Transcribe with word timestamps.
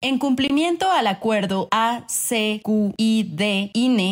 En 0.00 0.20
cumplimiento 0.20 0.92
al 0.92 1.08
acuerdo 1.08 1.66
ACQID-INE 1.72 2.18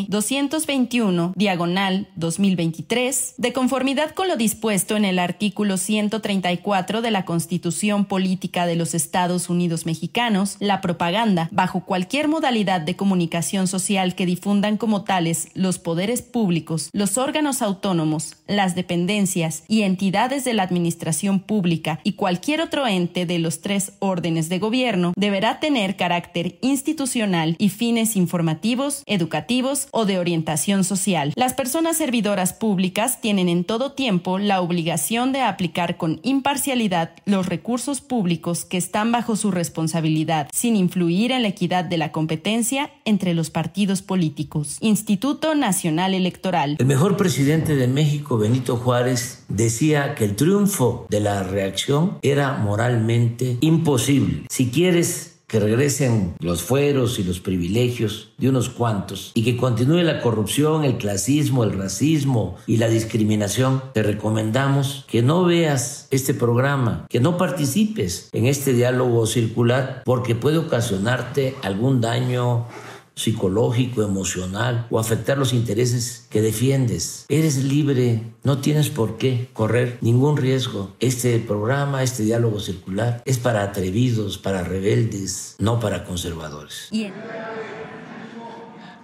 221 0.09 1.33
diagonal 1.37 2.09
2023, 2.17 3.35
de 3.37 3.53
conformidad 3.53 4.11
con 4.11 4.27
lo 4.27 4.35
dispuesto 4.35 4.97
en 4.97 5.05
el 5.05 5.21
artículo 5.21 5.77
134 5.77 7.03
de 7.03 7.11
la 7.13 7.25
Constitución 7.25 8.05
Política 8.05 8.67
de 8.67 8.75
los 8.75 8.95
Estados 8.95 9.49
Unidos 9.49 9.87
Mexicanos, 9.87 10.57
la 10.59 10.81
propaganda, 10.81 11.49
bajo 11.53 11.85
cualquier 11.85 12.27
modalidad 12.27 12.81
de 12.81 12.97
comunicación 12.97 13.69
social 13.69 14.17
que 14.17 14.27
difundan 14.27 14.79
como 14.79 15.05
tales 15.05 15.51
los 15.55 15.79
poderes 15.79 16.21
públicos, 16.21 16.91
los 16.95 17.17
órganos 17.17 17.63
autónomos, 17.63 18.35
las 18.49 18.75
dependencias 18.75 19.63
y 19.69 19.83
entidades 19.83 20.43
de 20.43 20.55
la 20.55 20.65
administración 20.65 21.39
pública 21.39 22.01
y 22.03 22.15
cualquier 22.15 22.61
otro 22.61 22.89
ente 22.89 23.25
de 23.25 23.39
los 23.39 23.61
tres 23.61 23.93
órdenes 24.01 24.49
de 24.49 24.59
gobierno, 24.59 25.13
deberá 25.15 25.61
tener 25.61 25.76
carácter 25.97 26.59
institucional 26.63 27.55
y 27.59 27.69
fines 27.69 28.17
informativos, 28.17 29.03
educativos 29.07 29.89
o 29.91 30.07
de 30.07 30.19
orientación 30.19 30.85
social. 30.85 31.33
Las 31.37 31.53
personas 31.55 31.97
servidoras 31.99 32.53
públicas 32.53 33.21
tienen 33.21 33.49
en 33.49 33.65
todo 33.65 33.93
tiempo 33.93 34.39
la 34.39 34.61
obligación 34.61 35.33
de 35.33 35.43
aplicar 35.43 35.97
con 35.97 36.21
imparcialidad 36.23 37.11
los 37.27 37.47
recursos 37.47 38.01
públicos 38.01 38.65
que 38.65 38.79
están 38.79 39.13
bajo 39.13 39.37
su 39.37 39.51
responsabilidad, 39.51 40.49
sin 40.53 40.77
influir 40.77 41.33
en 41.33 41.43
la 41.43 41.49
equidad 41.49 41.85
de 41.85 41.99
la 41.99 42.13
competencia 42.13 42.91
entre 43.05 43.35
los 43.35 43.51
partidos 43.51 44.03
políticos. 44.03 44.79
Instituto 44.81 45.55
Nacional 45.55 46.15
Electoral. 46.15 46.77
El 46.79 46.87
mejor 46.87 47.17
presidente 47.17 47.77
de 47.77 47.87
México, 47.87 48.39
Benito 48.39 48.77
Juárez, 48.77 49.45
decía 49.49 50.15
que 50.15 50.25
el 50.25 50.37
triunfo 50.37 51.07
de 51.11 51.21
la 51.21 51.43
reacción 51.43 52.19
era 52.23 52.57
moralmente 52.57 53.59
imposible. 53.61 54.45
Si 54.49 54.71
quieres 54.71 55.36
que 55.47 55.61
regresen 55.61 56.35
los 56.41 56.63
fueros 56.63 57.19
y 57.19 57.25
los 57.25 57.41
privilegios 57.41 58.33
de 58.39 58.49
unos 58.49 58.69
cuantos 58.69 59.31
y 59.35 59.45
que 59.45 59.57
continúe 59.57 60.03
la 60.03 60.21
corrupción, 60.21 60.85
el 60.85 60.99
clasismo, 60.99 61.63
el 61.63 61.79
racismo 61.79 62.57
y 62.67 62.79
la 62.79 62.89
discriminación, 62.89 63.83
te 63.93 64.03
recomendamos 64.03 65.05
que 65.09 65.23
no 65.23 65.45
veas 65.45 66.09
este 66.11 66.35
programa, 66.35 67.07
que 67.09 67.21
no 67.21 67.37
participes 67.37 68.29
en 68.33 68.47
este 68.47 68.73
diálogo 68.73 69.27
circular 69.27 70.03
porque 70.05 70.35
puede 70.35 70.59
ocasionarte 70.59 71.55
algún 71.63 72.01
daño 72.01 72.67
psicológico, 73.17 74.03
emocional 74.03 74.87
o 74.91 75.01
afectar 75.01 75.39
los 75.39 75.53
intereses 75.53 76.27
que 76.31 76.43
defiendes. 76.43 77.25
Eres 77.29 77.65
libre, 77.65 78.23
no 78.45 78.59
tienes 78.59 78.91
por 78.91 79.17
qué 79.17 79.49
correr 79.55 79.99
ningún 80.03 80.37
riesgo. 80.37 80.93
Este 81.01 81.39
programa, 81.39 82.03
este 82.03 82.23
diálogo 82.23 82.61
circular, 82.61 83.23
es 83.25 83.39
para 83.39 83.63
atrevidos, 83.63 84.39
para 84.39 84.63
rebeldes, 84.63 85.57
no 85.59 85.81
para 85.81 86.05
conservadores. 86.05 86.91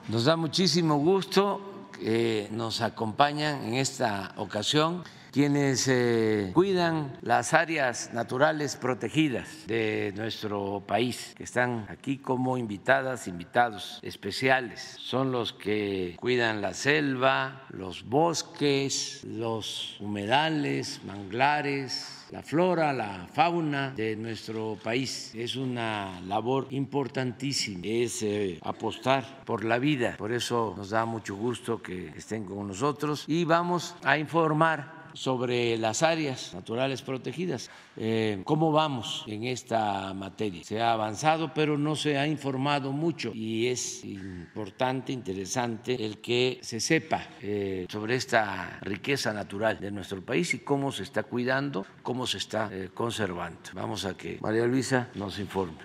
Nos 0.08 0.24
da 0.24 0.36
muchísimo 0.36 0.98
gusto 0.98 1.60
que 1.98 2.48
nos 2.52 2.82
acompañan 2.82 3.64
en 3.64 3.74
esta 3.74 4.34
ocasión 4.36 5.02
quienes 5.32 5.88
eh, 5.88 6.50
cuidan 6.52 7.16
las 7.22 7.54
áreas 7.54 8.12
naturales 8.12 8.76
protegidas 8.76 9.66
de 9.66 10.12
nuestro 10.14 10.84
país, 10.86 11.32
que 11.36 11.44
están 11.44 11.86
aquí 11.88 12.18
como 12.18 12.58
invitadas, 12.58 13.26
invitados 13.26 13.98
especiales. 14.02 14.96
Son 15.00 15.32
los 15.32 15.54
que 15.54 16.16
cuidan 16.20 16.60
la 16.60 16.74
selva, 16.74 17.62
los 17.70 18.04
bosques, 18.04 19.24
los 19.24 19.96
humedales, 20.00 21.00
manglares, 21.06 22.26
la 22.30 22.42
flora, 22.42 22.92
la 22.92 23.26
fauna 23.32 23.90
de 23.90 24.16
nuestro 24.16 24.78
país. 24.82 25.32
Es 25.34 25.56
una 25.56 26.20
labor 26.26 26.66
importantísima, 26.70 27.80
es 27.84 28.22
eh, 28.22 28.58
apostar 28.62 29.44
por 29.44 29.64
la 29.64 29.78
vida. 29.78 30.14
Por 30.18 30.32
eso 30.32 30.74
nos 30.76 30.90
da 30.90 31.06
mucho 31.06 31.36
gusto 31.36 31.80
que 31.80 32.08
estén 32.16 32.44
con 32.44 32.68
nosotros 32.68 33.24
y 33.28 33.44
vamos 33.44 33.94
a 34.02 34.18
informar 34.18 35.01
sobre 35.14 35.76
las 35.78 36.02
áreas 36.02 36.54
naturales 36.54 37.02
protegidas. 37.02 37.70
Eh, 37.96 38.40
¿Cómo 38.44 38.72
vamos 38.72 39.24
en 39.26 39.44
esta 39.44 40.12
materia? 40.14 40.64
Se 40.64 40.80
ha 40.80 40.92
avanzado, 40.92 41.52
pero 41.54 41.78
no 41.78 41.96
se 41.96 42.18
ha 42.18 42.26
informado 42.26 42.92
mucho 42.92 43.32
y 43.34 43.66
es 43.68 44.04
importante, 44.04 45.12
interesante 45.12 46.04
el 46.04 46.18
que 46.18 46.58
se 46.62 46.80
sepa 46.80 47.26
eh, 47.40 47.86
sobre 47.88 48.16
esta 48.16 48.78
riqueza 48.82 49.32
natural 49.32 49.78
de 49.80 49.90
nuestro 49.90 50.24
país 50.24 50.54
y 50.54 50.60
cómo 50.60 50.92
se 50.92 51.02
está 51.02 51.22
cuidando, 51.22 51.86
cómo 52.02 52.26
se 52.26 52.38
está 52.38 52.70
eh, 52.72 52.90
conservando. 52.92 53.58
Vamos 53.74 54.04
a 54.04 54.16
que 54.16 54.38
María 54.40 54.66
Luisa 54.66 55.08
nos 55.14 55.38
informe. 55.38 55.78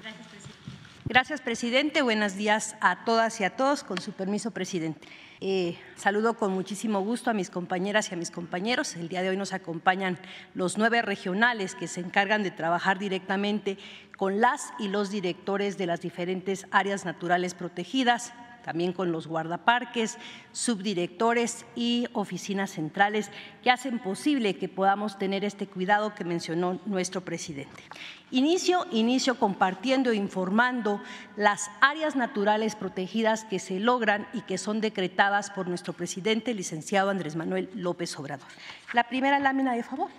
Gracias, 1.06 1.40
presidente. 1.40 2.02
Buenos 2.02 2.36
días 2.36 2.76
a 2.82 3.06
todas 3.06 3.40
y 3.40 3.46
a 3.46 3.56
todos. 3.56 3.84
Con 3.84 4.02
su 4.02 4.12
permiso, 4.12 4.52
presidente. 4.52 5.08
Eh, 5.40 5.78
saludo 5.96 6.34
con 6.34 6.52
muchísimo 6.52 7.02
gusto 7.02 7.30
a 7.30 7.34
mis 7.34 7.52
compañeras 7.52 8.10
y 8.10 8.16
a 8.16 8.18
mis 8.18 8.32
compañeros. 8.32 8.96
El 8.96 9.08
día 9.08 9.22
de 9.22 9.30
hoy 9.30 9.38
nos 9.38 9.54
acompañan 9.54 10.18
los 10.56 10.80
nueve 10.80 11.04
regionales 11.04 11.76
que 11.76 11.88
se 11.88 12.00
encargan 12.00 12.42
de 12.42 12.50
trabajar 12.50 12.98
directamente 12.98 13.78
con 14.18 14.42
las 14.42 14.74
y 14.80 14.88
los 14.88 15.12
directores 15.12 15.78
de 15.78 15.86
las 15.86 16.02
diferentes 16.02 16.66
áreas 16.72 17.06
naturales 17.06 17.54
protegidas, 17.54 18.34
también 18.64 18.94
con 18.94 19.12
los 19.12 19.28
guardaparques, 19.28 20.18
subdirectores 20.54 21.68
y 21.76 22.08
oficinas 22.14 22.72
centrales 22.72 23.30
que 23.62 23.70
hacen 23.70 24.00
posible 24.00 24.58
que 24.58 24.70
podamos 24.70 25.20
tener 25.20 25.46
este 25.46 25.68
cuidado 25.68 26.16
que 26.16 26.24
mencionó 26.24 26.82
nuestro 26.88 27.22
presidente. 27.22 27.84
Inicio, 28.30 28.86
inicio 28.92 29.40
compartiendo 29.40 30.12
e 30.12 30.16
informando 30.16 31.02
las 31.38 31.72
áreas 31.80 32.18
naturales 32.18 32.76
protegidas 32.76 33.46
que 33.46 33.58
se 33.58 33.80
logran 33.80 34.28
y 34.34 34.42
que 34.42 34.58
son 34.58 34.82
decretadas 34.82 35.50
por 35.50 35.70
nuestro 35.70 35.94
presidente, 35.94 36.54
licenciado 36.54 37.10
Andrés 37.10 37.38
Manuel 37.38 37.70
López 37.74 38.20
Obrador. 38.20 38.48
La 38.92 39.08
primera 39.08 39.40
lámina 39.40 39.76
de 39.76 39.84
favor. 39.84 40.10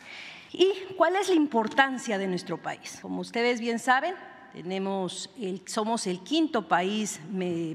¿Y 0.52 0.72
cuál 0.96 1.16
es 1.16 1.28
la 1.28 1.34
importancia 1.34 2.16
de 2.16 2.26
nuestro 2.26 2.56
país? 2.56 2.98
Como 3.02 3.20
ustedes 3.20 3.60
bien 3.60 3.78
saben, 3.78 4.14
tenemos 4.54 5.28
somos 5.66 6.06
el 6.06 6.20
quinto 6.20 6.66
país 6.66 7.20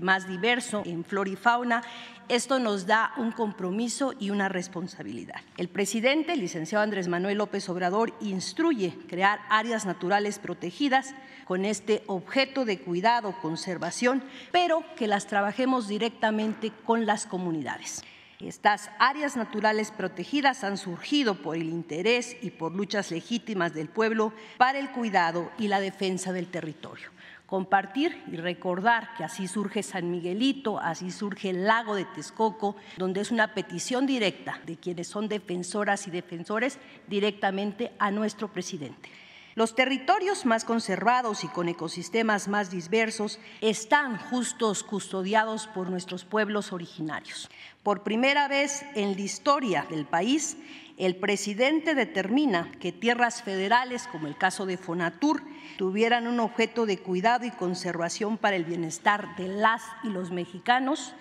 más 0.02 0.28
diverso 0.28 0.82
en 0.84 1.06
flora 1.06 1.30
y 1.30 1.36
fauna. 1.36 1.84
Esto 2.30 2.58
nos 2.58 2.88
da 2.88 3.14
un 3.18 3.32
compromiso 3.32 4.14
y 4.18 4.30
una 4.30 4.48
responsabilidad. 4.48 5.42
El 5.58 5.68
presidente, 5.68 6.34
el 6.34 6.40
licenciado 6.40 6.84
Andrés 6.84 7.10
Manuel 7.10 7.38
López 7.38 7.68
Obrador, 7.70 8.14
instruye 8.22 8.98
crear 9.10 9.42
áreas 9.50 9.86
naturales 9.86 10.40
protegidas 10.40 11.14
con 11.46 11.66
este 11.66 12.04
objeto 12.08 12.64
de 12.64 12.80
cuidado, 12.80 13.36
conservación, 13.42 14.24
pero 14.52 14.84
que 14.96 15.08
las 15.08 15.28
trabajemos 15.28 15.90
directamente 15.90 16.72
con 16.86 17.06
las 17.06 17.26
comunidades. 17.26 18.04
Estas 18.40 18.90
áreas 19.00 19.38
naturales 19.38 19.92
protegidas 19.92 20.64
han 20.64 20.78
surgido 20.78 21.36
por 21.36 21.56
el 21.56 21.70
interés 21.70 22.36
y 22.42 22.52
por 22.52 22.74
luchas 22.74 23.12
legítimas 23.12 23.74
del 23.74 23.90
pueblo 23.90 24.34
para 24.58 24.80
el 24.80 24.92
cuidado 24.92 25.52
y 25.58 25.68
la 25.68 25.80
defensa 25.80 26.34
del 26.34 26.48
territorio. 26.48 27.10
Compartir 27.54 28.20
y 28.32 28.38
recordar 28.38 29.14
que 29.16 29.24
así 29.24 29.48
surge 29.48 29.84
San 29.84 30.10
Miguelito, 30.10 30.80
así 30.80 31.12
surge 31.12 31.52
el 31.52 31.68
lago 31.68 31.94
de 31.94 32.06
Texcoco, 32.06 32.76
donde 32.98 33.22
es 33.22 33.30
una 33.30 33.54
petición 33.54 34.08
directa 34.08 34.60
de 34.66 34.76
quienes 34.76 35.08
son 35.08 35.28
defensoras 35.28 36.08
y 36.08 36.10
defensores 36.10 36.80
directamente 37.08 37.92
a 38.00 38.10
nuestro 38.10 38.52
presidente. 38.52 39.08
Los 39.54 39.76
territorios 39.76 40.48
más 40.48 40.66
conservados 40.66 41.44
y 41.44 41.48
con 41.48 41.70
ecosistemas 41.70 42.48
más 42.48 42.72
dispersos 42.72 43.40
están 43.62 44.18
justos 44.18 44.84
custodiados 44.84 45.68
por 45.68 45.92
nuestros 45.92 46.26
pueblos 46.26 46.74
originarios. 46.74 47.52
Por 47.84 48.02
primera 48.02 48.48
vez 48.48 48.84
en 48.96 49.14
la 49.14 49.22
historia 49.22 49.86
del 49.92 50.06
país, 50.06 50.58
el 50.98 51.16
presidente 51.16 51.96
determina 51.96 52.72
que 52.80 52.92
tierras 52.92 53.42
federales, 53.42 54.08
como 54.08 54.28
el 54.28 54.38
caso 54.38 54.66
de 54.66 54.78
Fonatur, 54.78 55.42
tuvieran 55.78 56.28
un 56.28 56.40
objeto 56.40 56.86
de 56.86 57.00
cuidado 57.00 57.46
y 57.46 57.52
conservación 57.52 58.38
para 58.38 58.56
el 58.56 58.66
bienestar 58.66 59.36
de 59.36 59.48
las 59.48 59.82
y 60.04 60.10
los 60.10 60.32
mexicanos 60.32 61.16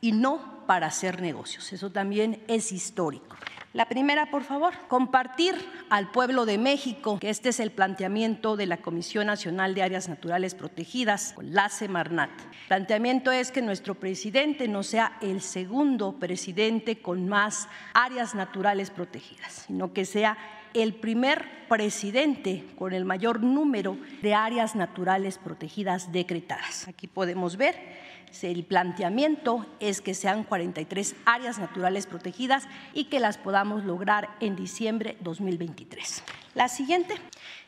y 0.00 0.12
no 0.12 0.66
para 0.66 0.86
hacer 0.86 1.20
negocios. 1.20 1.72
Eso 1.72 1.90
también 1.90 2.42
es 2.48 2.72
histórico. 2.72 3.36
La 3.74 3.86
primera, 3.86 4.30
por 4.30 4.44
favor, 4.44 4.72
compartir 4.88 5.54
al 5.90 6.10
pueblo 6.10 6.46
de 6.46 6.56
México 6.56 7.18
que 7.18 7.28
este 7.28 7.50
es 7.50 7.60
el 7.60 7.70
planteamiento 7.70 8.56
de 8.56 8.64
la 8.64 8.78
Comisión 8.78 9.26
Nacional 9.26 9.74
de 9.74 9.82
Áreas 9.82 10.08
Naturales 10.08 10.54
Protegidas, 10.54 11.34
la 11.42 11.68
Semarnat. 11.68 12.30
El 12.30 12.68
planteamiento 12.68 13.30
es 13.30 13.52
que 13.52 13.60
nuestro 13.60 13.94
presidente 13.94 14.68
no 14.68 14.82
sea 14.82 15.18
el 15.20 15.42
segundo 15.42 16.18
presidente 16.18 17.02
con 17.02 17.28
más 17.28 17.68
áreas 17.92 18.34
naturales 18.34 18.90
protegidas, 18.90 19.66
sino 19.66 19.92
que 19.92 20.06
sea 20.06 20.38
el 20.72 20.94
primer 20.94 21.66
presidente 21.68 22.64
con 22.76 22.94
el 22.94 23.04
mayor 23.04 23.42
número 23.42 23.98
de 24.22 24.34
áreas 24.34 24.76
naturales 24.76 25.36
protegidas 25.36 26.10
decretadas. 26.10 26.88
Aquí 26.88 27.06
podemos 27.06 27.58
ver 27.58 27.76
el 28.42 28.64
planteamiento 28.64 29.66
es 29.80 30.00
que 30.00 30.14
sean 30.14 30.44
43 30.44 31.16
áreas 31.24 31.58
naturales 31.58 32.06
protegidas 32.06 32.68
y 32.94 33.04
que 33.04 33.20
las 33.20 33.38
podamos 33.38 33.84
lograr 33.84 34.30
en 34.40 34.56
diciembre 34.56 35.16
2023. 35.20 36.22
La 36.54 36.68
siguiente. 36.68 37.14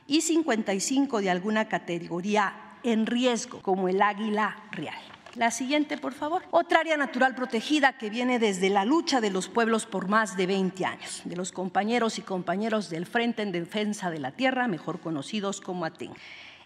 y 0.08 0.22
55 0.22 1.20
de 1.20 1.30
alguna 1.30 1.68
categoría 1.68 2.76
en 2.82 3.06
riesgo, 3.06 3.62
como 3.62 3.88
el 3.88 4.02
águila 4.02 4.56
real. 4.72 4.98
La 5.36 5.52
siguiente, 5.52 5.96
por 5.96 6.12
favor. 6.12 6.42
Otra 6.50 6.80
área 6.80 6.96
natural 6.96 7.36
protegida 7.36 7.98
que 7.98 8.10
viene 8.10 8.40
desde 8.40 8.68
la 8.68 8.84
lucha 8.84 9.20
de 9.20 9.30
los 9.30 9.46
pueblos 9.46 9.86
por 9.86 10.08
más 10.08 10.36
de 10.36 10.48
20 10.48 10.84
años, 10.84 11.22
de 11.24 11.36
los 11.36 11.52
compañeros 11.52 12.18
y 12.18 12.22
compañeros 12.22 12.90
del 12.90 13.06
Frente 13.06 13.42
en 13.42 13.52
Defensa 13.52 14.10
de 14.10 14.18
la 14.18 14.32
Tierra, 14.32 14.66
mejor 14.66 14.98
conocidos 14.98 15.60
como 15.60 15.84
ATEN. 15.84 16.10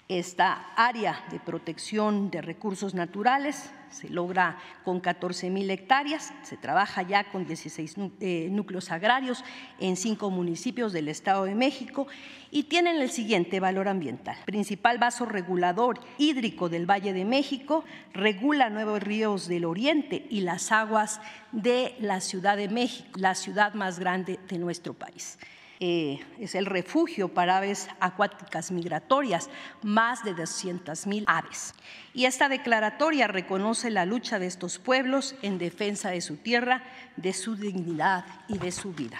Esta 0.08 0.66
área 0.76 1.24
de 1.30 1.40
protección 1.40 2.30
de 2.30 2.42
recursos 2.42 2.92
naturales 2.92 3.70
se 3.88 4.10
logra 4.10 4.58
con 4.84 5.00
14 5.00 5.48
mil 5.48 5.70
hectáreas, 5.70 6.34
se 6.42 6.58
trabaja 6.58 7.00
ya 7.00 7.30
con 7.30 7.46
16 7.46 7.94
eh, 8.20 8.48
núcleos 8.50 8.90
agrarios 8.90 9.42
en 9.80 9.96
cinco 9.96 10.28
municipios 10.28 10.92
del 10.92 11.08
Estado 11.08 11.44
de 11.44 11.54
México 11.54 12.06
y 12.50 12.64
tienen 12.64 13.00
el 13.00 13.08
siguiente 13.08 13.60
valor 13.60 13.88
ambiental. 13.88 14.36
Principal 14.44 14.98
vaso 14.98 15.24
regulador 15.24 15.98
hídrico 16.18 16.68
del 16.68 16.84
Valle 16.84 17.14
de 17.14 17.24
México, 17.24 17.82
regula 18.12 18.68
nuevos 18.68 19.02
ríos 19.02 19.48
del 19.48 19.64
oriente 19.64 20.26
y 20.28 20.42
las 20.42 20.70
aguas 20.70 21.22
de 21.50 21.94
la 21.98 22.20
Ciudad 22.20 22.58
de 22.58 22.68
México, 22.68 23.08
la 23.14 23.34
ciudad 23.34 23.72
más 23.72 23.98
grande 23.98 24.38
de 24.48 24.58
nuestro 24.58 24.92
país. 24.92 25.38
Eh, 25.80 26.20
es 26.38 26.54
el 26.54 26.66
refugio 26.66 27.28
para 27.28 27.56
aves 27.56 27.88
acuáticas 28.00 28.70
migratorias, 28.70 29.50
más 29.82 30.22
de 30.24 30.34
200 30.34 31.06
mil 31.06 31.24
aves. 31.26 31.74
Y 32.12 32.26
esta 32.26 32.48
declaratoria 32.48 33.26
reconoce 33.26 33.90
la 33.90 34.06
lucha 34.06 34.38
de 34.38 34.46
estos 34.46 34.78
pueblos 34.78 35.34
en 35.42 35.58
defensa 35.58 36.10
de 36.10 36.20
su 36.20 36.36
tierra, 36.36 36.84
de 37.16 37.32
su 37.32 37.56
dignidad 37.56 38.24
y 38.48 38.58
de 38.58 38.70
su 38.70 38.92
vida. 38.92 39.18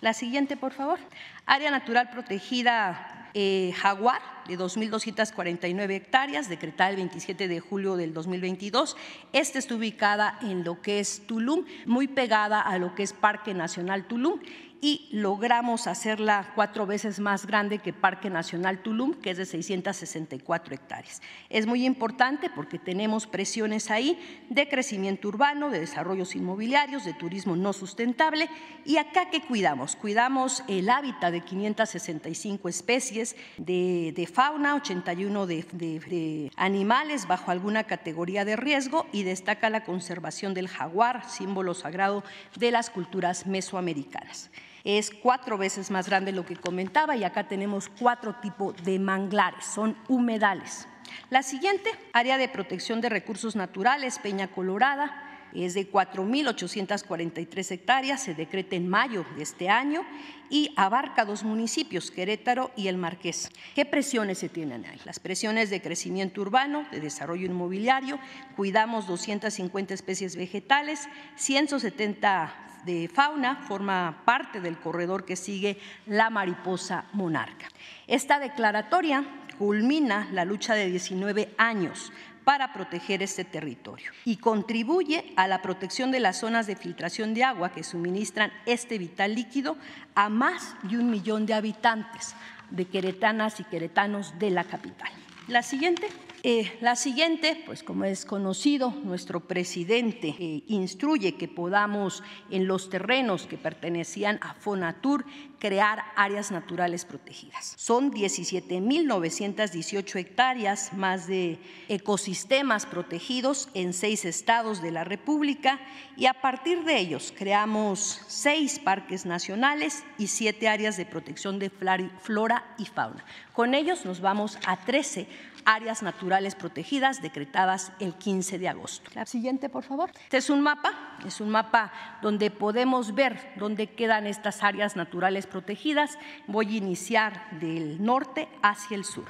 La 0.00 0.12
siguiente, 0.12 0.56
por 0.56 0.72
favor. 0.72 0.98
Área 1.46 1.70
natural 1.70 2.10
protegida 2.10 3.30
eh, 3.32 3.72
Jaguar, 3.76 4.20
de 4.46 4.58
2.249 4.58 5.90
hectáreas, 5.90 6.48
decretada 6.48 6.90
el 6.90 6.96
27 6.96 7.48
de 7.48 7.58
julio 7.58 7.96
del 7.96 8.14
2022. 8.14 8.96
Esta 9.32 9.58
está 9.58 9.74
ubicada 9.74 10.38
en 10.42 10.62
lo 10.62 10.80
que 10.82 11.00
es 11.00 11.26
Tulum, 11.26 11.64
muy 11.86 12.06
pegada 12.06 12.60
a 12.60 12.78
lo 12.78 12.94
que 12.94 13.02
es 13.02 13.12
Parque 13.12 13.54
Nacional 13.54 14.06
Tulum 14.06 14.40
y 14.80 15.08
logramos 15.12 15.86
hacerla 15.86 16.52
cuatro 16.54 16.86
veces 16.86 17.18
más 17.18 17.46
grande 17.46 17.78
que 17.78 17.92
Parque 17.92 18.28
Nacional 18.28 18.82
Tulum, 18.82 19.14
que 19.14 19.30
es 19.30 19.38
de 19.38 19.46
664 19.46 20.74
hectáreas. 20.74 21.22
Es 21.48 21.66
muy 21.66 21.86
importante 21.86 22.50
porque 22.50 22.78
tenemos 22.78 23.26
presiones 23.26 23.90
ahí 23.90 24.44
de 24.50 24.68
crecimiento 24.68 25.28
urbano, 25.28 25.70
de 25.70 25.80
desarrollos 25.80 26.34
inmobiliarios, 26.36 27.04
de 27.04 27.14
turismo 27.14 27.56
no 27.56 27.72
sustentable. 27.72 28.48
¿Y 28.84 28.98
acá 28.98 29.30
qué 29.30 29.40
cuidamos? 29.40 29.96
Cuidamos 29.96 30.62
el 30.68 30.90
hábitat 30.90 31.32
de 31.32 31.40
565 31.40 32.68
especies 32.68 33.36
de, 33.56 34.28
fauna, 34.32 34.74
81 34.74 35.46
de, 35.46 35.62
de 35.72 36.50
animales 36.56 37.26
bajo 37.26 37.50
alguna 37.50 37.84
categoría 37.84 38.44
de 38.44 38.56
riesgo 38.56 39.06
y 39.12 39.22
destaca 39.22 39.70
la 39.70 39.84
conservación 39.84 40.52
del 40.52 40.68
jaguar, 40.68 41.28
símbolo 41.28 41.74
sagrado 41.74 42.22
de 42.56 42.70
las 42.70 42.90
culturas 42.90 43.46
mesoamericanas 43.46 44.50
es 44.84 45.10
cuatro 45.10 45.56
veces 45.56 45.90
más 45.90 46.08
grande 46.08 46.32
lo 46.32 46.44
que 46.44 46.56
comentaba 46.56 47.16
y 47.16 47.24
acá 47.24 47.48
tenemos 47.48 47.88
cuatro 47.98 48.36
tipos 48.36 48.76
de 48.84 48.98
manglares, 48.98 49.64
son 49.64 49.96
humedales. 50.08 50.86
La 51.30 51.42
siguiente, 51.42 51.90
área 52.12 52.38
de 52.38 52.48
protección 52.48 53.00
de 53.00 53.08
recursos 53.08 53.56
naturales, 53.56 54.18
Peña 54.18 54.48
Colorada, 54.48 55.22
es 55.54 55.74
de 55.74 55.90
4.843 55.90 57.70
hectáreas, 57.70 58.22
se 58.22 58.34
decreta 58.34 58.74
en 58.74 58.88
mayo 58.88 59.24
de 59.36 59.44
este 59.44 59.68
año 59.68 60.04
y 60.50 60.72
abarca 60.76 61.24
dos 61.24 61.44
municipios, 61.44 62.10
Querétaro 62.10 62.72
y 62.76 62.88
El 62.88 62.98
Marqués. 62.98 63.50
¿Qué 63.74 63.84
presiones 63.84 64.38
se 64.38 64.48
tienen 64.48 64.84
ahí? 64.84 65.00
Las 65.04 65.20
presiones 65.20 65.70
de 65.70 65.80
crecimiento 65.80 66.40
urbano, 66.40 66.86
de 66.90 67.00
desarrollo 67.00 67.46
inmobiliario, 67.46 68.18
cuidamos 68.56 69.06
250 69.06 69.94
especies 69.94 70.34
vegetales, 70.34 71.08
170 71.36 72.64
de 72.84 73.08
fauna, 73.12 73.56
forma 73.56 74.22
parte 74.24 74.60
del 74.60 74.78
corredor 74.78 75.24
que 75.24 75.36
sigue 75.36 75.78
la 76.06 76.30
mariposa 76.30 77.04
monarca. 77.12 77.68
Esta 78.06 78.38
declaratoria 78.38 79.24
culmina 79.58 80.28
la 80.32 80.44
lucha 80.44 80.74
de 80.74 80.90
19 80.90 81.54
años 81.58 82.12
para 82.44 82.72
proteger 82.72 83.22
este 83.22 83.44
territorio 83.44 84.12
y 84.24 84.36
contribuye 84.36 85.32
a 85.36 85.48
la 85.48 85.62
protección 85.62 86.10
de 86.10 86.20
las 86.20 86.38
zonas 86.38 86.66
de 86.66 86.76
filtración 86.76 87.32
de 87.34 87.44
agua 87.44 87.72
que 87.72 87.82
suministran 87.82 88.52
este 88.66 88.98
vital 88.98 89.34
líquido 89.34 89.76
a 90.14 90.28
más 90.28 90.76
de 90.82 90.98
un 90.98 91.10
millón 91.10 91.46
de 91.46 91.54
habitantes 91.54 92.34
de 92.70 92.84
queretanas 92.84 93.60
y 93.60 93.64
queretanos 93.64 94.38
de 94.38 94.50
la 94.50 94.64
capital. 94.64 95.10
La 95.48 95.62
siguiente. 95.62 96.08
Eh, 96.46 96.70
la 96.82 96.94
siguiente, 96.94 97.62
pues 97.64 97.82
como 97.82 98.04
es 98.04 98.26
conocido, 98.26 98.90
nuestro 99.02 99.40
presidente 99.40 100.36
eh, 100.38 100.62
instruye 100.66 101.36
que 101.36 101.48
podamos 101.48 102.22
en 102.50 102.66
los 102.66 102.90
terrenos 102.90 103.46
que 103.46 103.56
pertenecían 103.56 104.38
a 104.42 104.52
Fonatur 104.52 105.24
crear 105.58 106.04
áreas 106.16 106.50
naturales 106.50 107.06
protegidas. 107.06 107.72
Son 107.78 108.12
17.918 108.12 110.16
hectáreas 110.16 110.92
más 110.92 111.26
de 111.26 111.58
ecosistemas 111.88 112.84
protegidos 112.84 113.70
en 113.72 113.94
seis 113.94 114.26
estados 114.26 114.82
de 114.82 114.90
la 114.90 115.04
República 115.04 115.80
y 116.14 116.26
a 116.26 116.34
partir 116.34 116.84
de 116.84 116.98
ellos 116.98 117.32
creamos 117.34 118.20
seis 118.26 118.78
parques 118.78 119.24
nacionales 119.24 120.04
y 120.18 120.26
siete 120.26 120.68
áreas 120.68 120.98
de 120.98 121.06
protección 121.06 121.58
de 121.58 121.70
flora 121.70 122.74
y 122.76 122.84
fauna. 122.84 123.24
Con 123.54 123.72
ellos 123.72 124.04
nos 124.04 124.20
vamos 124.20 124.58
a 124.66 124.84
13 124.84 125.53
áreas 125.64 126.02
naturales 126.02 126.54
protegidas 126.54 127.22
decretadas 127.22 127.92
el 127.98 128.14
15 128.14 128.58
de 128.58 128.68
agosto. 128.68 129.10
La 129.14 129.26
siguiente, 129.26 129.68
por 129.68 129.82
favor. 129.82 130.10
Este 130.14 130.38
es 130.38 130.50
un 130.50 130.60
mapa, 130.60 130.92
es 131.26 131.40
un 131.40 131.50
mapa 131.50 131.92
donde 132.22 132.50
podemos 132.50 133.14
ver 133.14 133.54
dónde 133.56 133.88
quedan 133.88 134.26
estas 134.26 134.62
áreas 134.62 134.96
naturales 134.96 135.46
protegidas. 135.46 136.18
Voy 136.46 136.74
a 136.74 136.78
iniciar 136.78 137.58
del 137.58 138.02
norte 138.02 138.48
hacia 138.62 138.96
el 138.96 139.04
sur. 139.04 139.24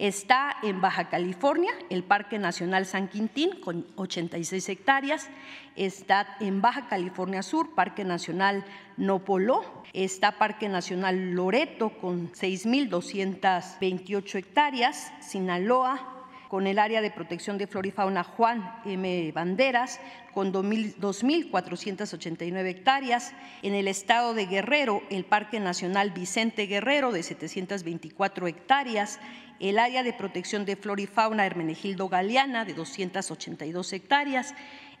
Está 0.00 0.56
en 0.62 0.80
Baja 0.80 1.08
California 1.10 1.70
el 1.90 2.02
Parque 2.02 2.38
Nacional 2.38 2.86
San 2.86 3.08
Quintín 3.08 3.60
con 3.60 3.86
86 3.96 4.70
hectáreas. 4.70 5.28
Está 5.76 6.38
en 6.40 6.62
Baja 6.62 6.88
California 6.88 7.42
Sur, 7.42 7.74
Parque 7.74 8.02
Nacional 8.02 8.64
Nopoló. 8.96 9.82
Está 9.92 10.38
Parque 10.38 10.70
Nacional 10.70 11.32
Loreto 11.32 11.90
con 11.90 12.32
6.228 12.32 14.36
hectáreas. 14.36 15.12
Sinaloa, 15.20 16.24
con 16.48 16.66
el 16.66 16.78
área 16.78 17.02
de 17.02 17.10
protección 17.10 17.58
de 17.58 17.66
flora 17.66 17.88
y 17.88 17.90
fauna 17.90 18.24
Juan 18.24 18.80
M. 18.86 19.30
Banderas, 19.32 20.00
con 20.32 20.50
2.489 20.50 22.66
hectáreas. 22.66 23.34
En 23.60 23.74
el 23.74 23.86
estado 23.86 24.32
de 24.32 24.46
Guerrero, 24.46 25.02
el 25.10 25.26
Parque 25.26 25.60
Nacional 25.60 26.10
Vicente 26.10 26.66
Guerrero, 26.66 27.12
de 27.12 27.22
724 27.22 28.46
hectáreas. 28.46 29.20
El 29.60 29.78
área 29.78 30.02
de 30.02 30.14
protección 30.14 30.64
de 30.64 30.74
flora 30.74 31.02
y 31.02 31.06
fauna 31.06 31.44
Hermenegildo 31.44 32.08
Galeana, 32.08 32.64
de 32.64 32.72
282 32.72 33.92
hectáreas 33.92 34.54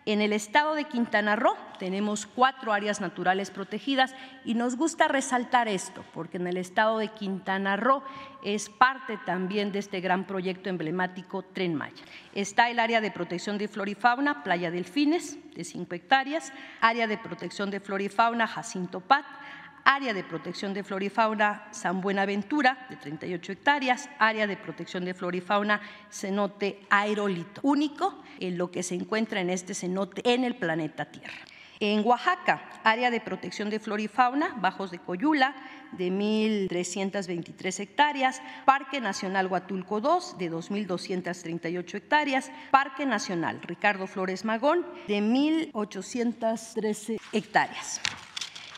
en 0.06 0.22
el 0.22 0.32
estado 0.32 0.74
de 0.74 0.84
Quintana 0.84 1.36
Roo 1.36 1.54
tenemos 1.78 2.24
cuatro 2.24 2.72
áreas 2.72 3.02
naturales 3.02 3.50
protegidas 3.50 4.14
y 4.46 4.54
nos 4.54 4.76
gusta 4.76 5.08
resaltar 5.08 5.68
esto 5.68 6.04
porque 6.14 6.38
en 6.38 6.46
el 6.46 6.56
estado 6.56 6.98
de 6.98 7.08
Quintana 7.08 7.76
Roo 7.76 8.02
es 8.42 8.70
parte 8.70 9.18
también 9.26 9.72
de 9.72 9.78
este 9.78 10.00
gran 10.00 10.26
proyecto 10.26 10.70
emblemático 10.70 11.42
Tren 11.42 11.74
Maya. 11.74 12.02
Está 12.34 12.70
el 12.70 12.78
área 12.78 13.02
de 13.02 13.10
protección 13.10 13.58
de 13.58 13.68
flora 13.68 13.90
y 13.90 13.94
fauna 13.94 14.42
Playa 14.42 14.70
Delfines 14.70 15.38
de 15.54 15.64
5 15.64 15.94
hectáreas, 15.94 16.50
área 16.80 17.06
de 17.06 17.18
protección 17.18 17.70
de 17.70 17.80
flora 17.80 18.02
y 18.02 18.08
fauna 18.08 18.46
Jacinto 18.46 19.00
Pat, 19.00 19.26
área 19.84 20.12
de 20.14 20.24
protección 20.24 20.74
de 20.74 20.84
flora 20.84 21.04
y 21.04 21.10
fauna 21.10 21.68
San 21.70 22.00
Buenaventura, 22.00 22.86
de 22.88 22.96
38 22.96 23.52
hectáreas, 23.52 24.08
área 24.18 24.46
de 24.46 24.56
protección 24.56 25.04
de 25.04 25.14
flora 25.14 25.36
y 25.36 25.40
fauna 25.40 25.80
cenote 26.10 26.80
aerolito, 26.90 27.60
único 27.62 28.22
en 28.38 28.58
lo 28.58 28.70
que 28.70 28.82
se 28.82 28.94
encuentra 28.94 29.40
en 29.40 29.50
este 29.50 29.74
cenote 29.74 30.22
en 30.24 30.44
el 30.44 30.56
planeta 30.56 31.06
Tierra. 31.06 31.38
En 31.82 32.06
Oaxaca, 32.06 32.62
área 32.84 33.10
de 33.10 33.22
protección 33.22 33.70
de 33.70 33.80
flora 33.80 34.02
y 34.02 34.08
fauna, 34.08 34.54
Bajos 34.60 34.90
de 34.90 34.98
Coyula, 34.98 35.54
de 35.92 36.10
1.323 36.10 37.80
hectáreas, 37.80 38.42
Parque 38.66 39.00
Nacional 39.00 39.46
Huatulco 39.46 39.98
II, 39.98 40.36
de 40.38 40.52
2.238 40.52 41.94
hectáreas, 41.94 42.52
Parque 42.70 43.06
Nacional 43.06 43.62
Ricardo 43.62 44.06
Flores 44.06 44.44
Magón, 44.44 44.86
de 45.08 45.20
1.813 45.22 47.18
hectáreas. 47.32 48.02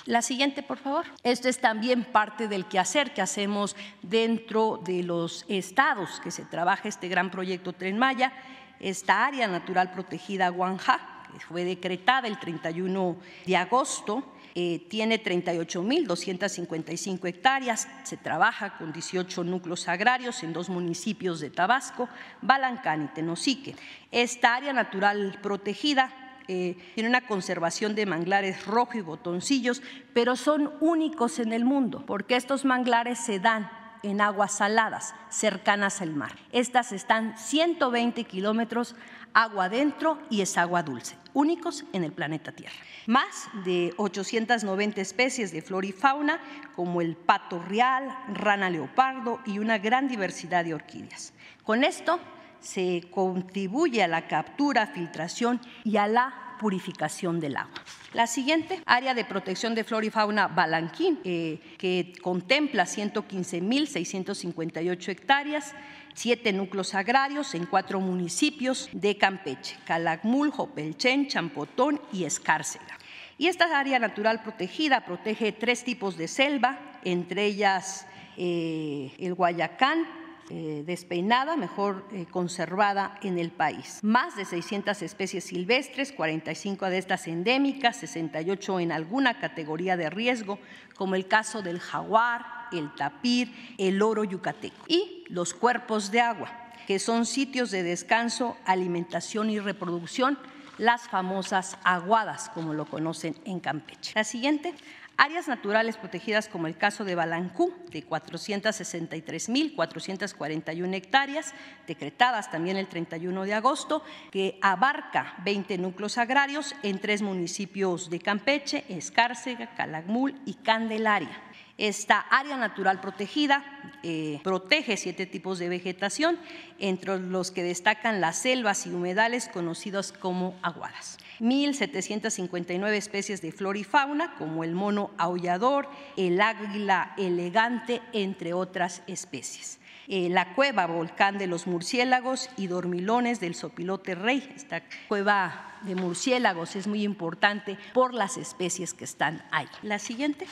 La 0.05 0.21
siguiente, 0.21 0.65
por 0.65 0.79
favor. 0.79 1.05
Esto 1.23 1.49
es 1.49 1.61
también 1.61 2.03
parte 2.03 2.49
del 2.49 2.67
quehacer 2.67 3.15
que 3.15 3.23
hacemos 3.23 3.77
dentro 4.03 4.81
de 4.85 5.05
los 5.05 5.45
estados 5.47 6.21
que 6.25 6.33
se 6.33 6.45
trabaja 6.45 6.89
este 6.89 7.07
gran 7.07 7.31
proyecto 7.31 7.73
Tren 7.73 7.99
Maya, 7.99 8.33
esta 8.81 9.25
área 9.25 9.47
natural 9.47 9.93
protegida 9.93 10.49
Guanja, 10.49 10.99
que 11.33 11.39
fue 11.39 11.63
decretada 11.65 12.27
el 12.27 12.41
31 12.41 13.17
de 13.47 13.57
agosto. 13.57 14.25
Eh, 14.57 14.85
tiene 14.91 15.23
38.255 15.23 17.27
hectáreas, 17.27 17.89
se 18.03 18.17
trabaja 18.19 18.77
con 18.77 18.93
18 18.93 19.45
núcleos 19.45 19.89
agrarios 19.89 20.43
en 20.43 20.53
dos 20.53 20.69
municipios 20.69 21.41
de 21.41 21.49
Tabasco, 21.49 22.07
Balancán 22.43 23.05
y 23.05 23.09
Tenosique. 23.15 23.75
Esta 24.11 24.57
área 24.57 24.75
natural 24.75 25.39
protegida 25.41 26.22
eh, 26.53 26.77
tiene 26.95 27.09
una 27.09 27.27
conservación 27.27 27.95
de 27.95 28.05
manglares 28.05 28.67
rojo 28.67 28.99
y 28.99 29.01
botoncillos, 29.01 29.83
pero 30.13 30.37
son 30.37 30.71
únicos 30.81 31.39
en 31.39 31.55
el 31.55 31.65
mundo, 31.65 32.05
porque 32.07 32.37
estos 32.37 32.67
manglares 32.67 33.19
se 33.19 33.39
dan 33.39 33.71
en 34.03 34.21
aguas 34.21 34.59
saladas, 34.59 35.15
cercanas 35.31 36.03
al 36.03 36.13
mar. 36.15 36.37
Estas 36.51 36.93
están 36.93 37.39
120 37.39 38.25
kilómetros 38.25 38.97
agua 39.33 39.65
adentro 39.65 40.19
y 40.29 40.43
es 40.43 40.59
agua 40.59 40.83
dulce, 40.83 41.17
únicos 41.33 41.85
en 41.95 42.05
el 42.05 42.13
planeta 42.13 42.53
Tierra. 42.53 42.77
Más 43.07 43.49
de 43.65 43.95
890 43.97 45.01
especies 45.01 45.53
de 45.53 45.63
flora 45.63 45.87
y 45.87 45.93
fauna, 45.93 46.39
como 46.77 47.01
el 47.01 47.17
pato 47.17 47.63
real, 47.63 48.15
rana 48.35 48.69
leopardo 48.69 49.41
y 49.47 49.59
una 49.59 49.79
gran 49.79 50.07
diversidad 50.07 50.67
de 50.67 50.75
orquídeas. 50.75 51.33
Con 51.65 51.83
esto 51.83 52.21
se 52.63 53.03
contribuye 53.11 54.03
a 54.03 54.09
la 54.09 54.27
captura, 54.29 54.87
filtración 54.87 55.61
y 55.85 55.99
a 55.99 56.07
la 56.07 56.57
purificación 56.59 57.41
del 57.41 57.57
agua. 57.57 57.75
La 58.15 58.27
siguiente, 58.27 58.81
área 58.87 59.13
de 59.15 59.25
protección 59.25 59.75
de 59.75 59.85
flora 59.85 60.07
y 60.07 60.11
fauna 60.11 60.49
Balanquín, 60.49 61.19
eh, 61.25 61.59
que 61.77 62.15
contempla 62.23 62.85
115.658 62.85 65.09
hectáreas, 65.09 65.75
siete 66.15 66.53
núcleos 66.53 66.95
agrarios 66.95 67.55
en 67.55 67.67
cuatro 67.67 68.01
municipios 68.01 68.89
de 68.93 69.17
Campeche, 69.17 69.77
Calakmul, 69.87 70.51
Jopelchen, 70.51 71.27
Champotón 71.27 72.01
y 72.13 72.25
Escárcega. 72.25 72.99
Y 73.39 73.49
esta 73.49 73.79
área 73.79 73.99
natural 73.99 74.43
protegida 74.43 75.05
protege 75.05 75.53
tres 75.53 75.83
tipos 75.83 76.17
de 76.17 76.29
selva, 76.29 76.79
entre 77.03 77.47
ellas 77.47 78.07
eh, 78.37 79.13
el 79.19 79.35
Guayacán, 79.35 80.07
eh, 80.55 80.83
despeinada, 80.85 81.57
mejor 81.57 82.05
eh, 82.13 82.27
conservada 82.31 83.19
en 83.23 83.39
el 83.39 83.51
país. 83.51 84.01
Más 84.03 84.37
de 84.37 84.45
600 84.45 85.01
especies 85.01 85.45
silvestres, 85.45 86.13
45 86.13 86.91
de 86.91 86.99
estas 86.99 87.27
endémicas, 87.27 87.97
68 87.97 88.81
en 88.81 88.93
alguna 88.93 89.39
categoría 89.39 89.97
de 89.97 90.11
riesgo, 90.11 90.59
como 90.95 91.15
el 91.15 91.27
caso 91.27 91.63
del 91.63 91.81
jaguar, 91.81 92.45
el 92.71 92.95
tapir, 92.95 93.51
el 93.79 94.03
oro 94.03 94.25
yucateco. 94.25 94.85
Y 94.89 95.25
los 95.29 95.55
cuerpos 95.55 96.11
de 96.11 96.21
agua, 96.21 96.51
que 96.87 96.99
son 96.99 97.25
sitios 97.25 97.71
de 97.71 97.83
descanso, 97.83 98.59
alimentación 98.67 99.49
y 99.49 99.59
reproducción, 99.59 100.37
las 100.77 101.09
famosas 101.09 101.79
aguadas, 101.83 102.51
como 102.51 102.75
lo 102.75 102.85
conocen 102.85 103.37
en 103.47 103.59
Campeche. 103.59 104.13
La 104.15 104.25
siguiente, 104.25 104.75
áreas 105.17 105.49
naturales 105.49 105.97
protegidas 105.97 106.49
como 106.49 106.67
el 106.67 106.77
caso 106.77 107.05
de 107.05 107.15
Balancú, 107.15 107.73
de 107.91 108.07
463.441 108.07 110.95
hectáreas, 110.95 111.55
decretadas 111.87 112.51
también 112.51 112.77
el 112.77 112.89
31 112.89 113.45
de 113.45 113.55
agosto, 113.55 114.03
que 114.31 114.59
abarca 114.63 115.37
20 115.45 115.79
núcleos 115.79 116.19
agrarios 116.19 116.75
en 116.83 116.99
tres 116.99 117.23
municipios 117.23 118.11
de 118.11 118.19
Campeche, 118.19 118.85
Escárcega, 118.89 119.75
Calakmul 119.75 120.35
y 120.45 120.55
Candelaria. 120.55 121.41
Esta 121.79 122.21
área 122.21 122.57
natural 122.57 123.01
protegida 123.01 123.65
eh, 124.03 124.41
protege 124.45 124.97
siete 124.97 125.27
tipos 125.27 125.59
de 125.59 125.69
vegetación, 125.69 126.39
entre 126.79 127.19
los 127.19 127.51
que 127.51 127.63
destacan 127.63 128.21
las 128.21 128.39
selvas 128.39 128.87
y 128.87 128.91
humedales 128.91 129.49
conocidos 129.49 130.13
como 130.13 130.59
aguadas. 130.63 131.19
1.759 131.41 132.93
especies 132.93 133.43
de 133.43 133.53
flora 133.53 133.79
y 133.79 133.85
fauna, 133.85 134.35
como 134.37 134.65
el 134.65 134.75
mono 134.75 135.11
aullador, 135.19 135.89
el 136.17 136.41
águila 136.41 137.15
elegante, 137.17 138.01
entre 138.13 138.53
otras 138.53 139.03
especies. 139.07 139.79
Eh, 140.09 140.29
la 140.29 140.55
cueva 140.55 140.87
volcán 140.87 141.39
de 141.39 141.47
los 141.47 141.67
murciélagos 141.67 142.51
y 142.57 142.67
dormilones 142.67 143.41
del 143.41 143.55
sopilote 143.55 144.15
rey. 144.15 144.53
Esta 144.55 144.83
cueva 145.09 145.79
de 145.83 145.95
murciélagos 145.95 146.77
es 146.77 146.87
muy 146.87 147.03
importante 147.03 147.79
por 147.95 148.13
las 148.13 148.37
especies 148.37 148.95
que 148.95 149.05
están 149.05 149.45
ahí. 149.53 149.69
La 149.83 149.99
siguiente. 149.99 150.47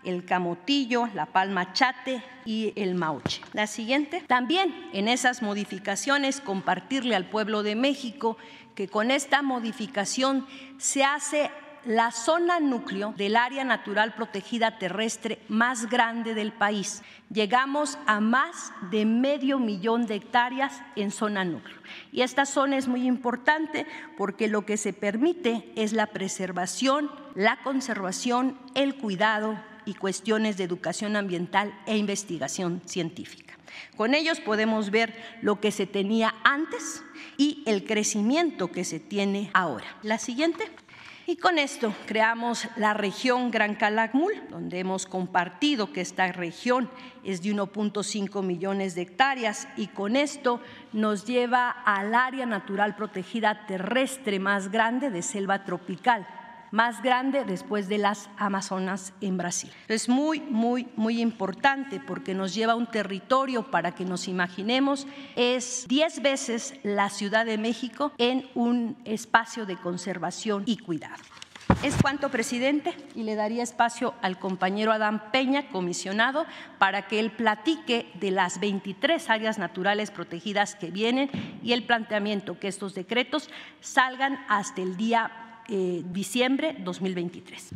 el 0.03 0.25
camotillo, 0.25 1.07
la 1.13 1.25
palma 1.25 1.73
chate 1.73 2.23
y 2.45 2.73
el 2.75 2.95
mauche. 2.95 3.41
La 3.53 3.67
siguiente, 3.67 4.23
también 4.27 4.89
en 4.93 5.07
esas 5.07 5.41
modificaciones 5.41 6.41
compartirle 6.41 7.15
al 7.15 7.29
pueblo 7.29 7.63
de 7.63 7.75
México 7.75 8.37
que 8.75 8.87
con 8.87 9.09
esta 9.09 9.41
modificación 9.41 10.45
se 10.77 11.03
hace 11.03 11.49
la 11.85 12.11
zona 12.11 12.59
núcleo 12.59 13.13
del 13.15 13.35
área 13.35 13.63
natural 13.63 14.13
protegida 14.15 14.77
terrestre 14.77 15.39
más 15.47 15.89
grande 15.89 16.33
del 16.33 16.51
país. 16.51 17.03
Llegamos 17.31 17.97
a 18.05 18.19
más 18.19 18.71
de 18.91 19.05
medio 19.05 19.59
millón 19.59 20.07
de 20.07 20.15
hectáreas 20.15 20.81
en 20.95 21.11
zona 21.11 21.45
núcleo. 21.45 21.77
Y 22.11 22.21
esta 22.21 22.45
zona 22.45 22.77
es 22.77 22.87
muy 22.87 23.05
importante 23.07 23.85
porque 24.17 24.47
lo 24.47 24.65
que 24.65 24.77
se 24.77 24.93
permite 24.93 25.71
es 25.75 25.93
la 25.93 26.07
preservación, 26.07 27.11
la 27.35 27.57
conservación, 27.63 28.57
el 28.73 28.95
cuidado 28.95 29.59
y 29.85 29.93
cuestiones 29.93 30.57
de 30.57 30.63
educación 30.63 31.15
ambiental 31.15 31.73
e 31.85 31.97
investigación 31.97 32.81
científica. 32.85 33.53
Con 33.97 34.13
ellos 34.13 34.39
podemos 34.39 34.89
ver 34.89 35.13
lo 35.41 35.59
que 35.59 35.71
se 35.71 35.85
tenía 35.85 36.33
antes 36.43 37.03
y 37.37 37.63
el 37.65 37.83
crecimiento 37.85 38.71
que 38.71 38.83
se 38.83 38.99
tiene 38.99 39.49
ahora. 39.53 39.85
La 40.01 40.17
siguiente. 40.17 40.69
Y 41.27 41.38
con 41.38 41.58
esto 41.58 41.91
creamos 42.05 42.67
la 42.75 42.94
región 42.94 43.50
Gran 43.50 43.74
Calakmul, 43.74 44.34
donde 44.51 44.77
hemos 44.77 45.08
compartido 45.08 45.91
que 45.91 46.01
esta 46.01 46.32
región 46.32 46.88
es 47.24 47.41
de 47.41 47.50
1.5 47.55 48.44
millones 48.44 48.94
de 48.94 49.01
hectáreas 49.01 49.67
y 49.75 49.88
con 49.88 50.17
esto 50.17 50.62
nos 50.94 51.25
lleva 51.25 51.72
al 51.72 52.13
área 52.13 52.46
natural 52.46 52.96
protegida 52.96 53.65
terrestre 53.65 54.38
más 54.38 54.70
grande 54.70 55.10
de 55.10 55.24
selva 55.24 55.63
tropical, 55.63 56.27
más 56.75 57.01
grande 57.01 57.46
después 57.46 57.88
de 57.88 57.98
las 57.98 58.29
Amazonas 58.38 59.13
en 59.22 59.38
Brasil. 59.38 59.72
Es 59.88 60.10
muy, 60.10 60.41
muy, 60.41 60.89
muy 60.98 61.22
importante 61.22 62.01
porque 62.05 62.34
nos 62.34 62.53
lleva 62.53 62.74
a 62.74 62.75
un 62.75 62.91
territorio 62.91 63.72
para 63.72 63.96
que 63.96 64.03
nos 64.03 64.27
imaginemos, 64.27 65.08
es 65.38 65.86
10 65.88 66.22
veces 66.22 66.74
la 66.84 67.10
Ciudad 67.10 67.46
de 67.46 67.58
México 67.58 68.12
en 68.17 68.50
un 68.55 68.98
espacio 69.05 69.65
de 69.65 69.77
conservación 69.77 70.63
y 70.65 70.75
cuidado. 70.75 71.24
Es 71.82 71.96
cuanto, 72.01 72.29
presidente, 72.29 72.94
y 73.15 73.24
le 73.24 73.36
daría 73.36 73.63
espacio 73.63 74.13
al 74.22 74.38
compañero 74.38 74.91
Adán 74.91 75.32
Peña, 75.32 75.70
comisionado, 75.70 76.46
para 76.77 77.08
que 77.08 77.20
él 77.20 77.32
platique 77.32 78.12
de 78.15 78.32
las 78.32 78.60
23 78.60 79.29
áreas 79.29 79.58
naturales 79.58 80.12
protegidas 80.12 80.75
que 80.75 80.91
vienen 80.91 81.29
y 81.63 81.72
el 81.72 81.84
planteamiento 81.84 82.60
que 82.60 82.67
estos 82.67 82.96
decretos 82.96 83.50
salgan 83.79 84.44
hasta 84.50 84.82
el 84.82 84.98
día 84.98 85.44
eh, 85.69 86.03
diciembre 86.12 86.77
2023. 86.84 87.69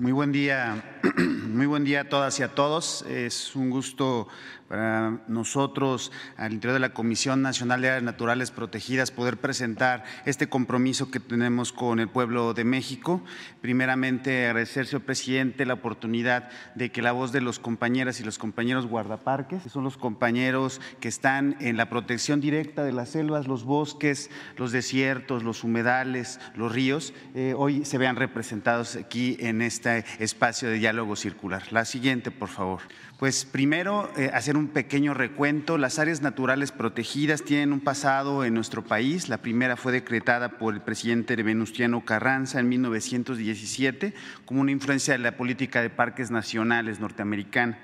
Muy 0.00 0.12
buen 0.12 0.32
día, 0.32 1.00
muy 1.18 1.66
buen 1.66 1.84
día 1.84 2.02
a 2.02 2.08
todas 2.08 2.38
y 2.40 2.42
a 2.42 2.48
todos. 2.54 3.02
Es 3.02 3.54
un 3.54 3.70
gusto 3.70 4.28
para 4.74 5.20
nosotros, 5.28 6.10
al 6.36 6.52
interior 6.52 6.74
de 6.74 6.80
la 6.80 6.92
Comisión 6.92 7.42
Nacional 7.42 7.80
de 7.80 7.90
Áreas 7.90 8.02
Naturales 8.02 8.50
Protegidas, 8.50 9.12
poder 9.12 9.36
presentar 9.36 10.02
este 10.24 10.48
compromiso 10.48 11.12
que 11.12 11.20
tenemos 11.20 11.72
con 11.72 12.00
el 12.00 12.08
pueblo 12.08 12.54
de 12.54 12.64
México. 12.64 13.22
Primeramente, 13.60 14.46
agradecer, 14.46 14.86
señor 14.86 15.02
presidente, 15.02 15.64
la 15.64 15.74
oportunidad 15.74 16.50
de 16.74 16.90
que 16.90 17.02
la 17.02 17.12
voz 17.12 17.30
de 17.30 17.40
los 17.40 17.60
compañeras 17.60 18.18
y 18.18 18.24
los 18.24 18.36
compañeros 18.36 18.88
guardaparques, 18.88 19.62
que 19.62 19.68
son 19.68 19.84
los 19.84 19.96
compañeros 19.96 20.80
que 20.98 21.06
están 21.06 21.56
en 21.60 21.76
la 21.76 21.88
protección 21.88 22.40
directa 22.40 22.82
de 22.82 22.90
las 22.90 23.10
selvas, 23.10 23.46
los 23.46 23.62
bosques, 23.62 24.28
los 24.56 24.72
desiertos, 24.72 25.44
los 25.44 25.62
humedales, 25.62 26.40
los 26.56 26.72
ríos, 26.72 27.14
eh, 27.36 27.54
hoy 27.56 27.84
se 27.84 27.96
vean 27.96 28.16
representados 28.16 28.96
aquí 28.96 29.36
en 29.38 29.62
este 29.62 30.04
espacio 30.18 30.68
de 30.68 30.78
diálogo 30.78 31.14
circular. 31.14 31.62
La 31.70 31.84
siguiente, 31.84 32.32
por 32.32 32.48
favor. 32.48 32.80
Pues 33.18 33.44
primero, 33.44 34.10
eh, 34.16 34.30
hacer 34.34 34.56
un 34.56 34.66
pequeño 34.66 35.14
recuento. 35.14 35.78
Las 35.78 36.00
áreas 36.00 36.20
naturales 36.20 36.72
protegidas 36.72 37.42
tienen 37.42 37.72
un 37.72 37.78
pasado 37.78 38.44
en 38.44 38.54
nuestro 38.54 38.82
país. 38.82 39.28
La 39.28 39.38
primera 39.38 39.76
fue 39.76 39.92
decretada 39.92 40.58
por 40.58 40.74
el 40.74 40.80
presidente 40.80 41.40
Venustiano 41.40 42.04
Carranza 42.04 42.58
en 42.58 42.68
1917 42.68 44.14
como 44.44 44.62
una 44.62 44.72
influencia 44.72 45.14
de 45.14 45.20
la 45.20 45.36
política 45.36 45.80
de 45.80 45.90
parques 45.90 46.32
nacionales 46.32 46.98
norteamericana 46.98 47.78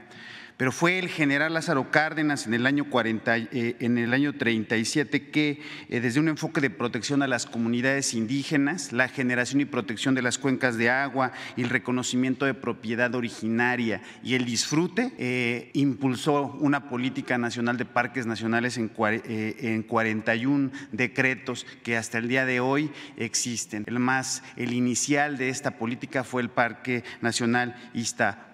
pero 0.60 0.72
fue 0.72 0.98
el 0.98 1.08
general 1.08 1.54
Lázaro 1.54 1.90
Cárdenas 1.90 2.46
en 2.46 2.52
el 2.52 2.66
año, 2.66 2.90
40, 2.90 3.38
eh, 3.38 3.76
en 3.80 3.96
el 3.96 4.12
año 4.12 4.34
37 4.34 5.30
que 5.30 5.62
eh, 5.88 6.00
desde 6.00 6.20
un 6.20 6.28
enfoque 6.28 6.60
de 6.60 6.68
protección 6.68 7.22
a 7.22 7.26
las 7.26 7.46
comunidades 7.46 8.12
indígenas, 8.12 8.92
la 8.92 9.08
generación 9.08 9.62
y 9.62 9.64
protección 9.64 10.14
de 10.14 10.20
las 10.20 10.36
cuencas 10.36 10.76
de 10.76 10.90
agua 10.90 11.32
y 11.56 11.62
el 11.62 11.70
reconocimiento 11.70 12.44
de 12.44 12.52
propiedad 12.52 13.14
originaria 13.14 14.02
y 14.22 14.34
el 14.34 14.44
disfrute, 14.44 15.14
eh, 15.16 15.70
impulsó 15.72 16.58
una 16.60 16.90
política 16.90 17.38
nacional 17.38 17.78
de 17.78 17.86
parques 17.86 18.26
nacionales 18.26 18.76
en, 18.76 18.92
en 18.98 19.82
41 19.82 20.72
decretos 20.92 21.66
que 21.82 21.96
hasta 21.96 22.18
el 22.18 22.28
día 22.28 22.44
de 22.44 22.60
hoy 22.60 22.90
existen. 23.16 23.84
El 23.86 23.98
más, 23.98 24.42
el 24.56 24.74
inicial 24.74 25.38
de 25.38 25.48
esta 25.48 25.78
política 25.78 26.22
fue 26.22 26.42
el 26.42 26.50
Parque 26.50 27.02
Nacional 27.22 27.76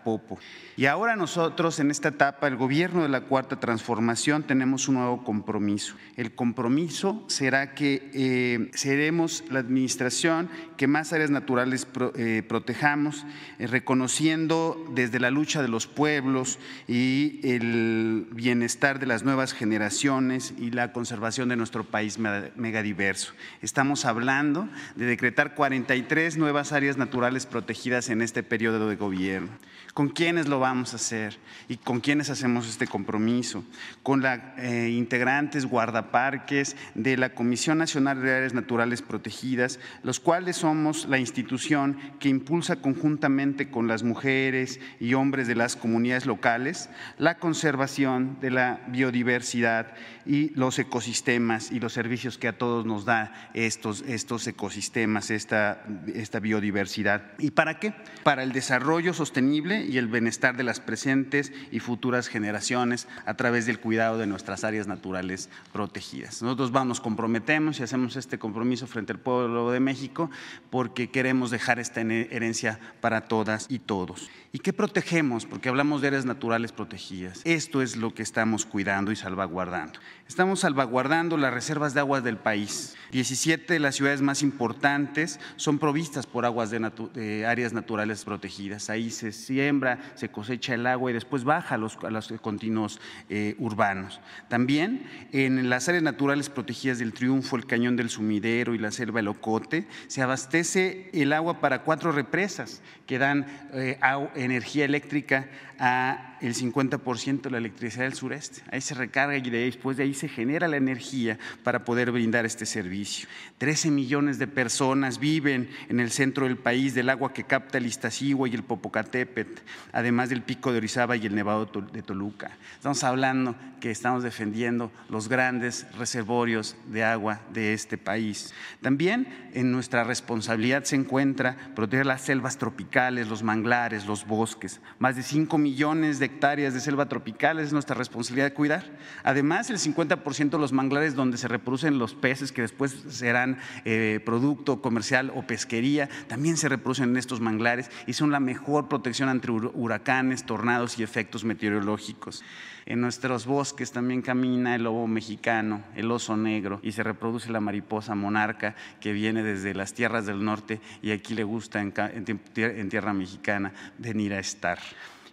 Iztapopo. 0.06 0.38
Y 0.76 0.86
ahora 0.86 1.16
nosotros 1.16 1.80
en 1.80 1.90
esta 1.90 2.08
etapa, 2.08 2.46
el 2.46 2.56
gobierno 2.56 3.02
de 3.02 3.08
la 3.08 3.22
Cuarta 3.22 3.58
Transformación, 3.58 4.42
tenemos 4.42 4.88
un 4.88 4.96
nuevo 4.96 5.24
compromiso. 5.24 5.94
El 6.16 6.34
compromiso 6.34 7.24
será 7.28 7.74
que 7.74 8.10
eh, 8.12 8.70
seremos 8.74 9.42
la 9.50 9.60
administración 9.60 10.50
que 10.76 10.86
más 10.86 11.14
áreas 11.14 11.30
naturales 11.30 11.86
eh, 12.16 12.42
protejamos, 12.46 13.24
eh, 13.58 13.66
reconociendo 13.66 14.84
desde 14.94 15.18
la 15.18 15.30
lucha 15.30 15.62
de 15.62 15.68
los 15.68 15.86
pueblos 15.86 16.58
y 16.86 17.40
el 17.42 18.28
bienestar 18.32 18.98
de 18.98 19.06
las 19.06 19.24
nuevas 19.24 19.54
generaciones 19.54 20.52
y 20.58 20.70
la 20.70 20.92
conservación 20.92 21.48
de 21.48 21.56
nuestro 21.56 21.84
país 21.84 22.18
megadiverso. 22.18 23.32
Estamos 23.62 24.04
hablando 24.04 24.68
de 24.94 25.06
decretar 25.06 25.54
43 25.54 26.36
nuevas 26.36 26.72
áreas 26.72 26.98
naturales 26.98 27.46
protegidas 27.46 28.10
en 28.10 28.20
este 28.20 28.42
periodo 28.42 28.88
de 28.88 28.96
gobierno. 28.96 29.48
¿Con 29.96 30.10
quiénes 30.10 30.46
lo 30.46 30.60
vamos 30.60 30.92
a 30.92 30.96
hacer? 30.96 31.38
¿Y 31.70 31.78
con 31.78 32.00
quiénes 32.00 32.28
hacemos 32.28 32.68
este 32.68 32.86
compromiso? 32.86 33.64
Con 34.02 34.20
los 34.20 34.38
eh, 34.58 34.90
integrantes 34.92 35.64
guardaparques 35.64 36.76
de 36.94 37.16
la 37.16 37.30
Comisión 37.30 37.78
Nacional 37.78 38.20
de 38.20 38.34
Áreas 38.34 38.52
Naturales 38.52 39.00
Protegidas, 39.00 39.80
los 40.02 40.20
cuales 40.20 40.58
somos 40.58 41.08
la 41.08 41.16
institución 41.16 41.96
que 42.20 42.28
impulsa 42.28 42.76
conjuntamente 42.76 43.70
con 43.70 43.88
las 43.88 44.02
mujeres 44.02 44.80
y 45.00 45.14
hombres 45.14 45.48
de 45.48 45.54
las 45.54 45.76
comunidades 45.76 46.26
locales 46.26 46.90
la 47.16 47.38
conservación 47.38 48.36
de 48.42 48.50
la 48.50 48.82
biodiversidad 48.88 49.94
y 50.26 50.50
los 50.50 50.78
ecosistemas 50.78 51.72
y 51.72 51.80
los 51.80 51.94
servicios 51.94 52.36
que 52.36 52.48
a 52.48 52.58
todos 52.58 52.84
nos 52.84 53.06
da 53.06 53.50
estos, 53.54 54.04
estos 54.06 54.46
ecosistemas, 54.46 55.30
esta, 55.30 55.86
esta 56.14 56.38
biodiversidad. 56.38 57.32
¿Y 57.38 57.52
para 57.52 57.78
qué? 57.78 57.94
Para 58.24 58.42
el 58.42 58.52
desarrollo 58.52 59.14
sostenible 59.14 59.85
y 59.86 59.98
el 59.98 60.08
bienestar 60.08 60.56
de 60.56 60.64
las 60.64 60.80
presentes 60.80 61.52
y 61.70 61.80
futuras 61.80 62.28
generaciones 62.28 63.08
a 63.24 63.34
través 63.34 63.66
del 63.66 63.80
cuidado 63.80 64.18
de 64.18 64.26
nuestras 64.26 64.64
áreas 64.64 64.86
naturales 64.86 65.48
protegidas. 65.72 66.42
Nosotros 66.42 66.72
vamos, 66.72 67.00
comprometemos 67.00 67.80
y 67.80 67.82
hacemos 67.82 68.16
este 68.16 68.38
compromiso 68.38 68.86
frente 68.86 69.12
al 69.12 69.18
pueblo 69.18 69.70
de 69.70 69.80
México 69.80 70.30
porque 70.70 71.10
queremos 71.10 71.50
dejar 71.50 71.78
esta 71.78 72.00
herencia 72.00 72.78
para 73.00 73.22
todas 73.22 73.66
y 73.68 73.78
todos. 73.78 74.30
¿Y 74.56 74.58
qué 74.60 74.72
protegemos? 74.72 75.44
Porque 75.44 75.68
hablamos 75.68 76.00
de 76.00 76.08
áreas 76.08 76.24
naturales 76.24 76.72
protegidas. 76.72 77.42
Esto 77.44 77.82
es 77.82 77.96
lo 77.96 78.14
que 78.14 78.22
estamos 78.22 78.64
cuidando 78.64 79.12
y 79.12 79.16
salvaguardando. 79.16 80.00
Estamos 80.26 80.60
salvaguardando 80.60 81.36
las 81.36 81.52
reservas 81.52 81.92
de 81.92 82.00
aguas 82.00 82.24
del 82.24 82.38
país. 82.38 82.96
17 83.12 83.74
de 83.74 83.80
las 83.80 83.96
ciudades 83.96 84.22
más 84.22 84.42
importantes 84.42 85.38
son 85.56 85.78
provistas 85.78 86.26
por 86.26 86.46
aguas 86.46 86.70
de, 86.70 87.44
áreas 87.46 87.74
naturales 87.74 88.24
protegidas. 88.24 88.88
Ahí 88.88 89.10
se 89.10 89.30
siembra, 89.30 89.75
se 90.14 90.30
cosecha 90.30 90.74
el 90.74 90.86
agua 90.86 91.10
y 91.10 91.14
después 91.14 91.44
baja 91.44 91.74
a 91.74 91.78
los, 91.78 91.96
continuos 92.40 93.00
eh, 93.28 93.54
urbanos. 93.58 94.20
También 94.48 95.06
en 95.32 95.68
las 95.70 95.88
áreas 95.88 96.02
naturales 96.02 96.50
protegidas 96.50 96.98
del 96.98 97.12
Triunfo, 97.12 97.56
el 97.56 97.66
Cañón 97.66 97.96
del 97.96 98.10
Sumidero 98.10 98.74
y 98.74 98.78
la 98.78 98.90
Selva 98.90 99.20
El 99.20 99.28
Ocote, 99.28 99.86
se 100.06 100.22
abastece 100.22 101.10
el 101.12 101.32
agua 101.32 101.60
para 101.60 101.82
cuatro 101.82 102.12
represas 102.12 102.82
que 103.06 103.18
dan 103.18 103.46
eh, 103.72 103.98
energía 104.34 104.84
eléctrica 104.84 105.48
a 105.78 106.36
el 106.40 106.54
50% 106.54 107.42
de 107.42 107.50
la 107.50 107.58
electricidad 107.58 108.04
del 108.04 108.14
sureste. 108.14 108.62
Ahí 108.70 108.80
se 108.80 108.94
recarga 108.94 109.36
y 109.36 109.50
después 109.50 109.96
de 109.96 110.04
ahí 110.04 110.14
se 110.14 110.28
genera 110.28 110.68
la 110.68 110.76
energía 110.76 111.38
para 111.62 111.84
poder 111.84 112.12
brindar 112.12 112.44
este 112.44 112.66
servicio. 112.66 113.28
13 113.58 113.90
millones 113.90 114.38
de 114.38 114.46
personas 114.46 115.18
viven 115.18 115.70
en 115.88 116.00
el 116.00 116.10
centro 116.10 116.46
del 116.46 116.56
país 116.56 116.94
del 116.94 117.08
agua 117.08 117.32
que 117.32 117.44
capta 117.44 117.78
el 117.78 117.86
Iztaccíhuatl 117.86 118.52
y 118.52 118.56
el 118.56 118.64
Popocatépetl, 118.64 119.62
además 119.92 120.28
del 120.28 120.42
Pico 120.42 120.72
de 120.72 120.78
Orizaba 120.78 121.16
y 121.16 121.26
el 121.26 121.34
Nevado 121.34 121.66
de 121.92 122.02
Toluca. 122.02 122.50
Estamos 122.74 123.02
hablando 123.04 123.54
que 123.80 123.90
estamos 123.90 124.22
defendiendo 124.22 124.90
los 125.08 125.28
grandes 125.28 125.86
reservorios 125.96 126.76
de 126.86 127.04
agua 127.04 127.40
de 127.52 127.72
este 127.72 127.98
país. 127.98 128.52
También 128.82 129.50
en 129.52 129.72
nuestra 129.72 130.04
responsabilidad 130.04 130.84
se 130.84 130.96
encuentra 130.96 131.56
proteger 131.74 132.06
las 132.06 132.22
selvas 132.22 132.58
tropicales, 132.58 133.28
los 133.28 133.42
manglares, 133.42 134.06
los 134.06 134.26
bosques. 134.26 134.80
Más 134.98 135.16
de 135.16 135.22
5 135.22 135.58
millones 135.66 136.20
de 136.20 136.26
hectáreas 136.26 136.74
de 136.74 136.80
selva 136.80 137.08
tropical 137.08 137.58
es 137.58 137.72
nuestra 137.72 137.96
responsabilidad 137.96 138.46
de 138.46 138.54
cuidar. 138.54 138.84
Además, 139.24 139.68
el 139.68 139.78
50% 139.78 140.50
de 140.50 140.58
los 140.58 140.72
manglares 140.72 141.16
donde 141.16 141.38
se 141.38 141.48
reproducen 141.48 141.98
los 141.98 142.14
peces 142.14 142.52
que 142.52 142.62
después 142.62 142.94
serán 143.08 143.58
eh, 143.84 144.20
producto 144.24 144.80
comercial 144.80 145.32
o 145.34 145.42
pesquería, 145.42 146.08
también 146.28 146.56
se 146.56 146.68
reproducen 146.68 147.10
en 147.10 147.16
estos 147.16 147.40
manglares 147.40 147.90
y 148.06 148.12
son 148.12 148.30
la 148.30 148.38
mejor 148.38 148.88
protección 148.88 149.28
ante 149.28 149.50
huracanes, 149.50 150.46
tornados 150.46 151.00
y 151.00 151.02
efectos 151.02 151.42
meteorológicos. 151.42 152.44
En 152.88 153.00
nuestros 153.00 153.46
bosques 153.46 153.90
también 153.90 154.22
camina 154.22 154.76
el 154.76 154.84
lobo 154.84 155.08
mexicano, 155.08 155.82
el 155.96 156.08
oso 156.12 156.36
negro 156.36 156.78
y 156.84 156.92
se 156.92 157.02
reproduce 157.02 157.50
la 157.50 157.58
mariposa 157.58 158.14
monarca 158.14 158.76
que 159.00 159.12
viene 159.12 159.42
desde 159.42 159.74
las 159.74 159.94
tierras 159.94 160.26
del 160.26 160.44
norte 160.44 160.80
y 161.02 161.10
aquí 161.10 161.34
le 161.34 161.42
gusta 161.42 161.80
en, 161.80 161.92
en 161.96 162.88
tierra 162.88 163.12
mexicana 163.12 163.72
venir 163.98 164.32
a 164.34 164.38
estar 164.38 164.78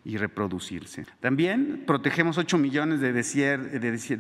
y 0.05 0.17
reproducirse. 0.17 1.05
También 1.21 1.83
protegemos 1.87 2.37
8 2.37 2.57
millones 2.57 2.99
de, 2.99 3.09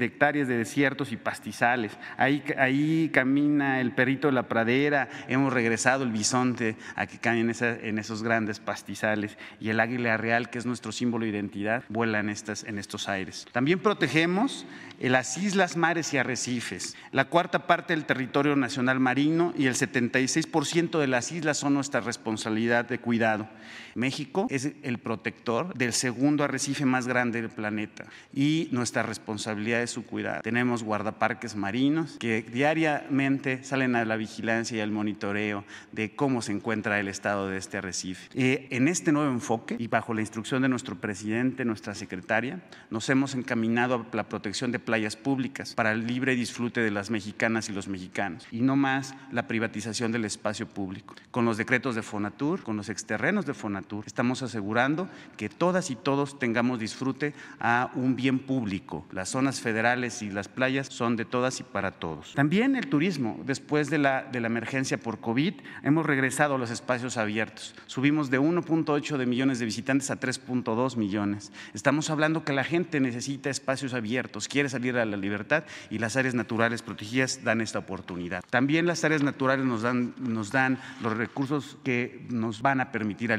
hectáreas 0.05 0.47
de 0.47 0.57
desiertos 0.57 1.11
y 1.11 1.17
pastizales. 1.17 1.97
Ahí, 2.17 3.09
camina 3.13 3.81
el 3.81 3.91
perrito 3.91 4.27
de 4.27 4.33
la 4.33 4.47
pradera, 4.47 5.09
hemos 5.27 5.51
regresado 5.51 6.03
el 6.03 6.11
bisonte 6.11 6.77
a 6.95 7.05
que 7.05 7.17
caen 7.17 7.51
en, 7.59 7.99
esos 7.99 8.23
grandes 8.23 8.59
pastizales 8.59 9.37
y 9.59 9.69
el 9.69 9.79
águila 9.79 10.15
real, 10.17 10.49
que 10.49 10.57
es 10.57 10.65
nuestro 10.65 10.91
símbolo 10.91 11.25
de 11.25 11.31
identidad, 11.31 11.83
vuela 11.89 12.19
en, 12.19 12.29
estas, 12.29 12.63
en 12.63 12.77
estos 12.77 13.09
aires. 13.09 13.45
También 13.51 13.79
protegemos 13.79 14.65
las 14.99 15.37
islas, 15.37 15.75
mares 15.75 16.13
y 16.13 16.17
arrecifes. 16.17 16.95
La 17.11 17.25
cuarta 17.25 17.67
parte 17.67 17.93
del 17.93 18.05
territorio 18.05 18.55
nacional 18.55 18.99
marino 18.99 19.53
y 19.57 19.65
el 19.65 19.75
76% 19.75 20.99
de 20.99 21.07
las 21.07 21.31
islas 21.31 21.57
son 21.57 21.73
nuestra 21.73 21.99
responsabilidad 21.99 22.85
de 22.85 22.99
cuidado. 22.99 23.49
México 23.95 24.47
es 24.49 24.71
el 24.83 24.97
protector 24.97 25.73
del 25.75 25.93
segundo 25.93 26.43
arrecife 26.43 26.85
más 26.85 27.07
grande 27.07 27.41
del 27.41 27.49
planeta 27.49 28.05
y 28.33 28.67
nuestra 28.71 29.03
responsabilidad 29.03 29.81
es 29.81 29.91
su 29.91 30.05
cuidado. 30.05 30.41
Tenemos 30.41 30.83
guardaparques 30.83 31.55
marinos 31.55 32.17
que 32.19 32.41
diariamente 32.41 33.63
salen 33.63 33.95
a 33.95 34.05
la 34.05 34.15
vigilancia 34.15 34.77
y 34.77 34.81
al 34.81 34.91
monitoreo 34.91 35.63
de 35.91 36.15
cómo 36.15 36.41
se 36.41 36.51
encuentra 36.51 36.99
el 36.99 37.07
estado 37.07 37.47
de 37.47 37.57
este 37.57 37.77
arrecife. 37.77 38.29
Eh, 38.33 38.67
en 38.71 38.87
este 38.87 39.11
nuevo 39.11 39.31
enfoque 39.31 39.75
y 39.79 39.87
bajo 39.87 40.13
la 40.13 40.21
instrucción 40.21 40.61
de 40.61 40.69
nuestro 40.69 40.95
presidente, 40.95 41.65
nuestra 41.65 41.95
secretaria, 41.95 42.61
nos 42.89 43.09
hemos 43.09 43.35
encaminado 43.35 43.95
a 43.95 44.15
la 44.15 44.29
protección 44.29 44.71
de 44.71 44.79
playas 44.79 45.15
públicas 45.15 45.73
para 45.75 45.91
el 45.91 46.07
libre 46.07 46.35
disfrute 46.35 46.81
de 46.81 46.91
las 46.91 47.09
mexicanas 47.09 47.69
y 47.69 47.73
los 47.73 47.87
mexicanos 47.87 48.47
y 48.51 48.61
no 48.61 48.75
más 48.75 49.15
la 49.31 49.47
privatización 49.47 50.11
del 50.11 50.25
espacio 50.25 50.67
público. 50.67 51.15
Con 51.31 51.45
los 51.45 51.57
decretos 51.57 51.95
de 51.95 52.01
Fonatur, 52.01 52.63
con 52.63 52.77
los 52.77 52.89
exterrenos 52.89 53.45
de 53.45 53.53
Fonatur, 53.53 53.82
estamos 54.05 54.41
asegurando 54.41 55.07
que 55.37 55.49
todas 55.49 55.89
y 55.89 55.95
todos 55.95 56.39
tengamos 56.39 56.79
disfrute 56.79 57.33
a 57.59 57.91
un 57.95 58.15
bien 58.15 58.39
público. 58.39 59.05
Las 59.11 59.29
zonas 59.29 59.61
federales 59.61 60.21
y 60.21 60.29
las 60.29 60.47
playas 60.47 60.87
son 60.87 61.15
de 61.15 61.25
todas 61.25 61.59
y 61.59 61.63
para 61.63 61.91
todos. 61.91 62.33
También 62.33 62.75
el 62.75 62.87
turismo. 62.87 63.39
Después 63.45 63.89
de 63.89 63.97
la, 63.97 64.23
de 64.23 64.39
la 64.39 64.47
emergencia 64.47 64.97
por 64.97 65.19
COVID, 65.19 65.53
hemos 65.83 66.05
regresado 66.05 66.55
a 66.55 66.57
los 66.57 66.71
espacios 66.71 67.17
abiertos. 67.17 67.75
Subimos 67.87 68.29
de 68.29 68.39
1.8 68.39 69.17
de 69.17 69.25
millones 69.25 69.59
de 69.59 69.65
visitantes 69.65 70.11
a 70.11 70.19
3.2 70.19 70.97
millones. 70.97 71.51
Estamos 71.73 72.09
hablando 72.09 72.43
que 72.43 72.53
la 72.53 72.63
gente 72.63 72.99
necesita 72.99 73.49
espacios 73.49 73.93
abiertos, 73.93 74.47
quiere 74.47 74.69
salir 74.69 74.97
a 74.97 75.05
la 75.05 75.17
libertad 75.17 75.63
y 75.89 75.99
las 75.99 76.15
áreas 76.15 76.35
naturales 76.35 76.81
protegidas 76.81 77.43
dan 77.43 77.61
esta 77.61 77.79
oportunidad. 77.79 78.43
También 78.49 78.85
las 78.85 79.03
áreas 79.03 79.23
naturales 79.23 79.65
nos 79.65 79.81
dan, 79.81 80.13
nos 80.19 80.51
dan 80.51 80.79
los 81.01 81.15
recursos 81.15 81.77
que 81.83 82.25
nos 82.29 82.61
van 82.61 82.81
a 82.81 82.91
permitir 82.91 83.31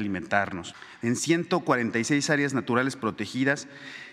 En 1.01 1.15
146 1.15 2.29
áreas 2.29 2.53
naturales 2.53 2.95
protegidas 2.95 3.67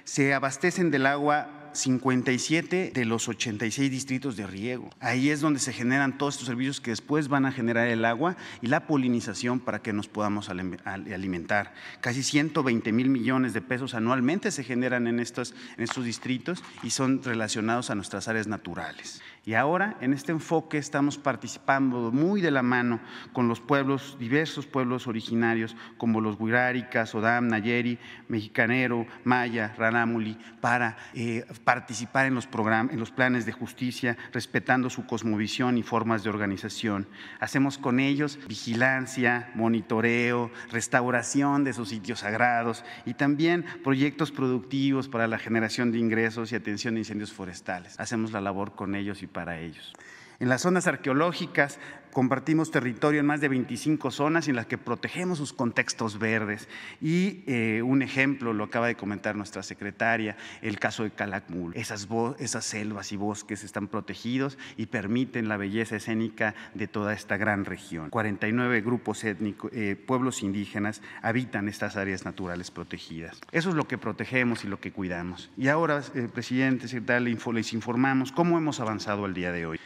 se 0.04 0.34
abastecen 0.34 0.90
del 0.90 1.06
agua 1.06 1.62
57 1.74 2.92
de 2.94 3.04
los 3.04 3.28
86 3.28 3.90
distritos 3.90 4.36
de 4.36 4.46
riego. 4.46 4.90
Ahí 5.00 5.30
es 5.30 5.40
donde 5.40 5.60
se 5.60 5.72
generan 5.72 6.18
todos 6.18 6.34
estos 6.34 6.48
servicios 6.48 6.80
que 6.80 6.90
después 6.90 7.28
van 7.28 7.46
a 7.46 7.52
generar 7.52 7.88
el 7.88 8.04
agua 8.04 8.36
y 8.60 8.66
la 8.66 8.86
polinización 8.86 9.60
para 9.60 9.80
que 9.80 9.92
nos 9.92 10.08
podamos 10.08 10.48
alimentar. 10.48 11.74
Casi 12.00 12.22
120 12.22 12.92
mil 12.92 13.08
millones 13.08 13.52
de 13.54 13.62
pesos 13.62 13.94
anualmente 13.94 14.50
se 14.50 14.64
generan 14.64 15.06
en 15.06 15.20
estos, 15.20 15.54
en 15.76 15.84
estos 15.84 16.04
distritos 16.04 16.62
y 16.82 16.90
son 16.90 17.22
relacionados 17.22 17.90
a 17.90 17.94
nuestras 17.94 18.28
áreas 18.28 18.46
naturales. 18.46 19.22
Y 19.44 19.54
ahora 19.54 19.96
en 20.00 20.12
este 20.12 20.30
enfoque 20.30 20.78
estamos 20.78 21.18
participando 21.18 22.12
muy 22.12 22.40
de 22.40 22.52
la 22.52 22.62
mano 22.62 23.00
con 23.32 23.48
los 23.48 23.60
pueblos, 23.60 24.16
diversos 24.20 24.68
pueblos 24.68 25.08
originarios 25.08 25.76
como 25.98 26.20
los 26.20 26.38
Huiráricas, 26.38 27.12
Odam, 27.16 27.48
Nayeri, 27.48 27.98
Mexicanero, 28.28 29.04
Maya, 29.24 29.74
Ranamuli, 29.76 30.38
para 30.60 30.96
eh, 31.14 31.44
participar 31.64 32.26
en 32.26 32.36
los, 32.36 32.46
programas, 32.46 32.92
en 32.92 33.00
los 33.00 33.10
planes 33.10 33.44
de 33.44 33.50
justicia, 33.50 34.16
respetando 34.32 34.88
su 34.90 35.06
cosmovisión 35.06 35.76
y 35.76 35.82
formas 35.82 36.22
de 36.22 36.30
organización. 36.30 37.08
Hacemos 37.40 37.78
con 37.78 37.98
ellos 37.98 38.38
vigilancia, 38.46 39.50
monitoreo, 39.56 40.52
restauración 40.70 41.64
de 41.64 41.72
sus 41.72 41.88
sitios 41.88 42.20
sagrados 42.20 42.84
y 43.06 43.14
también 43.14 43.64
proyectos 43.82 44.30
productivos 44.30 45.08
para 45.08 45.26
la 45.26 45.38
generación 45.38 45.90
de 45.90 45.98
ingresos 45.98 46.52
y 46.52 46.54
atención 46.54 46.94
a 46.94 46.98
incendios 47.00 47.32
forestales. 47.32 47.98
Hacemos 47.98 48.30
la 48.30 48.40
labor 48.40 48.76
con 48.76 48.94
ellos 48.94 49.20
y 49.24 49.31
para 49.32 49.58
ellos. 49.58 49.92
En 50.40 50.48
las 50.48 50.62
zonas 50.62 50.86
arqueológicas 50.86 51.78
compartimos 52.12 52.70
territorio 52.70 53.20
en 53.20 53.26
más 53.26 53.40
de 53.40 53.48
25 53.48 54.10
zonas 54.10 54.48
en 54.48 54.56
las 54.56 54.66
que 54.66 54.78
protegemos 54.78 55.38
sus 55.38 55.52
contextos 55.52 56.18
verdes. 56.18 56.68
Y 57.00 57.42
eh, 57.46 57.82
un 57.82 58.02
ejemplo, 58.02 58.52
lo 58.52 58.64
acaba 58.64 58.86
de 58.86 58.94
comentar 58.94 59.34
nuestra 59.34 59.62
secretaria, 59.62 60.36
el 60.60 60.78
caso 60.78 61.02
de 61.02 61.10
Calakmul. 61.10 61.74
Esas, 61.74 62.08
esas 62.38 62.64
selvas 62.64 63.12
y 63.12 63.16
bosques 63.16 63.64
están 63.64 63.88
protegidos 63.88 64.58
y 64.76 64.86
permiten 64.86 65.48
la 65.48 65.56
belleza 65.56 65.96
escénica 65.96 66.54
de 66.74 66.86
toda 66.86 67.12
esta 67.12 67.36
gran 67.36 67.64
región. 67.64 68.10
49 68.10 68.80
grupos 68.82 69.24
étnicos, 69.24 69.70
eh, 69.74 69.96
pueblos 69.96 70.42
indígenas 70.42 71.02
habitan 71.22 71.68
estas 71.68 71.96
áreas 71.96 72.24
naturales 72.24 72.70
protegidas. 72.70 73.40
Eso 73.50 73.70
es 73.70 73.74
lo 73.74 73.88
que 73.88 73.98
protegemos 73.98 74.64
y 74.64 74.68
lo 74.68 74.80
que 74.80 74.92
cuidamos. 74.92 75.50
Y 75.56 75.68
ahora, 75.68 76.02
eh, 76.14 76.28
presidente, 76.32 76.88
secretaria, 76.88 77.36
les 77.52 77.72
informamos 77.72 78.32
cómo 78.32 78.58
hemos 78.58 78.80
avanzado 78.80 79.26
el 79.26 79.34
día 79.34 79.52
de 79.52 79.66
hoy. 79.66 79.80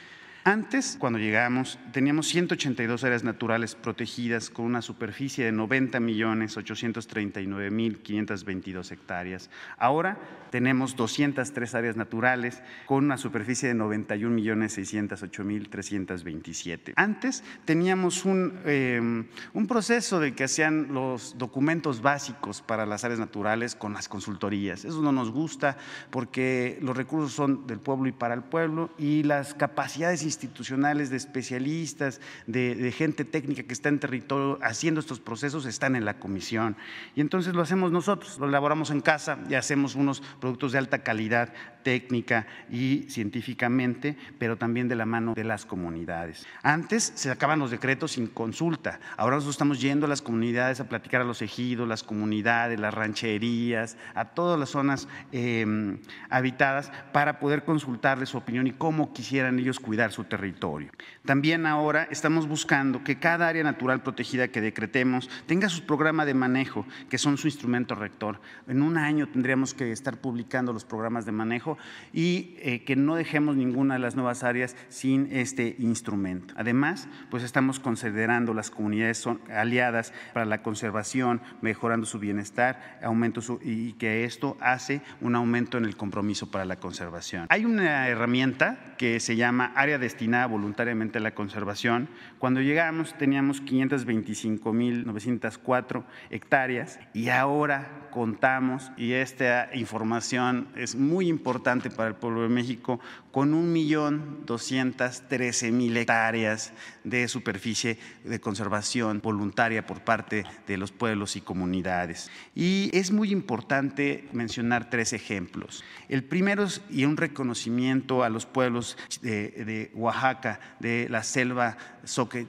Antes, 0.47 0.97
cuando 0.97 1.19
llegamos, 1.19 1.77
teníamos 1.93 2.29
182 2.29 3.03
áreas 3.03 3.25
naturales 3.25 3.75
protegidas 3.75 4.49
con 4.49 4.67
una 4.67 4.81
superficie 4.81 5.45
de 5.45 5.51
90 5.51 5.99
millones 5.99 6.57
839 6.57 7.73
mil 7.73 7.99
522 7.99 8.93
hectáreas. 8.93 9.51
Ahora 9.77 10.17
tenemos 10.53 10.95
203 10.95 11.75
áreas 11.75 11.97
naturales 11.97 12.63
con 12.87 13.07
una 13.07 13.19
superficie 13.19 13.67
de 13.67 13.75
91 13.75 14.33
millones 14.33 14.75
608 14.75 15.43
mil 15.43 15.69
327. 15.69 16.93
Antes 16.95 17.43
teníamos 17.65 18.25
un, 18.25 18.61
em, 18.67 19.27
un 19.53 19.67
proceso 19.67 20.21
de 20.21 20.37
que 20.37 20.45
hacían 20.45 20.95
los 20.95 21.37
documentos 21.39 22.03
básicos 22.03 22.63
para 22.63 22.87
las 22.87 23.03
áreas 23.03 23.19
naturales 23.19 23.75
con 23.75 23.95
las 23.95 24.09
consultorías. 24.09 24.85
Eso 24.85 25.03
no 25.03 25.11
nos 25.11 25.33
gusta 25.33 25.77
porque 26.11 26.79
los 26.83 26.97
recursos 26.97 27.33
son 27.33 27.67
del 27.67 27.81
pueblo 27.81 28.07
y 28.07 28.13
para 28.13 28.35
el 28.35 28.45
pueblo 28.45 28.91
y 28.97 29.25
las 29.25 29.53
capacidades 29.53 30.23
institucionales 30.23 30.36
de 30.39 31.17
especialistas, 31.17 32.21
de, 32.47 32.93
gente 32.93 33.25
técnica 33.25 33.63
que 33.63 33.73
está 33.73 33.89
en 33.89 33.99
territorio 33.99 34.59
haciendo 34.63 35.01
estos 35.01 35.21
procesos, 35.21 35.67
están 35.67 35.97
en 35.97 36.05
la 36.05 36.19
comisión. 36.19 36.77
Y 37.15 37.21
entonces 37.21 37.55
lo 37.55 37.63
hacemos 37.63 37.93
nosotros, 37.93 38.39
lo 38.39 38.49
elaboramos 38.49 38.91
en 38.91 39.01
casa 39.01 39.39
y 39.49 39.55
hacemos 39.55 39.95
unos 39.95 40.23
productos 40.41 40.73
de 40.73 40.79
alta 40.79 41.03
calidad 41.03 41.53
técnica 41.87 42.49
y 42.69 43.05
científicamente, 43.09 44.17
pero 44.41 44.59
también 44.59 44.89
de 44.89 44.97
la 44.97 45.07
mano 45.07 45.35
de 45.35 45.45
las 45.45 45.65
comunidades. 45.65 46.45
Antes 46.65 47.13
se 47.15 47.29
sacaban 47.29 47.61
los 47.61 47.71
decretos 47.71 48.11
sin 48.13 48.27
consulta, 48.27 48.99
ahora 49.17 49.37
nosotros 49.37 49.55
estamos 49.55 49.81
yendo 49.81 50.07
a 50.07 50.09
las 50.09 50.21
comunidades 50.21 50.81
a 50.81 50.89
platicar 50.89 51.21
a 51.21 51.25
los 51.25 51.43
ejidos, 51.43 51.87
las 51.87 52.03
comunidades, 52.03 52.81
las 52.81 52.93
rancherías, 52.93 53.97
a 54.17 54.25
todas 54.25 54.59
las 54.59 54.71
zonas 54.71 55.07
em, 55.31 55.99
habitadas 56.29 56.91
para 57.13 57.39
poder 57.39 57.63
consultarles 57.63 58.31
su 58.31 58.39
opinión 58.39 58.67
y 58.67 58.73
cómo 58.73 59.13
quisieran 59.13 59.61
ellos 59.61 59.79
cuidar 59.79 60.11
su 60.11 60.25
territorio. 60.25 60.91
También 61.25 61.67
ahora 61.67 62.09
estamos 62.11 62.49
buscando 62.49 63.05
que 63.05 63.21
cada 63.21 63.47
área 63.47 63.63
natural 63.63 64.03
protegida 64.03 64.49
que 64.49 64.61
decretemos 64.61 65.31
tenga 65.47 65.69
su 65.69 65.87
programa 65.87 66.25
de 66.25 66.35
manejo, 66.35 66.85
que 67.09 67.19
son 67.19 67.39
su 67.39 67.47
instrumento 67.47 67.95
rector. 67.95 68.41
En 68.67 68.83
un 68.83 68.99
año 68.99 69.29
tendríamos 69.29 69.73
que 69.73 69.93
estar 69.93 70.17
publicando 70.17 70.73
los 70.73 70.85
programas 70.85 71.27
de 71.27 71.31
manejo 71.33 71.76
y 72.13 72.57
eh, 72.59 72.85
que 72.85 72.97
no 72.97 73.15
dejemos 73.15 73.57
ninguna 73.57 73.95
de 73.95 74.01
las 74.01 74.17
nuevas 74.17 74.45
áreas 74.45 74.77
sin 74.89 75.29
este 75.33 75.77
instrumento. 75.79 76.55
Además, 76.57 77.09
pues 77.31 77.43
estamos 77.43 77.81
considerando 77.81 78.55
las 78.55 78.71
comunidades 78.71 79.19
son 79.19 79.41
aliadas 79.51 80.13
para 80.33 80.47
la 80.47 80.63
conservación, 80.63 81.41
mejorando 81.61 82.07
su 82.07 82.19
bienestar, 82.19 82.99
aumento 83.03 83.41
y 83.63 83.93
que 83.95 84.25
esto 84.25 84.57
hace 84.61 85.01
un 85.21 85.35
aumento 85.35 85.79
en 85.79 85.85
el 85.85 85.97
compromiso 85.97 86.49
para 86.51 86.65
la 86.65 86.77
conservación. 86.77 87.47
Hay 87.49 87.65
una 87.65 88.09
herramienta 88.09 88.95
que 88.99 89.19
se 89.21 89.37
llama 89.37 89.73
Área 89.75 89.99
Destinada 89.99 90.47
Voluntariamente 90.47 91.19
a 91.19 91.21
la 91.21 91.35
Conservación. 91.35 92.09
Cuando 92.39 92.61
llegamos 92.61 93.17
teníamos 93.19 93.63
525.904 93.63 96.05
hectáreas 96.31 96.99
y 97.13 97.29
ahora 97.29 98.06
contamos, 98.17 98.91
y 98.97 99.13
esta 99.13 99.69
información 99.75 100.69
es 100.75 100.97
muy 100.97 101.29
importante 101.29 101.91
para 101.91 102.09
el 102.09 102.15
pueblo 102.15 102.45
de 102.45 102.49
México, 102.49 102.99
con 103.31 103.53
1.213.000 103.53 105.97
hectáreas 105.99 106.73
de 107.05 107.29
superficie 107.29 107.99
de 108.25 108.41
conservación 108.41 109.21
voluntaria 109.23 109.85
por 109.85 110.01
parte 110.01 110.47
de 110.67 110.79
los 110.79 110.93
pueblos 110.93 111.37
y 111.37 111.43
comunidades. 111.43 112.31
Y 112.55 112.89
es 112.95 113.11
muy 113.11 113.33
importante 113.33 114.27
mencionar 114.33 114.89
tres 114.89 115.13
ejemplos. 115.13 115.85
El 116.09 116.25
primero 116.25 116.65
es 116.65 116.81
y 116.89 117.05
un 117.05 117.19
reconocimiento 117.19 118.25
a 118.25 118.31
los 118.31 118.47
pueblos 118.47 118.97
de, 119.21 119.91
Oaxaca, 119.93 120.59
de 120.81 121.11
la 121.11 121.23
selva 121.23 121.77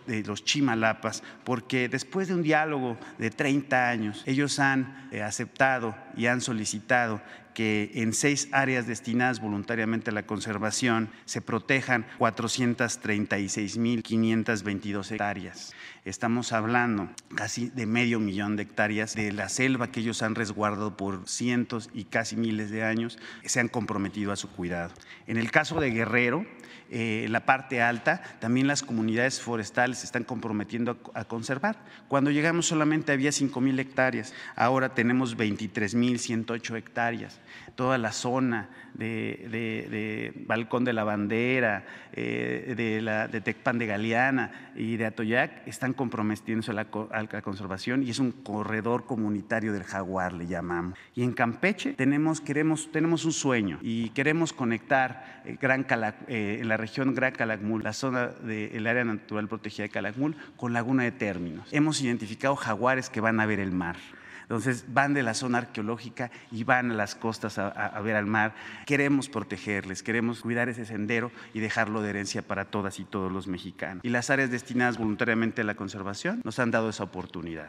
de 0.05 0.23
los 0.23 0.43
Chimalapas, 0.43 1.23
porque 1.43 1.89
después 1.89 2.27
de 2.27 2.35
un 2.35 2.43
diálogo 2.43 2.97
de 3.17 3.29
30 3.29 3.89
años, 3.89 4.23
ellos 4.25 4.59
han 4.59 5.09
eh, 5.11 5.21
aceptado 5.21 5.95
y 6.15 6.27
han 6.27 6.41
solicitado 6.41 7.21
que 7.57 7.89
en 7.95 8.13
seis 8.13 8.47
áreas 8.51 8.85
destinadas 8.85 9.41
voluntariamente 9.41 10.11
a 10.11 10.13
la 10.13 10.27
conservación 10.27 11.09
se 11.25 11.41
protejan 11.41 12.05
436.522 12.19 15.13
hectáreas. 15.13 15.73
Estamos 16.05 16.53
hablando 16.53 17.09
casi 17.33 17.69
de 17.69 17.87
medio 17.87 18.19
millón 18.19 18.57
de 18.57 18.63
hectáreas 18.63 19.15
de 19.15 19.31
la 19.31 19.49
selva 19.49 19.91
que 19.91 20.01
ellos 20.01 20.21
han 20.21 20.35
resguardado 20.35 20.95
por 20.97 21.27
cientos 21.27 21.89
y 21.95 22.03
casi 22.03 22.35
miles 22.35 22.69
de 22.69 22.83
años, 22.83 23.17
se 23.43 23.59
han 23.59 23.69
comprometido 23.69 24.31
a 24.31 24.35
su 24.35 24.49
cuidado. 24.49 24.93
En 25.25 25.37
el 25.37 25.49
caso 25.49 25.79
de 25.79 25.89
Guerrero, 25.89 26.45
eh, 26.89 27.27
la 27.29 27.45
parte 27.45 27.81
alta, 27.81 28.21
también 28.39 28.67
las 28.67 28.81
comunidades 28.81 29.41
forestales 29.41 29.99
se 29.99 30.05
están 30.05 30.23
comprometiendo 30.23 30.97
a, 31.13 31.25
conservar. 31.25 31.77
Cuando 32.07 32.31
llegamos 32.31 32.65
solamente 32.67 33.11
había 33.11 33.31
5 33.31 33.59
mil 33.59 33.79
hectáreas, 33.79 34.33
ahora 34.55 34.89
tenemos 34.89 35.35
23 35.35 35.95
mil 35.95 36.19
108 36.19 36.75
hectáreas. 36.77 37.39
Toda 37.77 37.99
la 37.99 38.11
zona 38.11 38.69
de, 38.95 40.33
Balcón 40.47 40.83
de 40.83 40.93
la 40.93 41.03
Bandera, 41.03 41.85
eh, 42.11 42.73
de, 42.75 43.01
la, 43.01 43.27
de 43.27 43.39
Tecpan 43.39 43.77
de 43.77 43.85
Galeana 43.85 44.71
y 44.75 44.97
de 44.97 45.05
Atoyac 45.05 45.67
están 45.67 45.93
comprometiéndose 45.93 46.71
a 46.71 46.73
la, 46.73 46.85
conservación 47.43 48.01
y 48.01 48.09
es 48.09 48.17
un 48.17 48.31
corredor 48.31 49.05
comunitario 49.05 49.73
del 49.73 49.83
jaguar, 49.83 50.33
le 50.33 50.47
llamamos. 50.47 50.97
Y 51.13 51.21
en 51.21 51.33
Campeche 51.33 51.93
tenemos, 51.93 52.41
queremos, 52.41 52.91
tenemos 52.91 53.25
un 53.25 53.33
sueño 53.33 53.77
y 53.83 54.09
queremos 54.09 54.53
conectar 54.53 55.43
eh, 55.45 55.55
Gran 55.61 55.85
eh, 56.27 56.57
en 56.61 56.67
la 56.67 56.77
región 56.77 57.13
Gran 57.13 57.33
Calakmul, 57.33 57.83
la 57.83 57.93
zona 57.93 58.27
del 58.27 58.87
área 58.87 59.03
natural 59.03 59.47
protegida 59.47 59.83
de 59.83 59.89
Calakmul, 59.89 60.35
con 60.55 60.73
Laguna 60.73 61.03
de 61.03 61.11
Términos. 61.11 61.67
Hemos 61.71 62.01
identificado 62.01 62.55
jaguares 62.55 63.11
que 63.11 63.21
van 63.21 63.39
a 63.39 63.45
ver 63.45 63.59
el 63.59 63.71
mar. 63.71 63.97
Entonces 64.47 64.85
van 64.87 65.13
de 65.13 65.23
la 65.23 65.33
zona 65.33 65.57
arqueológica 65.57 66.31
y 66.51 66.63
van 66.63 66.91
a 66.91 66.93
las 66.93 67.15
costas 67.15 67.57
a, 67.57 67.99
ver 68.01 68.15
al 68.15 68.27
mar. 68.27 68.55
Queremos 68.85 69.27
protegerles, 69.27 70.03
queremos 70.03 70.39
cuidar 70.39 70.69
ese 70.69 70.85
sendero 70.85 71.33
y 71.53 71.59
dejarlo 71.59 72.01
de 72.01 72.11
herencia 72.11 72.41
para 72.41 72.63
todas 72.63 72.97
y 73.01 73.03
todos 73.03 73.29
los 73.29 73.47
mexicanos. 73.47 74.05
Y 74.05 74.09
las 74.09 74.29
áreas 74.29 74.49
destinadas 74.49 74.97
voluntariamente 74.97 75.63
a 75.63 75.65
la 75.65 75.75
conservación 75.75 76.39
nos 76.45 76.59
han 76.59 76.71
dado 76.71 76.87
esa 76.87 77.03
oportunidad. 77.03 77.67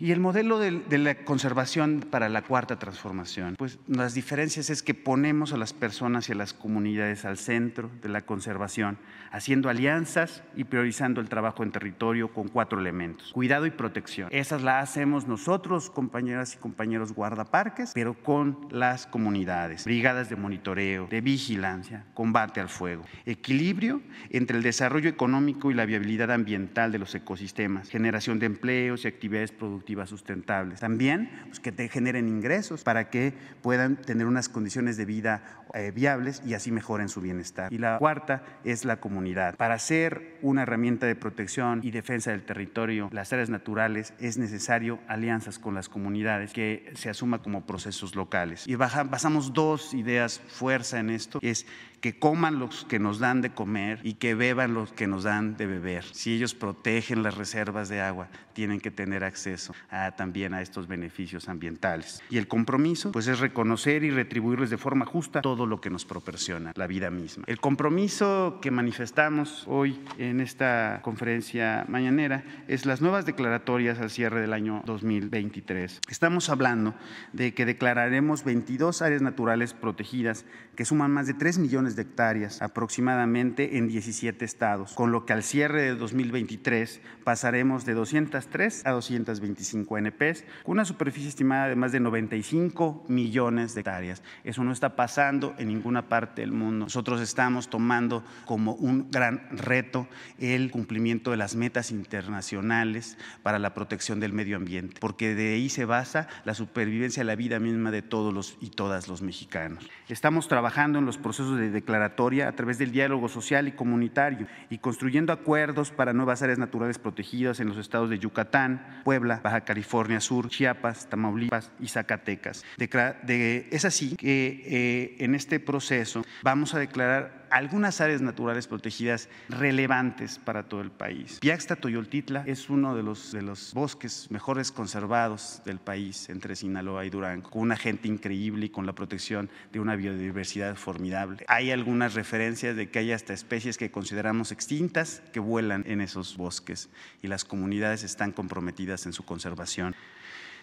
Y 0.00 0.12
el 0.12 0.20
modelo 0.20 0.60
de, 0.60 0.98
la 0.98 1.16
conservación 1.24 2.06
para 2.08 2.28
la 2.28 2.42
cuarta 2.42 2.78
transformación, 2.78 3.56
pues 3.58 3.80
las 3.88 4.14
diferencias 4.14 4.70
es 4.70 4.84
que 4.84 4.94
ponemos 4.94 5.52
a 5.52 5.56
las 5.56 5.72
personas 5.72 6.28
y 6.28 6.32
a 6.32 6.34
las 6.36 6.54
comunidades 6.54 7.24
al 7.24 7.36
centro 7.36 7.90
de 8.00 8.08
la 8.08 8.20
conservación, 8.20 8.98
haciendo 9.32 9.68
alianzas 9.68 10.44
y 10.54 10.64
priorizando 10.64 11.20
el 11.20 11.28
trabajo 11.28 11.64
en 11.64 11.72
territorio 11.72 12.32
con 12.32 12.46
cuatro 12.46 12.78
elementos. 12.78 13.32
Cuidado 13.32 13.66
y 13.66 13.70
protección. 13.70 14.28
Esas 14.30 14.62
las 14.62 14.88
hacemos 14.88 15.26
nosotros, 15.26 15.90
compañeras 15.90 16.54
y 16.54 16.58
compañeros 16.58 17.12
guardaparques, 17.12 17.90
pero 17.92 18.14
con 18.14 18.68
las 18.70 19.06
comunidades. 19.06 19.84
Brigadas 19.84 20.28
de 20.28 20.36
monitoreo, 20.36 21.08
de 21.08 21.20
vigilancia, 21.20 22.04
combate 22.14 22.60
al 22.60 22.68
fuego. 22.68 23.02
Equilibrio 23.26 24.00
entre 24.30 24.58
el 24.58 24.62
desarrollo 24.62 25.10
económico 25.10 25.72
y 25.72 25.74
la 25.74 25.86
viabilidad 25.86 26.30
ambiental 26.30 26.92
de 26.92 27.00
los 27.00 27.14
ecosistemas. 27.16 27.88
Generación 27.88 28.38
de 28.38 28.46
empleos 28.46 29.04
y 29.04 29.08
actividades 29.08 29.50
productivas 29.50 29.87
sustentables. 30.06 30.80
También 30.80 31.30
pues, 31.46 31.60
que 31.60 31.72
te 31.72 31.88
generen 31.88 32.28
ingresos 32.28 32.84
para 32.84 33.10
que 33.10 33.32
puedan 33.62 33.96
tener 33.96 34.26
unas 34.26 34.48
condiciones 34.48 34.96
de 34.96 35.04
vida 35.04 35.42
eh, 35.74 35.90
viables 35.90 36.42
y 36.46 36.54
así 36.54 36.70
mejoren 36.72 37.08
su 37.08 37.20
bienestar. 37.20 37.72
Y 37.72 37.78
la 37.78 37.98
cuarta 37.98 38.42
es 38.64 38.84
la 38.84 39.00
comunidad. 39.00 39.56
Para 39.56 39.78
ser 39.78 40.38
una 40.42 40.62
herramienta 40.62 41.06
de 41.06 41.14
protección 41.14 41.80
y 41.82 41.90
defensa 41.90 42.30
del 42.30 42.44
territorio, 42.44 43.08
las 43.12 43.32
áreas 43.32 43.50
naturales, 43.50 44.14
es 44.18 44.38
necesario 44.38 44.98
alianzas 45.08 45.58
con 45.58 45.74
las 45.74 45.88
comunidades 45.88 46.52
que 46.52 46.90
se 46.94 47.10
asuma 47.10 47.42
como 47.42 47.66
procesos 47.66 48.14
locales. 48.14 48.66
Y 48.66 48.76
basamos 48.76 49.52
dos 49.52 49.94
ideas 49.94 50.40
fuerza 50.48 50.98
en 51.00 51.10
esto, 51.10 51.38
es 51.42 51.66
que 52.00 52.18
coman 52.18 52.58
los 52.58 52.84
que 52.84 52.98
nos 52.98 53.18
dan 53.18 53.40
de 53.40 53.50
comer 53.50 54.00
y 54.02 54.14
que 54.14 54.34
beban 54.34 54.74
los 54.74 54.92
que 54.92 55.06
nos 55.06 55.24
dan 55.24 55.56
de 55.56 55.66
beber. 55.66 56.04
Si 56.04 56.34
ellos 56.34 56.54
protegen 56.54 57.22
las 57.22 57.36
reservas 57.36 57.88
de 57.88 58.00
agua, 58.00 58.28
tienen 58.52 58.80
que 58.80 58.90
tener 58.90 59.24
acceso 59.24 59.74
también 60.16 60.54
a 60.54 60.62
estos 60.62 60.88
beneficios 60.88 61.48
ambientales. 61.48 62.22
Y 62.28 62.38
el 62.38 62.48
compromiso, 62.48 63.12
pues 63.12 63.28
es 63.28 63.38
reconocer 63.38 64.02
y 64.04 64.10
retribuirles 64.10 64.70
de 64.70 64.78
forma 64.78 65.06
justa 65.06 65.42
todo 65.42 65.66
lo 65.66 65.80
que 65.80 65.90
nos 65.90 66.04
proporciona 66.04 66.72
la 66.74 66.86
vida 66.86 67.10
misma. 67.10 67.44
El 67.46 67.60
compromiso 67.60 68.58
que 68.60 68.70
manifestamos 68.70 69.64
hoy 69.68 70.00
en 70.18 70.40
esta 70.40 71.00
conferencia 71.02 71.84
mañanera 71.88 72.44
es 72.66 72.86
las 72.86 73.00
nuevas 73.00 73.26
declaratorias 73.26 73.98
al 74.00 74.10
cierre 74.10 74.40
del 74.40 74.52
año 74.52 74.82
2023. 74.86 76.00
Estamos 76.08 76.48
hablando 76.48 76.94
de 77.32 77.54
que 77.54 77.64
declararemos 77.64 78.44
22 78.44 79.02
áreas 79.02 79.22
naturales 79.22 79.72
protegidas 79.72 80.44
que 80.74 80.84
suman 80.84 81.12
más 81.12 81.26
de 81.26 81.34
3 81.34 81.58
millones 81.58 81.87
de 81.96 82.02
hectáreas 82.02 82.62
aproximadamente 82.62 83.78
en 83.78 83.88
17 83.88 84.44
estados, 84.44 84.92
con 84.94 85.12
lo 85.12 85.24
que 85.24 85.32
al 85.32 85.42
cierre 85.42 85.82
de 85.82 85.94
2023 85.94 87.00
pasaremos 87.24 87.84
de 87.84 87.94
203 87.94 88.86
a 88.86 88.90
225 88.90 89.98
NPs, 89.98 90.44
con 90.64 90.72
una 90.72 90.84
superficie 90.84 91.28
estimada 91.28 91.68
de 91.68 91.76
más 91.76 91.92
de 91.92 92.00
95 92.00 93.04
millones 93.08 93.74
de 93.74 93.80
hectáreas. 93.80 94.22
Eso 94.44 94.64
no 94.64 94.72
está 94.72 94.96
pasando 94.96 95.54
en 95.58 95.68
ninguna 95.68 96.08
parte 96.08 96.42
del 96.42 96.52
mundo. 96.52 96.86
Nosotros 96.86 97.20
estamos 97.20 97.68
tomando 97.70 98.24
como 98.44 98.72
un 98.72 99.10
gran 99.10 99.46
reto 99.50 100.08
el 100.38 100.70
cumplimiento 100.70 101.30
de 101.30 101.36
las 101.36 101.54
metas 101.54 101.90
internacionales 101.90 103.16
para 103.42 103.58
la 103.58 103.74
protección 103.74 104.20
del 104.20 104.32
medio 104.32 104.56
ambiente, 104.56 104.96
porque 105.00 105.34
de 105.34 105.54
ahí 105.54 105.68
se 105.68 105.84
basa 105.84 106.28
la 106.44 106.54
supervivencia 106.54 107.22
la 107.28 107.36
vida 107.36 107.60
misma 107.60 107.90
de 107.90 108.02
todos 108.02 108.32
los 108.32 108.56
y 108.60 108.70
todas 108.70 109.06
los 109.06 109.22
mexicanos. 109.22 109.88
Estamos 110.08 110.48
trabajando 110.48 110.98
en 110.98 111.06
los 111.06 111.18
procesos 111.18 111.58
de 111.58 111.77
declaratoria 111.80 112.48
a 112.48 112.52
través 112.52 112.78
del 112.78 112.92
diálogo 112.92 113.28
social 113.28 113.68
y 113.68 113.72
comunitario 113.72 114.46
y 114.70 114.78
construyendo 114.78 115.32
acuerdos 115.32 115.90
para 115.90 116.12
nuevas 116.12 116.42
áreas 116.42 116.58
naturales 116.58 116.98
protegidas 116.98 117.60
en 117.60 117.68
los 117.68 117.76
estados 117.76 118.10
de 118.10 118.18
Yucatán, 118.18 119.02
Puebla, 119.04 119.40
Baja 119.42 119.62
California 119.62 120.20
Sur, 120.20 120.48
Chiapas, 120.48 121.08
Tamaulipas 121.08 121.70
y 121.80 121.88
Zacatecas. 121.88 122.64
es 122.78 123.84
así 123.84 124.16
que 124.16 124.62
eh, 124.66 125.16
en 125.24 125.34
este 125.34 125.60
proceso 125.60 126.24
vamos 126.42 126.74
a 126.74 126.78
declarar 126.78 127.37
algunas 127.50 128.00
áreas 128.00 128.20
naturales 128.20 128.66
protegidas 128.66 129.28
relevantes 129.48 130.38
para 130.38 130.64
todo 130.64 130.80
el 130.80 130.90
país. 130.90 131.38
Piaxta 131.40 131.76
Toyoltitla 131.76 132.44
es 132.46 132.70
uno 132.70 132.94
de 132.94 133.02
los, 133.02 133.32
de 133.32 133.42
los 133.42 133.72
bosques 133.74 134.30
mejores 134.30 134.72
conservados 134.72 135.62
del 135.64 135.78
país 135.78 136.28
entre 136.28 136.56
Sinaloa 136.56 137.04
y 137.04 137.10
Durango, 137.10 137.50
con 137.50 137.62
una 137.62 137.76
gente 137.76 138.08
increíble 138.08 138.66
y 138.66 138.68
con 138.70 138.86
la 138.86 138.94
protección 138.94 139.50
de 139.72 139.80
una 139.80 139.96
biodiversidad 139.96 140.76
formidable. 140.76 141.44
Hay 141.48 141.70
algunas 141.70 142.14
referencias 142.14 142.76
de 142.76 142.90
que 142.90 142.98
hay 142.98 143.12
hasta 143.12 143.32
especies 143.32 143.78
que 143.78 143.90
consideramos 143.90 144.52
extintas 144.52 145.22
que 145.32 145.40
vuelan 145.40 145.84
en 145.86 146.00
esos 146.00 146.36
bosques 146.36 146.88
y 147.22 147.28
las 147.28 147.44
comunidades 147.44 148.02
están 148.02 148.32
comprometidas 148.32 149.06
en 149.06 149.12
su 149.12 149.24
conservación. 149.24 149.94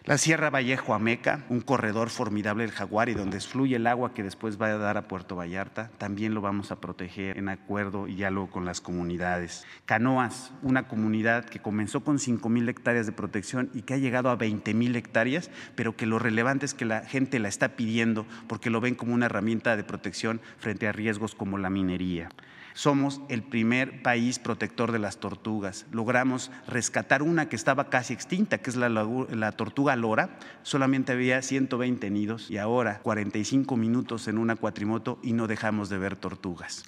La 0.08 0.20
Sierra 0.20 0.52
Vallejo 0.52 0.94
Ameca, 0.94 1.46
un 1.50 1.62
corredor 1.62 2.12
formidable 2.12 2.64
del 2.64 2.72
jaguar 2.72 3.10
y 3.10 3.16
donde 3.16 3.40
fluye 3.40 3.78
el 3.78 3.88
agua 3.88 4.14
que 4.14 4.22
después 4.22 4.62
va 4.62 4.68
a 4.68 4.78
dar 4.78 4.98
a 4.98 5.08
Puerto 5.08 5.36
Vallarta, 5.36 5.90
también 5.98 6.36
lo 6.36 6.42
vamos 6.42 6.72
a 6.72 6.80
proteger 6.80 7.40
en 7.40 7.50
acuerdo 7.50 8.08
y 8.08 8.14
diálogo 8.14 8.52
con 8.52 8.66
las 8.66 8.82
comunidades. 8.82 9.66
Canoas, 9.86 10.52
una 10.62 10.88
comunidad 10.88 11.46
que 11.46 11.60
comenzó 11.60 12.04
con 12.04 12.20
5 12.20 12.48
mil 12.50 12.70
hectáreas 12.70 13.08
de 13.08 13.14
protección 13.14 13.72
y 13.74 13.82
que 13.82 13.96
ha 13.96 13.98
llegado 13.98 14.30
a 14.30 14.36
20 14.36 14.76
mil 14.76 14.96
hectáreas, 14.96 15.50
pero 15.74 15.96
que 15.96 16.06
lo 16.06 16.20
relevante 16.20 16.68
es 16.68 16.76
que 16.76 16.86
la 16.86 17.02
gente 17.02 17.40
la 17.40 17.48
está 17.48 17.70
pidiendo 17.70 18.28
porque 18.48 18.70
lo 18.70 18.82
ven 18.82 18.94
como 18.94 19.16
una 19.16 19.26
herramienta 19.26 19.76
de 19.76 19.84
protección 19.84 20.40
frente 20.60 20.88
a 20.88 20.92
riesgos 20.92 21.34
como 21.34 21.58
la 21.58 21.72
minería. 21.72 22.30
Somos 22.76 23.22
el 23.30 23.42
primer 23.42 24.04
país 24.04 24.38
protector 24.38 24.92
de 24.92 25.00
las 25.00 25.18
tortugas. 25.18 25.86
Logramos 25.94 26.52
rescatar 26.68 27.24
una 27.24 27.48
que 27.48 27.56
estaba 27.56 27.90
casi 27.90 28.14
extinta, 28.14 28.58
que 28.58 28.70
es 28.70 28.76
la, 28.76 29.52
tortuga 29.54 29.96
lora. 29.96 30.38
Solamente 30.62 31.14
había 31.14 31.42
120 31.42 32.10
nidos 32.10 32.52
y 32.52 32.58
ahora 32.58 33.00
45 33.00 33.78
minutos 33.78 34.28
en 34.28 34.38
una 34.38 34.58
cuatrimoto 34.58 35.20
y 35.24 35.32
no 35.32 35.48
dejamos 35.48 35.88
de 35.88 36.00
ver 36.00 36.18
tortugas. 36.18 36.84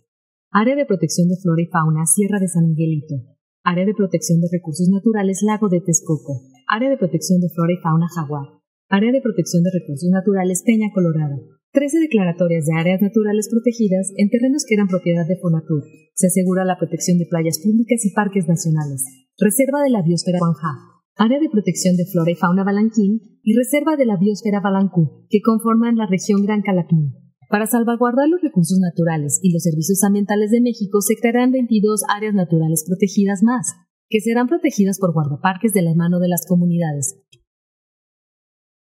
Área 0.54 0.78
de 0.78 0.86
protección 0.86 1.26
de 1.26 1.34
flora 1.42 1.62
y 1.62 1.66
fauna 1.66 2.06
Sierra 2.06 2.38
de 2.38 2.46
San 2.46 2.70
Miguelito. 2.70 3.16
Área 3.64 3.84
de 3.84 3.94
protección 3.94 4.40
de 4.40 4.46
recursos 4.46 4.88
naturales 4.88 5.42
Lago 5.42 5.68
de 5.68 5.80
Texcoco. 5.80 6.42
Área 6.68 6.88
de 6.88 6.98
protección 6.98 7.40
de 7.40 7.48
flora 7.50 7.72
y 7.74 7.78
fauna 7.82 8.06
Jaguar. 8.14 8.46
Área 8.90 9.10
de 9.10 9.20
protección 9.20 9.64
de 9.64 9.72
recursos 9.74 10.08
naturales 10.08 10.62
Peña 10.64 10.92
Colorado. 10.94 11.57
13 11.78 12.10
declaratorias 12.10 12.66
de 12.66 12.74
áreas 12.74 13.00
naturales 13.00 13.46
protegidas 13.46 14.10
en 14.16 14.26
terrenos 14.30 14.66
que 14.66 14.74
eran 14.74 14.90
propiedad 14.90 15.22
de 15.28 15.38
Fonatur. 15.38 15.86
Se 16.12 16.26
asegura 16.26 16.64
la 16.66 16.74
protección 16.74 17.18
de 17.18 17.30
playas 17.30 17.62
públicas 17.62 18.02
y 18.02 18.10
parques 18.10 18.48
nacionales. 18.48 19.06
Reserva 19.38 19.86
de 19.86 19.90
la 19.90 20.02
biosfera 20.02 20.42
Juanja. 20.42 20.74
Área 21.14 21.38
de 21.38 21.46
protección 21.48 21.94
de 21.94 22.02
flora 22.10 22.32
y 22.32 22.34
fauna 22.34 22.64
Balanquín 22.64 23.38
y 23.44 23.54
Reserva 23.54 23.94
de 23.94 24.06
la 24.06 24.18
biosfera 24.18 24.58
Balancú, 24.58 25.22
que 25.30 25.38
conforman 25.38 25.94
la 25.94 26.10
región 26.10 26.42
Gran 26.42 26.62
Calakmul. 26.62 27.14
Para 27.48 27.70
salvaguardar 27.70 28.26
los 28.26 28.42
recursos 28.42 28.80
naturales 28.82 29.38
y 29.40 29.52
los 29.52 29.62
servicios 29.62 30.02
ambientales 30.02 30.50
de 30.50 30.60
México 30.60 31.00
se 31.00 31.14
crearán 31.14 31.52
22 31.52 32.02
áreas 32.10 32.34
naturales 32.34 32.82
protegidas 32.88 33.44
más, 33.44 33.78
que 34.08 34.18
serán 34.18 34.48
protegidas 34.48 34.98
por 34.98 35.12
guardaparques 35.12 35.72
de 35.74 35.82
la 35.82 35.94
mano 35.94 36.18
de 36.18 36.26
las 36.26 36.44
comunidades. 36.44 37.22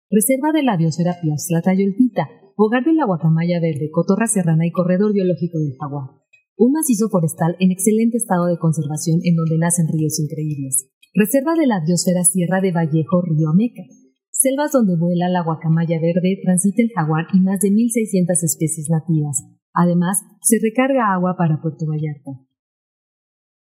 Reserva 0.08 0.52
de 0.52 0.62
la 0.62 0.78
biosfera 0.78 1.20
Piaxtla-Tayoltita, 1.20 2.45
hogar 2.56 2.84
de 2.84 2.94
la 2.94 3.04
guacamaya 3.04 3.60
verde, 3.60 3.90
cotorra 3.92 4.26
serrana 4.26 4.66
y 4.66 4.72
corredor 4.72 5.12
biológico 5.12 5.58
del 5.58 5.76
jaguar. 5.78 6.10
Un 6.56 6.72
macizo 6.72 7.08
forestal 7.10 7.54
en 7.60 7.70
excelente 7.70 8.16
estado 8.16 8.46
de 8.46 8.58
conservación 8.58 9.20
en 9.24 9.36
donde 9.36 9.58
nacen 9.58 9.86
ríos 9.92 10.18
increíbles. 10.18 10.88
Reserva 11.12 11.54
de 11.54 11.66
la 11.66 11.84
biosfera 11.84 12.24
Sierra 12.24 12.60
de 12.60 12.72
Vallejo, 12.72 13.22
Río 13.22 13.50
Ameca. 13.52 13.84
Selvas 14.30 14.72
donde 14.72 14.96
vuela 14.96 15.28
la 15.28 15.44
guacamaya 15.44 16.00
verde, 16.00 16.40
transita 16.42 16.82
el 16.82 16.92
jaguar 16.94 17.26
y 17.32 17.40
más 17.40 17.60
de 17.60 17.68
1.600 17.68 18.44
especies 18.44 18.88
nativas. 18.88 19.44
Además, 19.72 20.20
se 20.40 20.56
recarga 20.62 21.12
agua 21.12 21.36
para 21.36 21.60
Puerto 21.60 21.84
Vallarta. 21.86 22.40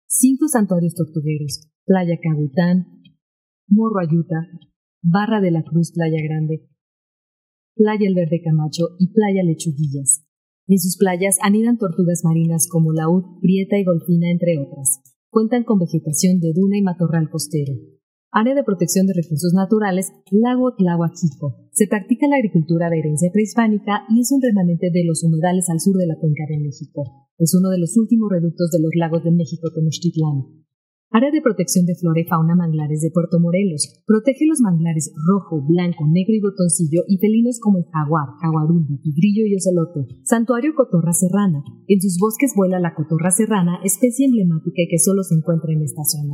Cinco 0.08 0.48
santuarios 0.48 0.94
tortugueros. 0.94 1.70
Playa 1.86 2.18
Cahuitán, 2.22 3.02
Morro 3.68 4.00
Ayuta, 4.00 4.48
Barra 5.02 5.42
de 5.42 5.52
la 5.52 5.64
Cruz 5.64 5.92
Playa 5.92 6.22
Grande, 6.24 6.70
Playa 7.76 8.06
El 8.08 8.14
Verde 8.14 8.40
Camacho 8.44 8.94
y 9.00 9.12
Playa 9.14 9.42
Lechuguillas. 9.42 10.24
En 10.68 10.78
sus 10.78 10.96
playas 10.96 11.38
anidan 11.42 11.80
tortugas 11.80 12.22
marinas 12.24 12.68
como 12.70 12.94
laúd, 12.94 13.42
prieta 13.42 13.80
y 13.80 13.84
golfina, 13.84 14.30
entre 14.30 14.60
otras. 14.60 15.02
Cuentan 15.32 15.64
con 15.64 15.80
vegetación 15.80 16.40
de 16.40 16.54
duna 16.54 16.78
y 16.78 16.84
matorral 16.84 17.32
costero. 17.32 17.74
Área 18.32 18.54
de 18.54 18.64
protección 18.64 19.08
de 19.08 19.14
recursos 19.14 19.54
naturales, 19.54 20.14
Lago 20.30 20.76
Tlahuaquico. 20.76 21.68
Se 21.72 21.88
practica 21.88 22.28
la 22.28 22.38
agricultura 22.38 22.92
de 22.92 23.00
herencia 23.00 23.32
prehispánica 23.34 24.06
y 24.08 24.22
es 24.22 24.32
un 24.32 24.42
remanente 24.42 24.92
de 24.94 25.06
los 25.06 25.24
humedales 25.24 25.68
al 25.70 25.80
sur 25.80 25.98
de 25.98 26.06
la 26.06 26.18
cuenca 26.18 26.44
de 26.48 26.60
México. 26.60 27.30
Es 27.40 27.56
uno 27.58 27.70
de 27.70 27.80
los 27.80 27.98
últimos 27.98 28.30
reductos 28.32 28.70
de 28.70 28.82
los 28.82 28.92
lagos 28.96 29.24
de 29.24 29.32
México 29.32 29.70
Tenochtitlán. 29.74 30.64
Área 31.14 31.30
de 31.30 31.46
protección 31.46 31.86
de 31.86 31.94
flora 31.94 32.22
y 32.22 32.26
fauna 32.26 32.56
manglares 32.58 33.06
de 33.06 33.12
Puerto 33.14 33.38
Morelos. 33.40 34.02
Protege 34.08 34.50
los 34.50 34.62
manglares 34.66 35.14
rojo, 35.30 35.62
blanco, 35.62 36.10
negro 36.10 36.34
y 36.34 36.42
botoncillo 36.42 37.06
y 37.08 37.22
felinos 37.22 37.60
como 37.62 37.78
el 37.78 37.86
jaguar, 37.86 38.34
jaguarundi, 38.42 38.98
tigrillo 38.98 39.46
y 39.46 39.54
ocelote. 39.54 40.10
Santuario 40.26 40.74
Cotorra 40.74 41.14
Serrana. 41.14 41.62
En 41.86 42.02
sus 42.02 42.18
bosques 42.18 42.54
vuela 42.58 42.80
la 42.80 42.96
cotorra 42.96 43.30
serrana, 43.30 43.78
especie 43.84 44.26
emblemática 44.26 44.82
y 44.82 44.90
que 44.90 44.98
solo 44.98 45.22
se 45.22 45.36
encuentra 45.36 45.70
en 45.72 45.84
esta 45.84 46.02
zona. 46.02 46.34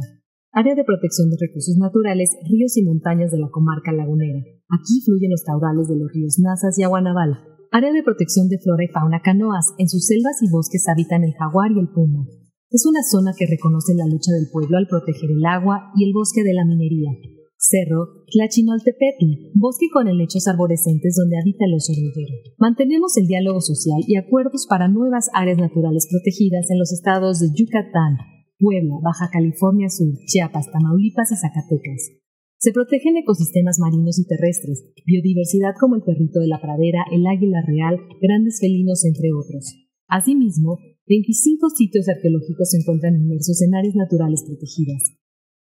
Área 0.53 0.75
de 0.75 0.85
protección 0.85 1.29
de 1.29 1.35
recursos 1.35 1.75
naturales, 1.75 2.31
ríos 2.47 2.77
y 2.77 2.85
montañas 2.85 3.31
de 3.31 3.39
la 3.39 3.51
comarca 3.51 3.91
lagunera. 3.91 4.39
Aquí 4.71 5.03
fluyen 5.03 5.31
los 5.31 5.43
caudales 5.43 5.89
de 5.89 5.99
los 5.99 6.07
ríos 6.13 6.39
Nazas 6.39 6.79
y 6.79 6.83
Aguanaval. 6.83 7.35
Área 7.73 7.91
de 7.91 8.01
protección 8.01 8.47
de 8.47 8.59
flora 8.59 8.85
y 8.85 8.87
fauna 8.87 9.19
canoas. 9.19 9.75
En 9.77 9.89
sus 9.89 10.07
selvas 10.07 10.39
y 10.41 10.49
bosques 10.49 10.87
habitan 10.87 11.25
el 11.25 11.35
jaguar 11.35 11.69
y 11.75 11.79
el 11.79 11.89
puma. 11.89 12.23
Es 12.69 12.85
una 12.85 13.01
zona 13.01 13.33
que 13.33 13.49
reconoce 13.49 13.97
la 13.97 14.05
lucha 14.05 14.29
del 14.29 14.45
pueblo 14.53 14.77
al 14.77 14.85
proteger 14.85 15.33
el 15.33 15.41
agua 15.41 15.89
y 15.97 16.05
el 16.05 16.13
bosque 16.13 16.43
de 16.45 16.53
la 16.53 16.65
minería. 16.69 17.09
Cerro 17.57 18.21
Tlachinoltepetl, 18.29 19.57
bosque 19.57 19.89
con 19.91 20.07
helechos 20.07 20.47
arborescentes 20.47 21.17
donde 21.17 21.41
habita 21.41 21.65
el 21.65 21.73
oso 21.73 21.93
Mantenemos 22.59 23.17
el 23.17 23.25
diálogo 23.25 23.59
social 23.59 24.05
y 24.05 24.17
acuerdos 24.17 24.67
para 24.69 24.87
nuevas 24.87 25.33
áreas 25.33 25.57
naturales 25.57 26.05
protegidas 26.13 26.69
en 26.69 26.77
los 26.77 26.93
estados 26.93 27.39
de 27.39 27.49
Yucatán, 27.57 28.21
Puebla, 28.59 29.01
Baja 29.01 29.33
California 29.33 29.89
Sur, 29.89 30.13
Chiapas, 30.29 30.69
Tamaulipas 30.71 31.31
y 31.31 31.37
Zacatecas. 31.41 32.21
Se 32.59 32.71
protegen 32.71 33.17
ecosistemas 33.17 33.79
marinos 33.79 34.19
y 34.19 34.27
terrestres, 34.27 34.93
biodiversidad 35.07 35.73
como 35.79 35.95
el 35.95 36.03
perrito 36.03 36.39
de 36.39 36.47
la 36.47 36.61
pradera, 36.61 37.01
el 37.11 37.25
águila 37.25 37.65
real, 37.65 37.97
grandes 38.21 38.59
felinos, 38.61 39.05
entre 39.05 39.33
otros. 39.33 39.73
Asimismo, 40.07 40.77
25 41.09 41.73
sitios 41.73 42.07
arqueológicos 42.07 42.69
se 42.69 42.77
encuentran 42.77 43.17
inmersos 43.17 43.59
en 43.63 43.73
áreas 43.73 43.95
naturales 43.95 44.45
protegidas. 44.45 45.17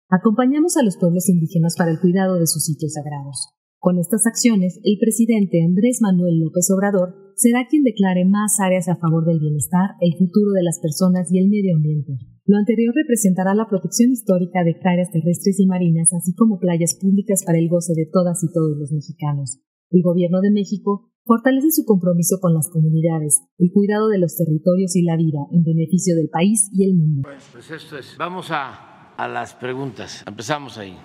Acompañamos 0.08 0.78
a 0.78 0.82
los 0.82 0.96
pueblos 0.96 1.28
indígenas 1.28 1.76
para 1.76 1.90
el 1.90 2.00
cuidado 2.00 2.40
de 2.40 2.46
sus 2.46 2.64
sitios 2.64 2.94
sagrados. 2.94 3.52
Con 3.78 3.98
estas 3.98 4.26
acciones, 4.26 4.80
el 4.82 4.96
presidente 4.98 5.62
Andrés 5.62 5.98
Manuel 6.00 6.40
López 6.40 6.70
Obrador 6.72 7.36
será 7.36 7.68
quien 7.68 7.84
declare 7.84 8.24
más 8.24 8.56
áreas 8.64 8.88
a 8.88 8.96
favor 8.96 9.26
del 9.26 9.38
bienestar, 9.38 10.00
el 10.00 10.16
futuro 10.16 10.52
de 10.52 10.62
las 10.62 10.80
personas 10.80 11.28
y 11.30 11.36
el 11.36 11.50
medio 11.50 11.76
ambiente. 11.76 12.16
Lo 12.46 12.56
anterior 12.56 12.94
representará 12.96 13.54
la 13.54 13.68
protección 13.68 14.12
histórica 14.12 14.64
de 14.64 14.70
hectáreas 14.70 15.10
terrestres 15.12 15.60
y 15.60 15.66
marinas, 15.66 16.14
así 16.14 16.32
como 16.34 16.58
playas 16.58 16.96
públicas 16.98 17.44
para 17.44 17.58
el 17.58 17.68
goce 17.68 17.92
de 17.94 18.08
todas 18.10 18.42
y 18.42 18.50
todos 18.50 18.78
los 18.78 18.90
mexicanos. 18.90 19.60
El 19.90 20.00
Gobierno 20.00 20.40
de 20.40 20.50
México 20.50 21.12
fortalece 21.26 21.70
su 21.70 21.84
compromiso 21.84 22.38
con 22.40 22.54
las 22.54 22.70
comunidades, 22.70 23.42
el 23.58 23.70
cuidado 23.72 24.08
de 24.08 24.18
los 24.18 24.36
territorios 24.36 24.94
y 24.96 25.02
la 25.02 25.16
vida 25.16 25.40
en 25.52 25.64
beneficio 25.64 26.14
del 26.16 26.28
país 26.30 26.70
y 26.72 26.88
el 26.88 26.96
mundo. 26.96 27.28
Pues 27.52 27.70
esto 27.70 27.98
es. 27.98 28.16
Vamos 28.16 28.50
a, 28.50 29.12
a 29.16 29.28
las 29.28 29.54
preguntas. 29.54 30.24
Empezamos 30.26 30.78
ahí. 30.78 30.96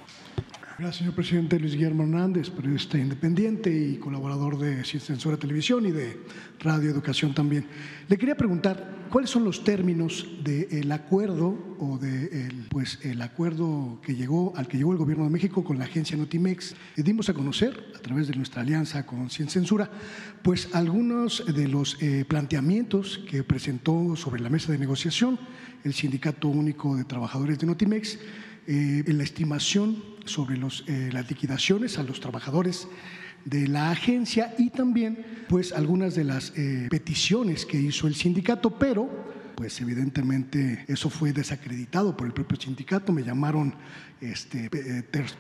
Gracias, 0.82 0.98
señor 0.98 1.14
presidente. 1.14 1.60
Luis 1.60 1.76
Guillermo 1.76 2.02
Hernández, 2.02 2.50
periodista 2.50 2.98
independiente 2.98 3.70
y 3.70 3.98
colaborador 3.98 4.58
de 4.58 4.84
Censura 4.84 5.38
Televisión 5.38 5.86
y 5.86 5.92
de 5.92 6.18
Radio 6.60 6.90
Educación 6.90 7.36
también. 7.36 7.68
Le 8.08 8.18
quería 8.18 8.34
preguntar 8.34 9.06
cuáles 9.12 9.30
son 9.30 9.44
los 9.44 9.64
términos 9.64 10.26
del 10.44 10.92
acuerdo 10.92 11.76
o 11.78 12.00
de 12.00 12.50
pues, 12.72 12.98
el 13.04 13.22
acuerdo 13.22 14.00
que 14.02 14.16
llegó, 14.16 14.54
al 14.56 14.68
que 14.68 14.78
llegó 14.78 14.92
el 14.92 14.98
Gobierno 14.98 15.24
de 15.26 15.30
México 15.30 15.64
con 15.64 15.78
la 15.78 15.86
agencia 15.86 16.18
Notimex. 16.18 16.74
Le 16.96 17.04
dimos 17.04 17.30
a 17.30 17.36
conocer, 17.36 17.92
a 17.96 18.00
través 18.00 18.28
de 18.28 18.34
nuestra 18.34 18.64
alianza 18.64 19.06
con 19.06 19.30
Sin 19.30 19.50
Censura, 19.50 19.88
pues 20.42 20.74
algunos 20.74 21.46
de 21.46 21.68
los 21.68 22.02
eh, 22.02 22.26
planteamientos 22.28 23.20
que 23.30 23.44
presentó 23.44 24.16
sobre 24.16 24.42
la 24.42 24.50
mesa 24.50 24.72
de 24.72 24.80
negociación 24.80 25.38
el 25.84 25.94
Sindicato 25.94 26.48
Único 26.48 26.96
de 26.96 27.06
Trabajadores 27.06 27.60
de 27.60 27.68
Notimex 27.68 28.18
eh, 28.68 29.04
en 29.08 29.18
la 29.18 29.24
estimación 29.24 30.04
sobre 30.26 30.58
los, 30.58 30.84
eh, 30.88 31.10
las 31.12 31.30
liquidaciones 31.30 31.98
a 31.98 32.04
los 32.04 32.20
trabajadores 32.20 32.88
de 33.46 33.68
la 33.68 33.90
agencia 33.90 34.54
y 34.58 34.70
también 34.70 35.26
pues 35.50 35.72
algunas 35.74 36.14
de 36.14 36.24
las 36.24 36.54
eh, 36.56 36.88
peticiones 36.90 37.66
que 37.66 37.78
hizo 37.78 38.08
el 38.08 38.16
sindicato, 38.16 38.78
pero 38.78 39.10
pues 39.56 39.82
evidentemente 39.82 40.86
eso 40.88 41.10
fue 41.10 41.34
desacreditado 41.34 42.16
por 42.16 42.28
el 42.28 42.34
propio 42.34 42.60
sindicato, 42.60 43.12
me 43.12 43.24
llamaron 43.24 43.74
este 44.20 44.70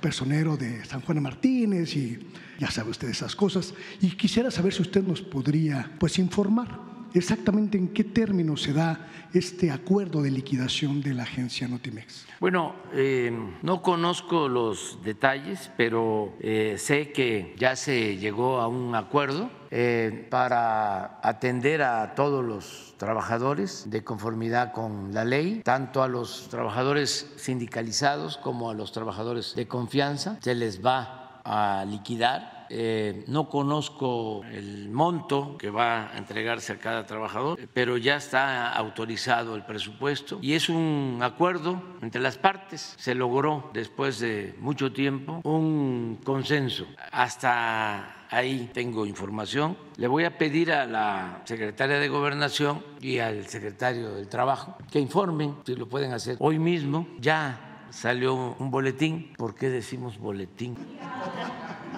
personero 0.02 0.58
de 0.58 0.84
San 0.86 1.02
Juan 1.02 1.22
Martínez 1.22 1.96
y 1.96 2.20
ya 2.60 2.70
sabe 2.70 2.92
usted 2.92 3.10
esas 3.10 3.36
cosas. 3.36 3.74
Y 4.00 4.10
quisiera 4.12 4.52
saber 4.52 4.74
si 4.74 4.82
usted 4.82 5.04
nos 5.04 5.22
podría 5.22 5.92
pues 6.00 6.20
informar 6.20 6.91
exactamente 7.14 7.78
en 7.78 7.90
qué 7.90 8.04
términos 8.04 8.62
se 8.62 8.74
da 8.74 9.08
este 9.34 9.72
acuerdo 9.72 10.22
de 10.22 10.32
liquidación 10.32 11.02
de 11.02 11.14
la 11.14 11.24
agencia 11.24 11.68
Notimex. 11.68 12.26
Bueno, 12.40 12.76
eh, 12.94 13.32
no 13.62 13.82
conozco 13.82 14.48
los 14.48 15.00
detalles, 15.04 15.72
pero 15.78 16.34
eh, 16.40 16.76
sé 16.78 17.12
que 17.12 17.56
ya 17.58 17.76
se 17.76 18.18
llegó 18.18 18.60
a 18.60 18.68
un 18.68 18.96
acuerdo 18.96 19.50
eh, 19.70 20.28
para 20.30 21.20
atender 21.24 21.82
a 21.82 22.14
todos 22.14 22.44
los 22.44 22.96
trabajadores 22.98 23.90
de 23.90 24.04
conformidad 24.04 24.74
con 24.74 25.14
la 25.14 25.24
ley, 25.24 25.62
tanto 25.64 26.04
a 26.04 26.08
los 26.08 26.50
trabajadores 26.50 27.32
sindicalizados 27.38 28.38
como 28.38 28.70
a 28.70 28.74
los 28.74 28.92
trabajadores 28.92 29.56
de 29.56 29.68
confianza. 29.68 30.38
Se 30.42 30.56
les 30.56 30.86
va 30.86 31.42
a 31.46 31.86
liquidar 31.86 32.61
eh, 32.74 33.26
no 33.28 33.50
conozco 33.50 34.44
el 34.46 34.90
monto 34.90 35.58
que 35.58 35.70
va 35.70 36.10
a 36.12 36.18
entregarse 36.18 36.72
a 36.72 36.80
cada 36.80 37.06
trabajador, 37.06 37.60
pero 37.74 37.98
ya 37.98 38.16
está 38.16 38.72
autorizado 38.72 39.56
el 39.56 39.66
presupuesto 39.66 40.40
y 40.42 40.54
es 40.54 40.70
un 40.70 41.20
acuerdo 41.22 41.82
entre 42.02 42.22
las 42.22 42.38
partes. 42.38 42.96
Se 42.98 43.14
logró 43.14 43.70
después 43.74 44.20
de 44.20 44.56
mucho 44.60 44.94
tiempo 44.94 45.42
un 45.44 46.20
consenso. 46.24 46.88
Hasta 47.12 48.28
ahí 48.30 48.70
tengo 48.74 49.06
información. 49.06 49.78
Le 49.98 50.08
voy 50.08 50.24
a 50.24 50.38
pedir 50.38 50.72
a 50.72 50.86
la 50.86 51.42
secretaria 51.44 52.00
de 52.00 52.08
Gobernación 52.08 52.84
y 53.02 53.20
al 53.20 53.48
secretario 53.48 54.14
del 54.14 54.30
Trabajo 54.30 54.78
que 54.90 55.00
informen, 55.00 55.58
si 55.66 55.76
lo 55.76 55.90
pueden 55.90 56.14
hacer 56.14 56.38
hoy 56.40 56.58
mismo. 56.58 57.06
Ya 57.20 57.86
salió 57.90 58.56
un 58.58 58.72
boletín. 58.72 59.34
¿Por 59.38 59.56
qué 59.56 59.70
decimos 59.70 60.18
boletín? 60.18 60.78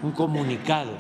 Un 0.04 0.12
comunicado. 0.12 0.96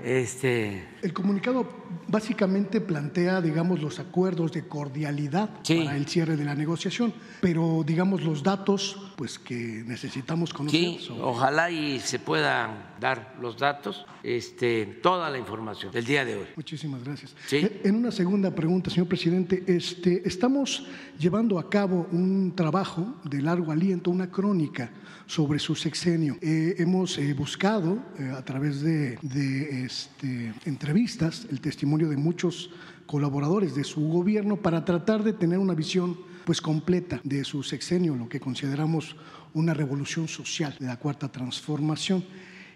Este... 0.00 0.93
El 1.04 1.12
comunicado 1.12 1.68
básicamente 2.08 2.80
plantea, 2.80 3.42
digamos, 3.42 3.80
los 3.82 3.98
acuerdos 3.98 4.52
de 4.52 4.66
cordialidad 4.66 5.50
para 5.62 5.96
el 5.96 6.06
cierre 6.06 6.34
de 6.34 6.44
la 6.46 6.54
negociación, 6.54 7.12
pero, 7.42 7.84
digamos, 7.86 8.22
los 8.22 8.42
datos, 8.42 9.12
pues, 9.16 9.38
que 9.38 9.84
necesitamos 9.86 10.54
conocer. 10.54 10.80
Sí, 10.80 11.08
ojalá 11.20 11.70
y 11.70 12.00
se 12.00 12.18
puedan 12.18 12.94
dar 12.98 13.36
los 13.38 13.58
datos, 13.58 14.06
este, 14.22 14.86
toda 14.86 15.28
la 15.28 15.38
información 15.38 15.92
del 15.92 16.06
día 16.06 16.24
de 16.24 16.36
hoy. 16.36 16.46
Muchísimas 16.56 17.04
gracias. 17.04 17.34
Eh, 17.52 17.82
en 17.84 17.96
una 17.96 18.10
segunda 18.10 18.54
pregunta, 18.54 18.88
señor 18.88 19.08
presidente, 19.08 19.62
este, 19.66 20.26
estamos 20.26 20.86
llevando 21.18 21.58
a 21.58 21.68
cabo 21.68 22.06
un 22.12 22.54
trabajo 22.56 23.16
de 23.24 23.42
largo 23.42 23.72
aliento, 23.72 24.10
una 24.10 24.30
crónica 24.30 24.90
sobre 25.26 25.58
su 25.58 25.74
sexenio. 25.74 26.36
Eh, 26.40 26.76
hemos 26.78 27.18
eh, 27.18 27.34
buscado 27.34 27.98
a 28.36 28.42
través 28.44 28.82
de, 28.82 29.18
de 29.22 29.84
este, 29.84 30.54
entrevistas 30.94 31.48
el 31.50 31.60
testimonio 31.60 32.08
de 32.08 32.16
muchos 32.16 32.70
colaboradores 33.06 33.74
de 33.74 33.82
su 33.82 34.00
gobierno 34.00 34.54
para 34.54 34.84
tratar 34.84 35.24
de 35.24 35.32
tener 35.32 35.58
una 35.58 35.74
visión 35.74 36.16
pues 36.44 36.60
completa 36.60 37.20
de 37.24 37.42
su 37.42 37.64
sexenio, 37.64 38.14
lo 38.14 38.28
que 38.28 38.38
consideramos 38.38 39.16
una 39.54 39.74
revolución 39.74 40.28
social 40.28 40.76
de 40.78 40.86
la 40.86 40.96
cuarta 41.00 41.32
transformación. 41.32 42.22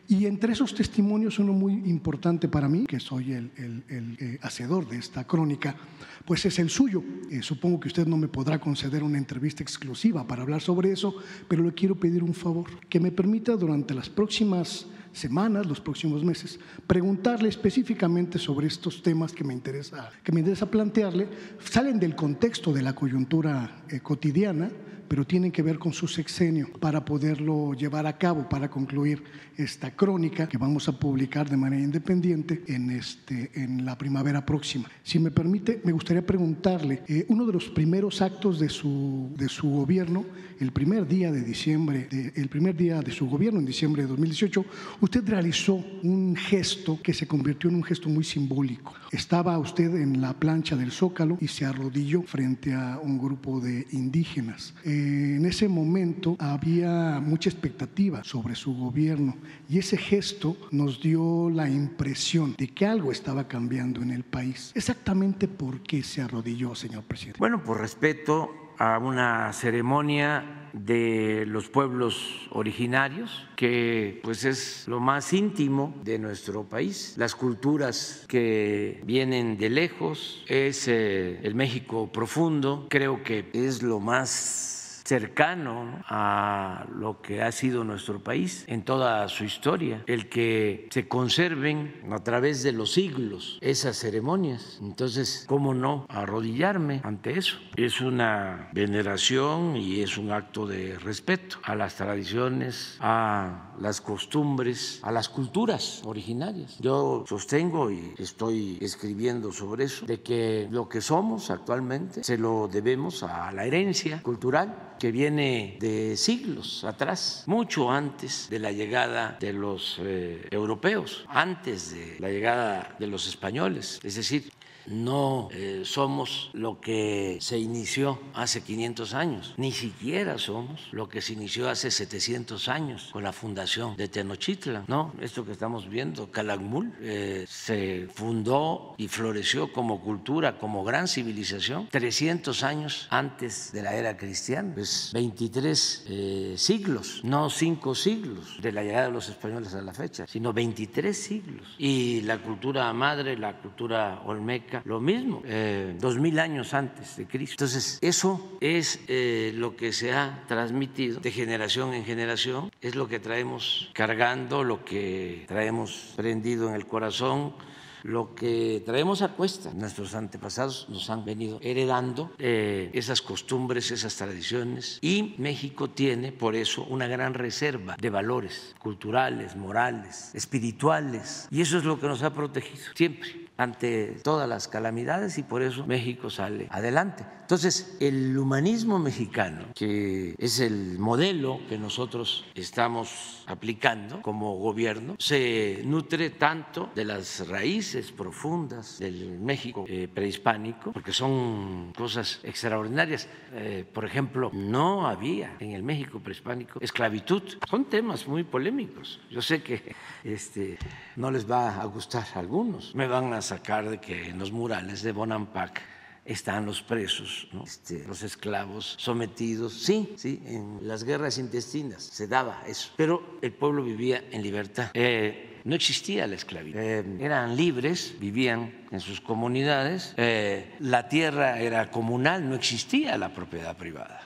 Y 0.09 0.27
entre 0.27 0.53
esos 0.53 0.75
testimonios, 0.75 1.39
uno 1.39 1.53
muy 1.53 1.75
importante 1.75 2.49
para 2.49 2.69
mí, 2.69 2.87
que 2.87 2.99
soy 2.99 3.35
el, 3.35 3.53
eh, 3.89 4.39
hacedor 4.43 4.89
de 4.89 4.97
esta 4.97 5.23
crónica, 5.25 5.77
pues 6.25 6.45
es 6.45 6.59
el 6.59 6.71
suyo. 6.71 7.05
Eh, 7.31 7.41
supongo 7.41 7.79
que 7.79 7.87
usted 7.87 8.09
no 8.09 8.17
me 8.17 8.27
podrá 8.27 8.59
conceder 8.59 9.05
una 9.05 9.19
entrevista 9.19 9.63
exclusiva 9.63 10.27
para 10.27 10.43
hablar 10.43 10.61
sobre 10.61 10.91
eso, 10.91 11.15
pero 11.47 11.63
le 11.63 11.73
quiero 11.73 11.95
pedir 11.95 12.25
un 12.25 12.35
favor, 12.35 12.67
que 12.89 12.99
me 12.99 13.13
permita 13.13 13.55
durante 13.55 13.95
las 13.95 14.09
próximas 14.09 14.89
semanas, 15.19 15.67
los 15.67 15.81
próximos 15.81 16.25
meses, 16.25 16.59
preguntarle 16.87 17.49
específicamente 17.49 18.39
sobre 18.39 18.67
estos 18.67 19.03
temas 19.03 19.33
que 19.33 19.45
me 19.45 19.53
interesa, 19.53 20.11
que 20.23 20.33
me 20.33 20.41
interesa 20.41 20.71
plantearle. 20.71 21.29
Salen 21.63 21.99
del 21.99 22.15
contexto 22.15 22.73
de 22.73 22.83
la 22.83 22.95
coyuntura 22.95 23.85
eh, 23.89 24.01
cotidiana, 24.01 24.71
pero 25.09 25.27
tienen 25.27 25.51
que 25.51 25.63
ver 25.63 25.79
con 25.79 25.93
su 25.93 26.07
sexenio 26.07 26.69
para 26.81 27.05
poderlo 27.05 27.73
llevar 27.73 28.07
a 28.07 28.19
cabo, 28.19 28.49
para 28.49 28.71
concluir 28.71 29.25
esta 29.57 29.91
crónica 29.91 30.49
que 30.49 30.59
vamos 30.59 30.89
a 30.89 30.99
publicar 30.99 31.49
de 31.49 31.57
manera 31.57 31.83
independiente 31.83 32.63
en, 32.69 32.91
este, 32.91 33.51
en 33.55 33.85
la 33.85 33.97
primavera 33.97 34.45
próxima. 34.45 34.89
Si 35.03 35.19
me 35.19 35.31
permite, 35.31 35.81
me 35.85 35.93
gustaría 35.93 36.25
preguntarle, 36.25 37.03
eh, 37.09 37.25
uno 37.29 37.47
de 37.47 37.53
los 37.55 37.69
primeros 37.71 38.21
actos 38.21 38.61
de 38.61 38.69
su, 38.69 39.33
de 39.37 39.49
su 39.49 39.69
gobierno, 39.71 40.27
el 40.61 40.73
primer 40.73 41.07
día 41.07 41.31
de 41.31 41.43
diciembre, 41.43 42.09
el 42.35 42.49
primer 42.49 42.77
día 42.77 43.01
de 43.01 43.13
su 43.13 43.29
gobierno 43.29 43.61
en 43.61 43.67
diciembre 43.67 44.03
de 44.03 44.09
2018, 44.09 44.65
usted 45.01 45.29
realizó 45.29 45.75
un 46.03 46.37
gesto 46.37 46.99
que 47.03 47.15
se 47.15 47.27
convirtió 47.27 47.71
en 47.71 47.77
un 47.77 47.85
gesto 47.85 48.09
muy 48.09 48.25
simbólico. 48.25 48.93
Estaba 49.13 49.59
usted 49.59 49.95
en 49.95 50.21
la 50.21 50.35
plancha 50.35 50.77
del 50.77 50.91
Zócalo 50.91 51.39
y 51.41 51.49
se 51.49 51.65
arrodilló 51.65 52.23
frente 52.23 52.75
a 52.75 52.99
un 53.03 53.19
grupo 53.19 53.61
de 53.61 53.87
indígenas. 53.93 54.75
Eh, 54.85 55.37
en 55.37 55.47
ese 55.47 55.69
momento 55.69 56.37
había 56.39 57.21
mucha 57.21 57.51
expectativa 57.51 58.25
sobre 58.25 58.55
su 58.55 58.75
gobierno 58.75 59.37
y 59.69 59.79
ese 59.79 59.97
gesto 59.97 60.57
nos 60.71 61.01
dio 61.01 61.51
la 61.51 61.69
impresión 61.69 62.55
de 62.59 62.69
que 62.69 62.87
algo 62.87 63.13
estaba 63.13 63.49
cambiando 63.49 64.03
en 64.03 64.11
el 64.11 64.25
país. 64.25 64.73
Exactamente 64.75 65.49
por 65.49 65.83
qué 65.83 66.03
se 66.03 66.21
arrodilló, 66.21 66.75
señor 66.75 67.05
presidente. 67.05 67.39
Bueno, 67.39 67.63
por 67.63 67.81
respeto 67.81 68.68
a 68.79 68.99
una 68.99 69.53
ceremonia 69.53 70.71
de 70.73 71.45
los 71.47 71.69
pueblos 71.69 72.49
originarios, 72.51 73.47
que 73.57 74.21
pues 74.23 74.45
es 74.45 74.87
lo 74.87 75.01
más 75.01 75.33
íntimo 75.33 75.95
de 76.05 76.19
nuestro 76.19 76.65
país, 76.65 77.15
las 77.17 77.35
culturas 77.35 78.25
que 78.29 79.01
vienen 79.05 79.57
de 79.59 79.71
lejos, 79.71 80.45
es 80.47 80.89
eh, 80.89 81.41
el 81.43 81.55
México 81.55 82.11
profundo, 82.13 82.87
creo 82.89 83.23
que 83.23 83.51
es 83.53 83.83
lo 83.83 84.01
más 84.01 84.78
cercano 85.09 86.03
a 86.07 86.85
lo 86.95 87.23
que 87.23 87.43
ha 87.43 87.51
sido 87.51 87.83
nuestro 87.83 88.23
país 88.23 88.65
en 88.69 88.83
toda 88.83 89.27
su 89.29 89.45
historia, 89.45 90.05
el 90.07 90.29
que 90.29 90.87
se 90.91 91.09
conserven 91.09 92.03
a 92.11 92.23
través 92.23 92.63
de 92.63 92.73
los 92.73 92.93
siglos 92.93 93.59
esas 93.63 93.97
ceremonias. 93.97 94.79
Entonces, 94.83 95.47
¿cómo 95.49 95.73
no 95.73 96.05
arrodillarme 96.11 97.01
ante 97.05 97.39
eso? 97.39 97.57
Es 97.77 98.03
una 98.03 98.69
veneración 98.75 99.77
y 99.77 100.03
es 100.03 100.19
un 100.19 100.31
acto 100.31 100.67
de 100.67 100.99
respeto 100.99 101.57
a 101.63 101.75
las 101.75 101.95
tradiciones, 101.95 102.99
a 103.01 103.73
las 103.81 104.03
costumbres, 104.03 105.01
a 105.03 105.11
las 105.11 105.31
culturas 105.31 106.03
originarias. 106.05 106.77
Yo 106.81 107.25
sostengo 107.27 107.91
y 107.91 108.13
estoy 108.19 108.77
escribiendo 108.83 109.53
sobre 109.53 109.85
eso, 109.85 110.05
de 110.05 110.21
que 110.21 110.69
lo 110.71 110.87
que 110.87 111.01
somos 111.01 111.51
actualmente 111.51 112.23
se 112.23 112.37
lo 112.37 112.69
debemos 112.69 113.23
a 113.23 113.51
la 113.53 113.65
herencia 113.65 114.23
cultural 114.23 114.97
que 114.99 115.13
viene 115.13 115.77
de 115.81 116.17
siglos 116.17 116.85
atrás, 116.85 117.45
mucho 117.47 117.91
antes 117.91 118.49
de 118.51 118.59
la 118.59 118.73
llegada 118.73 119.37
de 119.41 119.53
los 119.53 119.99
eh, 120.01 120.47
europeos, 120.51 121.25
antes 121.29 121.93
de 121.93 122.17
la 122.19 122.29
llegada 122.31 122.97
de 122.99 123.07
los 123.07 123.27
españoles. 123.27 124.01
Es 124.03 124.17
decir, 124.17 124.51
no 124.91 125.49
eh, 125.53 125.83
somos 125.85 126.51
lo 126.53 126.81
que 126.81 127.39
se 127.41 127.59
inició 127.59 128.19
hace 128.35 128.63
500 128.63 129.15
años, 129.15 129.55
ni 129.57 129.73
siquiera 129.73 130.39
somos 130.39 130.89
lo 130.93 131.09
que 131.09 131.21
se 131.21 131.35
inició 131.35 131.69
hace 131.69 131.91
700 131.91 132.69
años 132.69 133.11
con 133.13 133.23
la 133.23 133.33
fundación 133.33 133.97
de 133.97 134.09
Tenochtitlan. 134.09 134.85
No, 134.89 135.13
esto 135.21 135.45
que 135.45 135.53
estamos 135.53 135.89
viendo, 135.89 136.31
Calakmul, 136.31 136.93
eh, 137.01 137.45
se 137.49 138.09
fundó 138.15 138.95
y 138.97 139.09
floreció 139.09 139.73
como 139.73 140.01
cultura, 140.01 140.59
como 140.59 140.85
gran 140.85 141.09
civilización, 141.09 141.89
300 141.91 142.63
años 142.63 143.07
antes 143.11 143.73
de 143.73 143.83
la 143.83 143.95
era 143.95 144.17
cristiana, 144.17 144.73
pues 144.75 145.11
23 145.13 146.05
eh, 146.09 146.55
siglos, 146.57 147.21
no 147.25 147.51
5 147.51 147.95
siglos 147.95 148.61
de 148.61 148.73
la 148.73 148.83
llegada 148.83 149.07
de 149.07 149.13
los 149.13 149.29
españoles 149.29 149.75
a 149.75 149.83
la 149.83 149.93
fecha, 149.93 150.27
sino 150.27 150.53
23 150.53 151.17
siglos. 151.17 151.75
Y 151.79 152.23
la 152.23 152.39
cultura 152.39 152.93
madre, 152.93 153.37
la 153.37 153.59
cultura 153.59 154.23
olmeca, 154.25 154.78
lo 154.85 155.01
mismo, 155.01 155.43
eh, 155.45 155.97
dos 155.99 156.19
mil 156.19 156.39
años 156.39 156.75
antes 156.75 157.17
de 157.17 157.27
Cristo. 157.27 157.55
Entonces, 157.55 157.99
eso 158.01 158.59
es 158.61 159.01
eh, 159.09 159.53
lo 159.55 159.77
que 159.77 159.93
se 159.93 160.13
ha 160.13 160.45
transmitido 160.47 161.21
de 161.21 161.31
generación 161.31 161.95
en 161.95 162.05
generación, 162.05 162.71
es 162.81 162.95
lo 162.95 163.09
que 163.09 163.21
traemos 163.21 163.91
cargando, 163.93 164.65
lo 164.65 164.85
que 164.85 165.45
traemos 165.49 166.13
prendido 166.17 166.69
en 166.69 166.75
el 166.75 166.87
corazón 166.87 167.55
lo 168.03 168.35
que 168.35 168.83
traemos 168.85 169.23
a 169.23 169.29
cuesta. 169.29 169.71
Nuestros 169.75 170.15
antepasados 170.15 170.87
nos 170.89 171.11
han 171.11 171.25
venido 171.25 171.59
heredando 171.63 172.33
eh, 172.39 172.91
esas 172.93 173.23
costumbres, 173.23 173.91
esas 173.91 174.17
tradiciones 174.17 174.99
y 175.03 175.35
México 175.39 175.91
tiene 175.91 176.33
por 176.33 176.55
eso 176.55 176.85
una 176.85 177.07
gran 177.07 177.35
reserva 177.35 177.97
de 178.01 178.11
valores 178.11 178.75
culturales, 178.79 179.57
morales, 179.57 180.31
espirituales 180.35 181.49
y 181.51 181.61
eso 181.61 181.79
es 181.79 181.85
lo 181.85 181.99
que 182.01 182.07
nos 182.07 182.23
ha 182.23 182.33
protegido 182.33 182.85
siempre 182.95 183.48
ante 183.59 184.17
todas 184.23 184.49
las 184.49 184.69
calamidades 184.69 185.37
y 185.37 185.43
por 185.43 185.63
eso 185.63 185.87
México 185.87 186.31
sale 186.31 186.69
adelante. 186.71 187.27
Entonces, 187.49 187.97
el 187.99 188.37
humanismo 188.37 188.99
mexicano, 188.99 189.69
que 189.75 190.35
es 190.37 190.61
el 190.61 190.99
modelo 190.99 191.61
que 191.67 191.79
nosotros 191.79 192.45
estamos 192.55 193.43
aplicando 193.47 194.21
como 194.21 194.59
gobierno, 194.59 195.17
se 195.19 195.81
nutre 195.87 196.29
tanto 196.29 196.91
de 196.95 197.07
las 197.07 197.49
raíces 197.49 198.13
profundas 198.13 198.99
del 198.99 199.39
México 199.39 199.87
eh, 199.89 200.09
prehispánico, 200.13 200.93
porque 200.93 201.15
son 201.15 201.95
cosas 201.97 202.41
extraordinarias. 202.43 203.29
Eh, 203.55 203.87
por 203.95 204.05
ejemplo, 204.05 204.51
no 204.53 205.09
había 205.09 205.57
en 205.59 205.73
el 205.73 205.83
México 205.83 206.21
prehispánico 206.21 206.79
esclavitud. 206.83 207.43
Son 207.71 207.87
temas 207.87 208.29
muy 208.29 208.45
polémicos. 208.45 209.21
Yo 209.31 209.41
sé 209.41 209.63
que 209.63 209.95
este, 210.23 210.77
no 211.17 211.31
les 211.31 211.51
va 211.51 211.81
a 211.81 211.85
gustar 211.87 212.27
a 212.35 212.41
algunos. 212.41 212.95
Me 212.95 213.07
van 213.07 213.33
a 213.33 213.41
sacar 213.49 213.89
de 213.89 213.99
que 213.99 214.29
en 214.29 214.39
los 214.39 214.53
murales 214.53 215.03
de 215.03 215.13
Bonampak 215.13 215.81
están 216.29 216.67
los 216.67 216.83
presos, 216.83 217.49
este, 217.65 218.05
los 218.07 218.23
esclavos 218.23 218.95
sometidos. 218.99 219.73
Sí, 219.73 220.13
sí, 220.17 220.43
en 220.45 220.81
las 220.83 221.03
guerras 221.03 221.39
intestinas 221.39 222.03
se 222.03 222.29
daba 222.29 222.63
eso, 222.67 222.91
pero 222.97 223.39
el 223.41 223.53
pueblo 223.53 223.83
vivía 223.83 224.23
en 224.31 224.43
libertad. 224.43 224.91
Eh, 224.93 225.61
no 225.65 225.75
existía 225.75 226.27
la 226.27 226.35
esclavitud. 226.35 226.79
Eh, 226.79 227.05
eran 227.21 227.57
libres, 227.57 228.15
vivían 228.21 228.87
en 228.91 229.01
sus 229.01 229.23
comunidades, 229.23 230.13
eh, 230.19 230.77
la 230.81 231.09
tierra 231.09 231.61
era 231.61 231.91
comunal, 231.91 232.47
no 232.47 232.55
existía 232.55 233.17
la 233.17 233.33
propiedad 233.33 233.77
privada. 233.77 234.21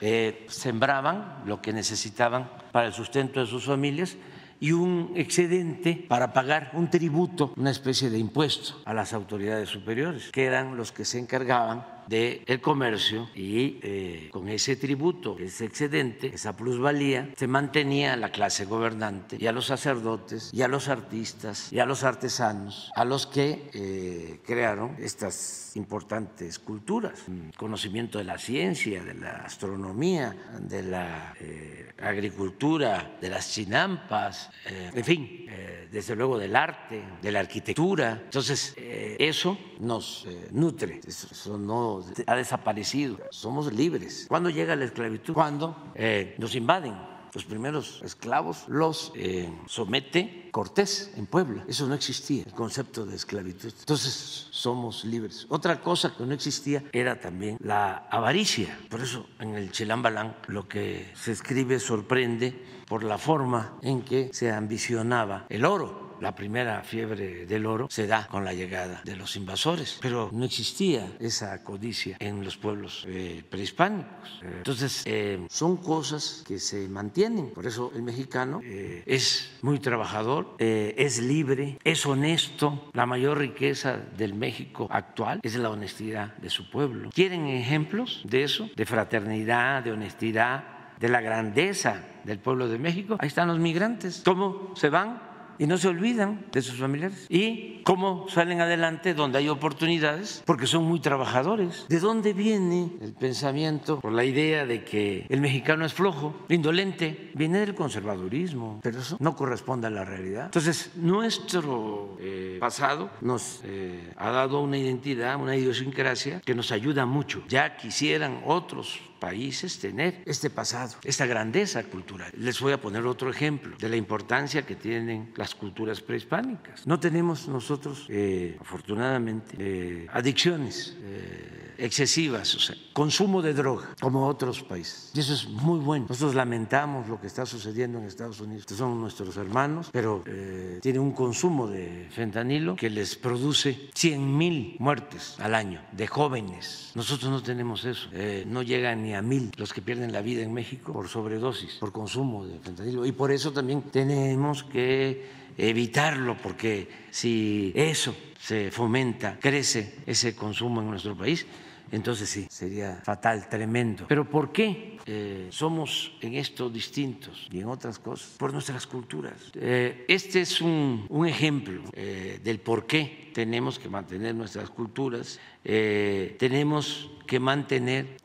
sembraban 0.47 1.43
lo 1.45 1.61
que 1.61 1.71
necesitaban 1.71 2.51
para 2.73 2.87
el 2.87 2.93
sustento 2.93 3.39
de 3.39 3.45
sus 3.45 3.63
familias 3.63 4.17
y 4.63 4.71
un 4.71 5.11
excedente 5.17 6.05
para 6.07 6.31
pagar 6.31 6.71
un 6.71 6.89
tributo, 6.89 7.51
una 7.57 7.69
especie 7.69 8.09
de 8.09 8.17
impuesto 8.17 8.81
a 8.85 8.93
las 8.93 9.11
autoridades 9.11 9.67
superiores, 9.67 10.31
que 10.31 10.45
eran 10.45 10.77
los 10.77 10.93
que 10.93 11.03
se 11.03 11.19
encargaban 11.19 11.85
del 12.07 12.61
comercio 12.61 13.29
y 13.35 13.79
eh, 13.81 14.29
con 14.31 14.49
ese 14.49 14.75
tributo, 14.75 15.37
ese 15.39 15.65
excedente, 15.65 16.27
esa 16.33 16.55
plusvalía, 16.55 17.29
se 17.35 17.47
mantenía 17.47 18.15
la 18.15 18.29
clase 18.29 18.65
gobernante 18.65 19.37
y 19.39 19.47
a 19.47 19.51
los 19.51 19.67
sacerdotes 19.67 20.49
y 20.53 20.61
a 20.61 20.67
los 20.67 20.87
artistas 20.87 21.71
y 21.71 21.79
a 21.79 21.85
los 21.85 22.03
artesanos, 22.03 22.91
a 22.95 23.05
los 23.05 23.27
que 23.27 23.69
eh, 23.73 24.39
crearon 24.45 24.95
estas 24.99 25.71
importantes 25.75 26.59
culturas, 26.59 27.23
conocimiento 27.57 28.19
de 28.19 28.25
la 28.25 28.37
ciencia, 28.37 29.03
de 29.03 29.15
la 29.15 29.37
astronomía, 29.37 30.35
de 30.59 30.83
la 30.83 31.33
eh, 31.39 31.93
agricultura, 32.01 33.17
de 33.19 33.29
las 33.29 33.51
chinampas, 33.51 34.51
en 34.65 35.03
fin, 35.03 35.47
desde 35.91 36.15
luego 36.15 36.37
del 36.37 36.55
arte, 36.55 37.03
de 37.21 37.31
la 37.31 37.39
arquitectura. 37.39 38.21
Entonces, 38.25 38.75
eso 38.77 39.57
nos 39.79 40.27
nutre, 40.51 41.01
eso 41.07 41.57
no 41.57 41.92
ha 42.27 42.35
desaparecido. 42.35 43.17
Somos 43.31 43.71
libres. 43.73 44.25
¿Cuándo 44.27 44.49
llega 44.49 44.75
la 44.75 44.85
esclavitud? 44.85 45.33
Cuando 45.33 45.75
eh, 45.95 46.35
nos 46.37 46.55
invaden. 46.55 47.13
Los 47.33 47.45
primeros 47.45 47.99
esclavos 48.03 48.65
los 48.67 49.11
eh, 49.15 49.51
somete 49.65 50.49
Cortés 50.51 51.11
en 51.15 51.25
Puebla. 51.25 51.65
Eso 51.67 51.87
no 51.87 51.95
existía, 51.95 52.43
el 52.45 52.53
concepto 52.53 53.07
de 53.07 53.15
esclavitud. 53.15 53.73
Entonces 53.79 54.49
somos 54.51 55.03
libres. 55.03 55.47
Otra 55.49 55.81
cosa 55.81 56.13
que 56.15 56.23
no 56.27 56.33
existía 56.35 56.83
era 56.91 57.19
también 57.19 57.57
la 57.59 58.05
avaricia. 58.11 58.77
Por 58.87 59.01
eso 59.01 59.25
en 59.39 59.55
el 59.55 59.71
Chilambalán 59.71 60.35
lo 60.47 60.67
que 60.67 61.11
se 61.15 61.31
escribe 61.31 61.79
sorprende 61.79 62.53
por 62.87 63.03
la 63.03 63.17
forma 63.17 63.79
en 63.81 64.03
que 64.03 64.29
se 64.31 64.51
ambicionaba 64.51 65.47
el 65.49 65.65
oro 65.65 66.02
la 66.21 66.35
primera 66.35 66.83
fiebre 66.83 67.45
del 67.45 67.65
oro 67.65 67.87
se 67.89 68.07
da 68.07 68.27
con 68.27 68.45
la 68.45 68.53
llegada 68.53 69.01
de 69.03 69.15
los 69.15 69.35
invasores, 69.35 69.99
pero 70.01 70.29
no 70.31 70.45
existía 70.45 71.07
esa 71.19 71.63
codicia 71.63 72.17
en 72.19 72.43
los 72.43 72.57
pueblos 72.57 73.05
eh, 73.07 73.43
prehispánicos. 73.49 74.41
Entonces, 74.41 75.03
eh, 75.05 75.45
son 75.49 75.77
cosas 75.77 76.43
que 76.45 76.59
se 76.59 76.87
mantienen. 76.87 77.51
Por 77.51 77.65
eso 77.65 77.91
el 77.95 78.03
mexicano 78.03 78.61
eh, 78.63 79.03
es 79.05 79.51
muy 79.61 79.79
trabajador, 79.79 80.55
es 80.59 81.21
libre, 81.21 81.77
es 81.83 82.05
honesto. 82.05 82.89
La 82.93 83.05
mayor 83.05 83.37
riqueza 83.37 83.97
del 84.17 84.33
México 84.33 84.87
actual 84.91 85.39
es 85.43 85.55
la 85.55 85.69
honestidad 85.69 86.35
de 86.37 86.49
su 86.49 86.69
pueblo. 86.69 87.09
¿Quieren 87.13 87.47
ejemplos 87.47 88.21
de 88.23 88.43
eso? 88.43 88.69
De 88.75 88.85
fraternidad, 88.85 89.83
de 89.83 89.91
honestidad, 89.91 90.63
de 90.99 91.09
la 91.09 91.21
grandeza 91.21 92.01
del 92.23 92.39
pueblo 92.39 92.67
de 92.67 92.79
México. 92.79 93.17
Ahí 93.19 93.27
están 93.27 93.47
los 93.47 93.59
migrantes. 93.59 94.21
¿Cómo 94.23 94.73
se 94.75 94.89
van? 94.89 95.32
Y 95.57 95.67
no 95.67 95.77
se 95.77 95.87
olvidan 95.87 96.45
de 96.51 96.61
sus 96.61 96.79
familiares. 96.79 97.25
¿Y 97.29 97.81
cómo 97.83 98.27
salen 98.29 98.61
adelante 98.61 99.13
donde 99.13 99.39
hay 99.39 99.49
oportunidades? 99.49 100.43
Porque 100.45 100.67
son 100.67 100.83
muy 100.83 100.99
trabajadores. 100.99 101.85
¿De 101.89 101.99
dónde 101.99 102.33
viene 102.33 102.91
el 103.01 103.13
pensamiento 103.13 103.99
o 104.03 104.09
la 104.09 104.25
idea 104.25 104.65
de 104.65 104.83
que 104.83 105.25
el 105.29 105.41
mexicano 105.41 105.85
es 105.85 105.93
flojo, 105.93 106.35
indolente? 106.49 107.31
Viene 107.33 107.59
del 107.59 107.75
conservadurismo, 107.75 108.79
pero 108.81 108.99
eso 108.99 109.17
no 109.19 109.35
corresponde 109.35 109.87
a 109.87 109.89
la 109.89 110.05
realidad. 110.05 110.45
Entonces, 110.45 110.91
nuestro 110.95 112.17
eh, 112.19 112.57
pasado 112.59 113.09
nos 113.21 113.61
eh, 113.63 114.11
ha 114.17 114.31
dado 114.31 114.61
una 114.61 114.77
identidad, 114.77 115.39
una 115.39 115.55
idiosincrasia 115.55 116.41
que 116.41 116.55
nos 116.55 116.71
ayuda 116.71 117.05
mucho. 117.05 117.43
Ya 117.47 117.77
quisieran 117.77 118.41
otros 118.45 118.99
países 119.23 119.79
tener 119.79 120.21
este 120.25 120.49
pasado, 120.49 120.95
esta 121.05 121.25
grandeza 121.25 121.81
cultural. 121.83 122.29
Les 122.37 122.59
voy 122.59 122.73
a 122.73 122.81
poner 122.81 123.05
otro 123.05 123.29
ejemplo 123.29 123.77
de 123.77 123.87
la 123.87 123.95
importancia 123.95 124.65
que 124.65 124.75
tienen 124.75 125.31
las 125.37 125.55
culturas 125.55 126.01
prehispánicas. 126.01 126.85
No 126.85 126.99
tenemos 126.99 127.47
nosotros, 127.47 128.05
eh, 128.09 128.57
afortunadamente, 128.59 129.55
eh, 129.57 130.07
adicciones. 130.11 130.97
Eh, 130.99 131.63
excesivas, 131.77 132.53
o 132.55 132.59
sea, 132.59 132.75
consumo 132.93 133.41
de 133.41 133.53
droga, 133.53 133.89
como 133.99 134.27
otros 134.27 134.61
países. 134.61 135.11
Y 135.13 135.19
eso 135.19 135.33
es 135.33 135.47
muy 135.47 135.79
bueno. 135.79 136.05
Nosotros 136.07 136.35
lamentamos 136.35 137.07
lo 137.09 137.19
que 137.19 137.27
está 137.27 137.45
sucediendo 137.45 137.97
en 137.97 138.05
Estados 138.05 138.39
Unidos. 138.39 138.65
son 138.69 139.01
nuestros 139.01 139.35
hermanos, 139.37 139.89
pero 139.91 140.23
eh, 140.25 140.79
tienen 140.81 141.01
un 141.01 141.11
consumo 141.11 141.67
de 141.67 142.07
fentanilo 142.11 142.75
que 142.75 142.89
les 142.89 143.15
produce 143.15 143.89
100 143.93 144.37
mil 144.37 144.75
muertes 144.79 145.35
al 145.39 145.55
año 145.55 145.81
de 145.91 146.07
jóvenes. 146.07 146.91
Nosotros 146.95 147.31
no 147.31 147.41
tenemos 147.41 147.85
eso. 147.85 148.09
No 148.45 148.61
llegan 148.61 149.03
ni 149.03 149.12
a 149.15 149.21
mil 149.21 149.51
los 149.57 149.73
que 149.73 149.81
pierden 149.81 150.11
la 150.11 150.21
vida 150.21 150.41
en 150.41 150.53
México 150.53 150.93
por 150.93 151.07
sobredosis, 151.07 151.75
por 151.75 151.91
consumo 151.91 152.45
de 152.45 152.59
fentanilo. 152.59 153.05
Y 153.05 153.11
por 153.11 153.31
eso 153.31 153.51
también 153.51 153.81
tenemos 153.83 154.63
que 154.63 155.43
evitarlo, 155.57 156.37
porque 156.41 156.87
si 157.11 157.71
eso 157.75 158.15
se 158.39 158.71
fomenta, 158.71 159.37
crece 159.39 159.99
ese 160.05 160.35
consumo 160.35 160.81
en 160.81 160.89
nuestro 160.89 161.15
país, 161.15 161.45
entonces 161.91 162.27
sí, 162.27 162.47
sería 162.49 163.01
fatal, 163.03 163.47
tremendo. 163.47 164.05
Pero 164.07 164.27
¿por 164.27 164.51
qué 164.51 164.92
eh, 165.05 165.47
somos 165.51 166.13
en 166.21 166.35
esto 166.35 166.69
distintos 166.69 167.47
y 167.51 167.59
en 167.59 167.67
otras 167.67 167.99
cosas? 167.99 168.35
Por 168.37 168.53
nuestras 168.53 168.87
culturas. 168.87 169.33
Eh, 169.55 170.05
este 170.07 170.41
es 170.41 170.61
un, 170.61 171.07
ejemplo 171.27 171.83
eh, 171.93 172.39
del 172.43 172.59
por 172.59 172.87
qué 172.87 173.31
tenemos 173.33 173.79
que 173.79 173.89
mantener 173.89 174.35
nuestras 174.35 174.69
culturas, 174.69 175.39
tenemos 175.63 177.09
que 177.25 177.39
mantener 177.39 178.17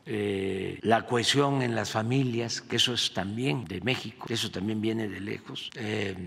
la 0.81 1.05
cohesión 1.07 1.63
en 1.63 1.73
las 1.73 1.89
familias, 1.89 2.61
que 2.61 2.75
eso 2.75 2.93
es 2.93 3.13
también 3.13 3.65
de 3.65 3.81
México, 3.81 4.27
eso 4.29 4.51
también 4.51 4.81
viene 4.81 5.07
de 5.07 5.19
lejos, 5.19 5.71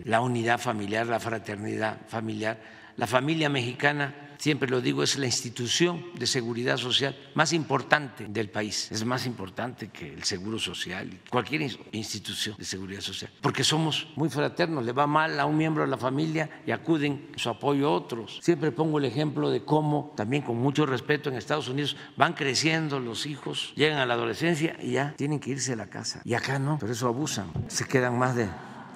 la 0.04 0.20
unidad 0.20 0.58
familiar, 0.58 1.06
la 1.06 1.20
fraternidad 1.20 2.00
familiar. 2.08 2.82
La 2.96 3.06
familia 3.06 3.48
mexicana 3.48 4.31
siempre 4.42 4.68
lo 4.68 4.80
digo, 4.80 5.04
es 5.04 5.16
la 5.18 5.26
institución 5.26 6.04
de 6.18 6.26
seguridad 6.26 6.76
social 6.76 7.16
más 7.36 7.52
importante 7.52 8.26
del 8.26 8.50
país. 8.50 8.90
Es 8.90 9.04
más 9.04 9.24
importante 9.24 9.86
que 9.90 10.12
el 10.12 10.24
Seguro 10.24 10.58
Social 10.58 11.12
y 11.12 11.30
cualquier 11.30 11.62
institución 11.92 12.56
de 12.58 12.64
seguridad 12.64 13.02
social, 13.02 13.30
porque 13.40 13.62
somos 13.62 14.08
muy 14.16 14.28
fraternos. 14.30 14.84
Le 14.84 14.90
va 14.90 15.06
mal 15.06 15.38
a 15.38 15.46
un 15.46 15.56
miembro 15.56 15.84
de 15.84 15.88
la 15.88 15.96
familia 15.96 16.50
y 16.66 16.72
acuden 16.72 17.30
su 17.36 17.50
apoyo 17.50 17.86
a 17.86 17.92
otros. 17.92 18.40
Siempre 18.42 18.72
pongo 18.72 18.98
el 18.98 19.04
ejemplo 19.04 19.48
de 19.48 19.64
cómo, 19.64 20.12
también 20.16 20.42
con 20.42 20.56
mucho 20.56 20.86
respeto, 20.86 21.30
en 21.30 21.36
Estados 21.36 21.68
Unidos 21.68 21.96
van 22.16 22.32
creciendo 22.32 22.98
los 22.98 23.26
hijos, 23.26 23.72
llegan 23.76 24.00
a 24.00 24.06
la 24.06 24.14
adolescencia 24.14 24.76
y 24.82 24.92
ya 24.92 25.14
tienen 25.16 25.38
que 25.38 25.50
irse 25.50 25.74
a 25.74 25.76
la 25.76 25.86
casa. 25.86 26.20
Y 26.24 26.34
acá 26.34 26.58
no, 26.58 26.80
por 26.80 26.90
eso 26.90 27.06
abusan, 27.06 27.46
se 27.68 27.84
quedan 27.84 28.18
más 28.18 28.34
de 28.34 28.48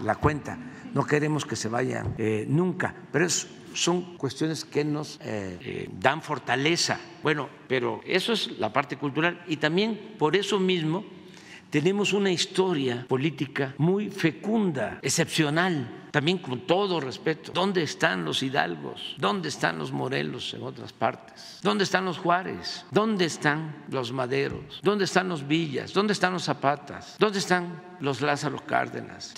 la 0.02 0.16
cuenta. 0.16 0.58
No 0.92 1.06
queremos 1.06 1.44
que 1.44 1.54
se 1.54 1.68
vayan 1.68 2.14
eh, 2.18 2.46
nunca, 2.48 2.94
pero 3.12 3.26
es 3.26 3.46
son 3.76 4.16
cuestiones 4.16 4.64
que 4.64 4.84
nos 4.84 5.16
eh, 5.20 5.58
eh, 5.60 5.88
dan 5.92 6.22
fortaleza. 6.22 6.98
Bueno, 7.22 7.48
pero 7.68 8.00
eso 8.06 8.32
es 8.32 8.58
la 8.58 8.72
parte 8.72 8.96
cultural 8.96 9.44
y 9.46 9.58
también 9.58 10.14
por 10.18 10.34
eso 10.34 10.58
mismo 10.58 11.04
tenemos 11.70 12.12
una 12.12 12.30
historia 12.30 13.04
política 13.08 13.74
muy 13.78 14.08
fecunda, 14.08 14.98
excepcional, 15.02 16.08
también 16.10 16.38
con 16.38 16.60
todo 16.60 17.00
respeto. 17.00 17.52
¿Dónde 17.52 17.82
están 17.82 18.24
los 18.24 18.42
hidalgos? 18.42 19.16
¿Dónde 19.18 19.50
están 19.50 19.76
los 19.76 19.92
morelos 19.92 20.54
en 20.54 20.62
otras 20.62 20.92
partes? 20.94 21.58
¿Dónde 21.62 21.84
están 21.84 22.06
los 22.06 22.16
juárez? 22.16 22.86
¿Dónde 22.90 23.26
están 23.26 23.84
los 23.90 24.12
maderos? 24.12 24.80
¿Dónde 24.82 25.04
están 25.04 25.28
los 25.28 25.46
villas? 25.46 25.92
¿Dónde 25.92 26.14
están 26.14 26.32
los 26.32 26.44
zapatas? 26.44 27.16
¿Dónde 27.18 27.40
están 27.40 27.82
los 28.00 28.22
Lázaro 28.22 28.64
Cárdenas? 28.64 29.34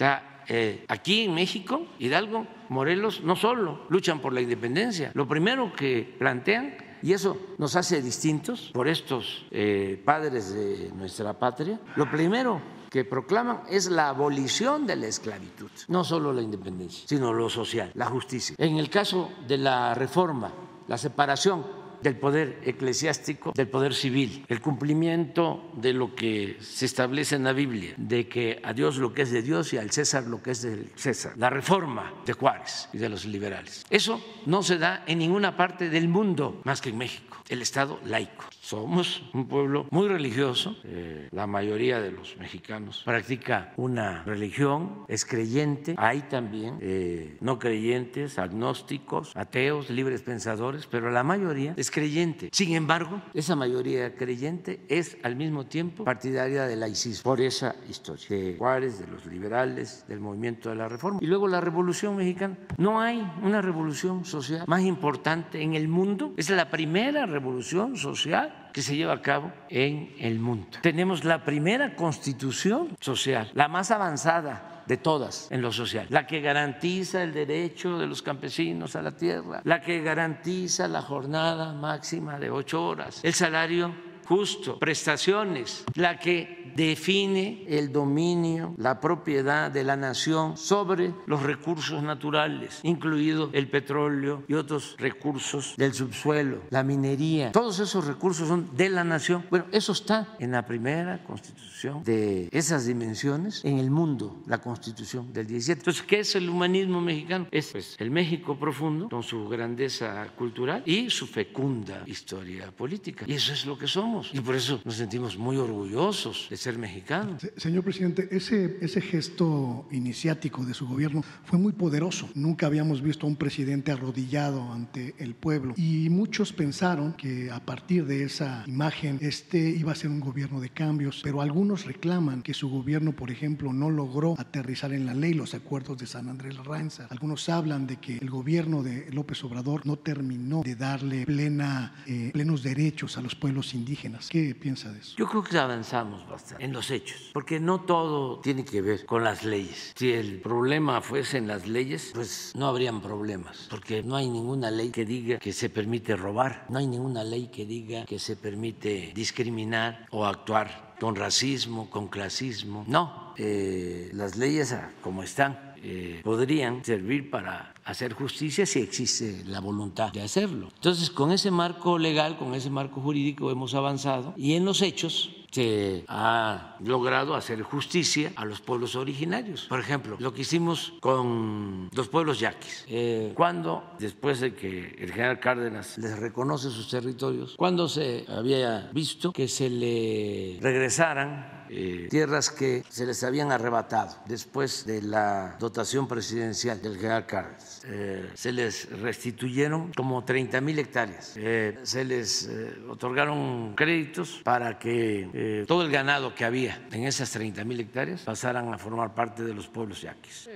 Eh, 0.48 0.84
aquí 0.88 1.24
en 1.24 1.34
México, 1.34 1.86
Hidalgo, 1.98 2.46
Morelos, 2.68 3.22
no 3.22 3.36
solo 3.36 3.82
luchan 3.88 4.20
por 4.20 4.32
la 4.32 4.40
independencia, 4.40 5.10
lo 5.14 5.28
primero 5.28 5.72
que 5.74 6.16
plantean 6.18 6.76
y 7.02 7.12
eso 7.12 7.36
nos 7.58 7.76
hace 7.76 8.02
distintos 8.02 8.70
por 8.72 8.88
estos 8.88 9.46
eh, 9.50 10.00
padres 10.04 10.52
de 10.52 10.90
nuestra 10.94 11.38
patria. 11.38 11.80
Lo 11.96 12.10
primero 12.10 12.60
que 12.90 13.04
proclaman 13.04 13.62
es 13.68 13.90
la 13.90 14.08
abolición 14.08 14.86
de 14.86 14.96
la 14.96 15.06
esclavitud, 15.06 15.70
no 15.88 16.04
solo 16.04 16.32
la 16.32 16.42
independencia, 16.42 17.04
sino 17.06 17.32
lo 17.32 17.50
social, 17.50 17.90
la 17.94 18.06
justicia. 18.06 18.56
En 18.58 18.78
el 18.78 18.88
caso 18.88 19.30
de 19.46 19.58
la 19.58 19.94
reforma, 19.94 20.52
la 20.86 20.96
separación 20.96 21.64
del 22.02 22.16
poder 22.16 22.60
eclesiástico, 22.64 23.52
del 23.54 23.68
poder 23.68 23.94
civil, 23.94 24.44
el 24.48 24.60
cumplimiento 24.60 25.70
de 25.74 25.92
lo 25.92 26.14
que 26.14 26.56
se 26.60 26.86
establece 26.86 27.36
en 27.36 27.44
la 27.44 27.52
Biblia, 27.52 27.94
de 27.96 28.28
que 28.28 28.60
a 28.62 28.72
Dios 28.72 28.96
lo 28.96 29.12
que 29.12 29.22
es 29.22 29.30
de 29.30 29.42
Dios 29.42 29.72
y 29.72 29.78
al 29.78 29.90
César 29.90 30.24
lo 30.24 30.42
que 30.42 30.52
es 30.52 30.62
del 30.62 30.90
César, 30.96 31.32
la 31.36 31.50
reforma 31.50 32.12
de 32.24 32.32
Juárez 32.32 32.88
y 32.92 32.98
de 32.98 33.08
los 33.08 33.24
liberales. 33.24 33.84
Eso 33.90 34.22
no 34.46 34.62
se 34.62 34.78
da 34.78 35.04
en 35.06 35.18
ninguna 35.18 35.56
parte 35.56 35.88
del 35.88 36.08
mundo 36.08 36.60
más 36.64 36.80
que 36.80 36.90
en 36.90 36.98
México, 36.98 37.36
el 37.48 37.62
Estado 37.62 38.00
laico. 38.04 38.44
Somos 38.68 39.22
un 39.32 39.48
pueblo 39.48 39.86
muy 39.90 40.08
religioso, 40.08 40.76
eh, 40.84 41.30
la 41.32 41.46
mayoría 41.46 42.02
de 42.02 42.12
los 42.12 42.36
mexicanos 42.36 43.00
practica 43.02 43.72
una 43.78 44.24
religión, 44.24 45.06
es 45.08 45.24
creyente, 45.24 45.94
hay 45.96 46.20
también 46.28 46.76
eh, 46.82 47.38
no 47.40 47.58
creyentes, 47.58 48.38
agnósticos, 48.38 49.34
ateos, 49.34 49.88
libres 49.88 50.20
pensadores, 50.20 50.86
pero 50.86 51.10
la 51.10 51.22
mayoría 51.22 51.72
es 51.78 51.90
creyente. 51.90 52.50
Sin 52.52 52.74
embargo, 52.74 53.22
esa 53.32 53.56
mayoría 53.56 54.14
creyente 54.16 54.84
es 54.90 55.16
al 55.22 55.34
mismo 55.34 55.64
tiempo 55.64 56.04
partidaria 56.04 56.64
del 56.64 56.80
laicismo, 56.80 57.22
por 57.22 57.40
esa 57.40 57.74
historia 57.88 58.26
de 58.28 58.56
Juárez, 58.58 58.98
de 58.98 59.06
los 59.06 59.24
liberales, 59.24 60.04
del 60.08 60.20
movimiento 60.20 60.68
de 60.68 60.74
la 60.74 60.90
reforma. 60.90 61.20
Y 61.22 61.26
luego 61.26 61.48
la 61.48 61.62
revolución 61.62 62.16
mexicana. 62.16 62.58
No 62.76 63.00
hay 63.00 63.26
una 63.42 63.62
revolución 63.62 64.26
social 64.26 64.64
más 64.66 64.82
importante 64.82 65.62
en 65.62 65.72
el 65.72 65.88
mundo, 65.88 66.34
es 66.36 66.50
la 66.50 66.68
primera 66.68 67.24
revolución 67.24 67.96
social 67.96 68.57
que 68.72 68.82
se 68.82 68.96
lleva 68.96 69.14
a 69.14 69.22
cabo 69.22 69.52
en 69.68 70.14
el 70.18 70.38
mundo. 70.38 70.78
Tenemos 70.82 71.24
la 71.24 71.44
primera 71.44 71.94
constitución 71.94 72.96
social, 73.00 73.50
la 73.54 73.68
más 73.68 73.90
avanzada 73.90 74.84
de 74.86 74.96
todas 74.96 75.48
en 75.50 75.60
lo 75.60 75.70
social, 75.70 76.06
la 76.08 76.26
que 76.26 76.40
garantiza 76.40 77.22
el 77.22 77.34
derecho 77.34 77.98
de 77.98 78.06
los 78.06 78.22
campesinos 78.22 78.96
a 78.96 79.02
la 79.02 79.16
tierra, 79.16 79.60
la 79.64 79.82
que 79.82 80.00
garantiza 80.00 80.88
la 80.88 81.02
jornada 81.02 81.74
máxima 81.74 82.38
de 82.38 82.50
ocho 82.50 82.84
horas, 82.84 83.20
el 83.22 83.34
salario 83.34 84.07
justo, 84.28 84.78
prestaciones, 84.78 85.84
la 85.94 86.18
que 86.18 86.70
define 86.76 87.64
el 87.66 87.90
dominio, 87.90 88.74
la 88.76 89.00
propiedad 89.00 89.70
de 89.70 89.82
la 89.82 89.96
nación 89.96 90.56
sobre 90.56 91.14
los 91.26 91.42
recursos 91.42 92.02
naturales, 92.02 92.80
incluido 92.82 93.50
el 93.52 93.68
petróleo 93.68 94.44
y 94.46 94.54
otros 94.54 94.96
recursos 94.98 95.74
del 95.76 95.94
subsuelo, 95.94 96.60
la 96.70 96.82
minería. 96.82 97.52
Todos 97.52 97.80
esos 97.80 98.06
recursos 98.06 98.46
son 98.46 98.76
de 98.76 98.90
la 98.90 99.02
nación. 99.02 99.44
Bueno, 99.50 99.64
eso 99.72 99.92
está 99.92 100.36
en 100.38 100.52
la 100.52 100.66
primera 100.66 101.24
constitución 101.24 102.04
de 102.04 102.48
esas 102.52 102.86
dimensiones 102.86 103.64
en 103.64 103.78
el 103.78 103.90
mundo, 103.90 104.42
la 104.46 104.58
constitución 104.58 105.32
del 105.32 105.46
17. 105.46 105.80
Entonces, 105.80 106.02
¿qué 106.02 106.20
es 106.20 106.36
el 106.36 106.48
humanismo 106.48 107.00
mexicano? 107.00 107.46
Es 107.50 107.72
pues, 107.72 107.96
el 107.98 108.10
México 108.10 108.58
profundo, 108.58 109.08
con 109.08 109.22
su 109.22 109.48
grandeza 109.48 110.28
cultural 110.36 110.82
y 110.84 111.08
su 111.10 111.26
fecunda 111.26 112.02
historia 112.06 112.70
política. 112.70 113.24
Y 113.26 113.34
eso 113.34 113.52
es 113.52 113.64
lo 113.64 113.78
que 113.78 113.86
somos. 113.86 114.17
Y 114.32 114.40
por 114.40 114.54
eso 114.54 114.80
nos 114.84 114.96
sentimos 114.96 115.36
muy 115.36 115.56
orgullosos 115.56 116.46
de 116.50 116.56
ser 116.56 116.78
mexicanos. 116.78 117.46
Señor 117.56 117.84
presidente, 117.84 118.28
ese, 118.30 118.78
ese 118.80 119.00
gesto 119.00 119.86
iniciático 119.90 120.64
de 120.64 120.74
su 120.74 120.86
gobierno 120.86 121.22
fue 121.44 121.58
muy 121.58 121.72
poderoso. 121.72 122.28
Nunca 122.34 122.66
habíamos 122.66 123.02
visto 123.02 123.26
a 123.26 123.28
un 123.28 123.36
presidente 123.36 123.92
arrodillado 123.92 124.72
ante 124.72 125.14
el 125.18 125.34
pueblo. 125.34 125.74
Y 125.76 126.08
muchos 126.10 126.52
pensaron 126.52 127.12
que 127.14 127.50
a 127.50 127.60
partir 127.60 128.06
de 128.06 128.24
esa 128.24 128.64
imagen 128.66 129.18
este 129.20 129.58
iba 129.70 129.92
a 129.92 129.94
ser 129.94 130.10
un 130.10 130.20
gobierno 130.20 130.60
de 130.60 130.70
cambios, 130.70 131.20
pero 131.22 131.40
algunos 131.40 131.84
reclaman 131.84 132.42
que 132.42 132.54
su 132.54 132.68
gobierno, 132.68 133.12
por 133.12 133.30
ejemplo, 133.30 133.72
no 133.72 133.90
logró 133.90 134.34
aterrizar 134.38 134.92
en 134.92 135.06
la 135.06 135.14
ley 135.14 135.34
los 135.34 135.54
acuerdos 135.54 135.98
de 135.98 136.06
San 136.06 136.28
Andrés 136.28 136.56
Larrainza. 136.56 137.06
Algunos 137.10 137.48
hablan 137.48 137.86
de 137.86 137.96
que 137.96 138.18
el 138.18 138.30
gobierno 138.30 138.82
de 138.82 139.10
López 139.12 139.42
Obrador 139.44 139.86
no 139.86 139.96
terminó 139.96 140.62
de 140.62 140.74
darle 140.74 141.24
plena, 141.24 141.94
eh, 142.06 142.30
plenos 142.32 142.62
derechos 142.62 143.16
a 143.16 143.22
los 143.22 143.34
pueblos 143.34 143.74
indígenas 143.74 144.07
¿Qué 144.28 144.54
piensa 144.54 144.90
de 144.92 145.00
eso? 145.00 145.16
Yo 145.16 145.26
creo 145.28 145.42
que 145.42 145.58
avanzamos 145.58 146.26
bastante 146.28 146.64
en 146.64 146.72
los 146.72 146.90
hechos, 146.90 147.30
porque 147.32 147.60
no 147.60 147.80
todo 147.80 148.40
tiene 148.40 148.64
que 148.64 148.80
ver 148.80 149.06
con 149.06 149.24
las 149.24 149.44
leyes. 149.44 149.92
Si 149.96 150.12
el 150.12 150.40
problema 150.40 151.00
fuese 151.00 151.38
en 151.38 151.46
las 151.46 151.66
leyes, 151.66 152.10
pues 152.14 152.52
no 152.54 152.66
habrían 152.66 153.00
problemas, 153.00 153.66
porque 153.70 154.02
no 154.02 154.16
hay 154.16 154.28
ninguna 154.28 154.70
ley 154.70 154.90
que 154.90 155.04
diga 155.04 155.38
que 155.38 155.52
se 155.52 155.68
permite 155.68 156.16
robar, 156.16 156.66
no 156.68 156.78
hay 156.78 156.86
ninguna 156.86 157.24
ley 157.24 157.48
que 157.48 157.66
diga 157.66 158.04
que 158.04 158.18
se 158.18 158.36
permite 158.36 159.12
discriminar 159.14 160.06
o 160.10 160.26
actuar 160.26 160.94
con 160.98 161.14
racismo, 161.16 161.88
con 161.90 162.08
clasismo. 162.08 162.84
No, 162.86 163.34
eh, 163.36 164.10
las 164.12 164.36
leyes 164.36 164.74
como 165.02 165.22
están 165.22 165.67
eh, 165.82 166.20
podrían 166.22 166.84
servir 166.84 167.30
para 167.30 167.74
hacer 167.84 168.12
justicia 168.12 168.66
si 168.66 168.80
existe 168.80 169.44
la 169.46 169.60
voluntad 169.60 170.12
de 170.12 170.22
hacerlo. 170.22 170.68
Entonces, 170.74 171.10
con 171.10 171.32
ese 171.32 171.50
marco 171.50 171.98
legal, 171.98 172.36
con 172.36 172.54
ese 172.54 172.70
marco 172.70 173.00
jurídico 173.00 173.50
hemos 173.50 173.74
avanzado 173.74 174.34
y 174.36 174.54
en 174.54 174.64
los 174.64 174.82
hechos 174.82 175.30
se 175.50 176.04
ha 176.08 176.76
logrado 176.80 177.34
hacer 177.34 177.62
justicia 177.62 178.32
a 178.36 178.44
los 178.44 178.60
pueblos 178.60 178.96
originarios. 178.96 179.64
Por 179.64 179.80
ejemplo, 179.80 180.16
lo 180.18 180.32
que 180.32 180.42
hicimos 180.42 180.92
con 181.00 181.88
los 181.92 182.08
pueblos 182.08 182.40
yaquis. 182.40 182.84
Eh, 182.88 183.32
cuando, 183.34 183.82
después 183.98 184.40
de 184.40 184.54
que 184.54 184.96
el 184.98 185.12
general 185.12 185.40
Cárdenas 185.40 185.96
les 185.98 186.18
reconoce 186.18 186.70
sus 186.70 186.90
territorios, 186.90 187.54
cuando 187.56 187.88
se 187.88 188.24
había 188.28 188.90
visto 188.92 189.32
que 189.32 189.48
se 189.48 189.70
le 189.70 190.58
regresaran 190.60 191.57
eh, 191.70 192.08
tierras 192.10 192.50
que 192.50 192.84
se 192.88 193.06
les 193.06 193.22
habían 193.24 193.52
arrebatado 193.52 194.16
después 194.26 194.86
de 194.86 195.02
la 195.02 195.56
dotación 195.58 196.08
presidencial 196.08 196.80
del 196.80 196.96
general 196.96 197.26
Cárdenas. 197.26 197.82
Eh, 197.86 198.30
se 198.34 198.52
les 198.52 198.90
restituyeron 199.00 199.92
como 199.92 200.24
30 200.24 200.60
mil 200.60 200.78
hectáreas. 200.78 201.34
Eh, 201.36 201.78
se 201.82 202.04
les 202.04 202.50
otorgaron 202.88 203.74
créditos 203.74 204.40
para 204.44 204.78
que 204.78 205.64
todo 205.66 205.82
el 205.82 205.90
ganado 205.90 206.34
que 206.34 206.44
había 206.44 206.86
en 206.92 207.04
esas 207.04 207.30
30 207.30 207.64
mil 207.64 207.80
hectáreas 207.80 208.22
pasaran 208.22 208.72
a 208.72 208.78
formar 208.78 209.14
parte 209.14 209.42
de 209.42 209.54
los 209.54 209.68
pueblos 209.68 210.02
yaquis. 210.02 210.48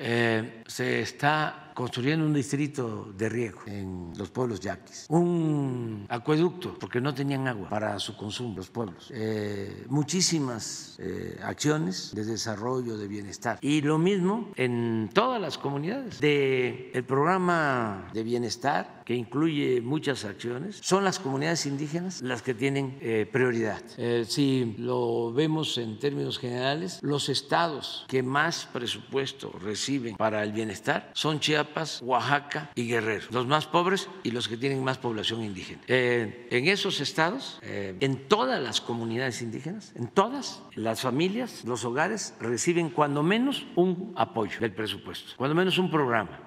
se 0.67 1.01
está 1.01 1.72
construyendo 1.75 2.25
un 2.25 2.33
distrito 2.33 3.13
de 3.17 3.29
riego 3.29 3.61
en 3.67 4.13
los 4.17 4.31
pueblos 4.31 4.61
yaquis, 4.61 5.07
un 5.09 6.07
acueducto, 6.09 6.77
porque 6.79 7.01
no 7.01 7.15
tenían 7.15 7.47
agua 7.49 7.69
para 7.69 7.99
su 7.99 8.17
consumo 8.17 8.55
los 8.57 8.71
pueblos, 8.71 9.11
eh, 9.15 9.85
muchísimas 9.89 10.97
eh, 10.99 11.39
acciones 11.43 12.15
de 12.15 12.25
desarrollo, 12.25 12.97
de 12.97 13.09
bienestar. 13.09 13.59
Y 13.61 13.81
lo 13.81 13.99
mismo 13.99 14.51
en 14.57 15.11
todas 15.13 15.41
las 15.41 15.59
comunidades. 15.59 16.21
De 16.21 16.91
el 16.95 17.05
programa 17.05 18.09
de 18.13 18.23
bienestar, 18.23 19.02
que 19.05 19.15
incluye 19.15 19.81
muchas 19.81 20.25
acciones, 20.25 20.79
son 20.83 21.05
las 21.05 21.19
comunidades 21.19 21.67
indígenas 21.67 22.23
las 22.23 22.43
que 22.43 22.55
tienen 22.55 22.99
eh, 23.01 23.29
prioridad. 23.31 23.83
si 24.27 24.75
lo 24.79 25.33
vemos 25.33 25.79
en 25.79 25.99
términos 25.99 26.39
generales, 26.39 26.99
los 27.03 27.29
estados 27.29 28.05
que 28.09 28.23
más 28.23 28.67
presupuesto 28.73 29.53
reciben 29.61 30.17
para 30.17 30.43
el 30.43 30.53
bienestar 30.53 31.11
son 31.15 31.41
Chiapas, 31.41 32.01
Oaxaca 32.03 32.71
y 32.75 32.87
Guerrero, 32.87 33.27
los 33.31 33.47
más 33.47 33.67
pobres 33.67 34.09
y 34.23 34.31
los 34.31 34.49
que 34.49 34.57
tienen 34.57 34.83
más 34.83 34.99
población 34.99 35.43
indígena. 35.43 35.83
Eh, 35.89 36.49
en 36.51 36.69
esos 36.69 37.01
estados, 37.01 37.59
eh, 37.63 37.97
en 38.01 38.29
todas 38.29 38.61
las 38.63 38.81
comunidades 38.81 39.43
indígenas, 39.43 39.93
en 39.95 40.09
todas 40.09 40.63
las 40.75 41.01
familias, 41.01 41.65
los 41.65 41.85
hogares 41.85 42.35
reciben 42.41 42.91
cuando 42.91 43.23
menos 43.23 43.67
un 43.77 44.13
apoyo 44.17 44.61
del 44.61 44.73
presupuesto, 44.73 45.33
cuando 45.37 45.55
menos 45.55 45.79
un 45.79 45.91
programa 45.91 46.41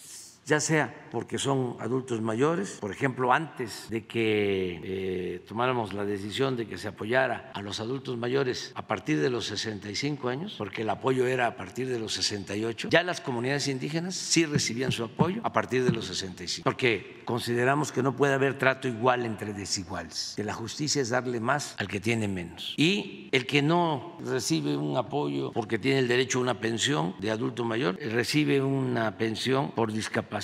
ya 0.45 0.59
sea 0.59 0.93
porque 1.11 1.39
son 1.39 1.77
adultos 1.79 2.21
mayores, 2.21 2.77
por 2.81 2.91
ejemplo, 2.91 3.33
antes 3.33 3.87
de 3.89 4.05
que 4.05 4.81
eh, 4.83 5.45
tomáramos 5.47 5.93
la 5.93 6.05
decisión 6.05 6.57
de 6.57 6.67
que 6.67 6.77
se 6.77 6.89
apoyara 6.89 7.51
a 7.53 7.61
los 7.61 7.79
adultos 7.79 8.17
mayores 8.17 8.71
a 8.75 8.85
partir 8.85 9.19
de 9.21 9.29
los 9.29 9.45
65 9.45 10.27
años, 10.27 10.55
porque 10.57 10.81
el 10.83 10.89
apoyo 10.89 11.25
era 11.25 11.47
a 11.47 11.55
partir 11.55 11.87
de 11.87 11.99
los 11.99 12.13
68, 12.13 12.89
ya 12.91 13.01
las 13.01 13.21
comunidades 13.21 13.67
indígenas 13.69 14.15
sí 14.15 14.45
recibían 14.45 14.91
su 14.91 15.05
apoyo 15.05 15.41
a 15.43 15.51
partir 15.53 15.83
de 15.83 15.91
los 15.91 16.05
65, 16.05 16.63
porque 16.63 17.21
consideramos 17.25 17.91
que 17.91 18.03
no 18.03 18.15
puede 18.15 18.33
haber 18.33 18.57
trato 18.57 18.87
igual 18.87 19.25
entre 19.25 19.53
desiguales, 19.53 20.33
que 20.35 20.43
la 20.43 20.53
justicia 20.53 21.01
es 21.01 21.09
darle 21.09 21.39
más 21.39 21.75
al 21.79 21.87
que 21.87 21.99
tiene 21.99 22.27
menos. 22.27 22.73
Y 22.77 23.29
el 23.31 23.45
que 23.47 23.61
no 23.61 24.17
recibe 24.19 24.75
un 24.75 24.97
apoyo 24.97 25.51
porque 25.53 25.79
tiene 25.79 25.99
el 25.99 26.07
derecho 26.07 26.39
a 26.39 26.41
una 26.41 26.59
pensión 26.59 27.15
de 27.19 27.31
adulto 27.31 27.63
mayor, 27.63 27.97
recibe 28.01 28.61
una 28.61 29.17
pensión 29.17 29.71
por 29.71 29.93
discapacidad 29.93 30.34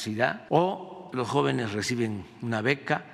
o 0.50 1.10
los 1.14 1.28
jóvenes 1.28 1.74
reciben 1.74 2.24
una 2.42 2.62
beca 2.62 3.06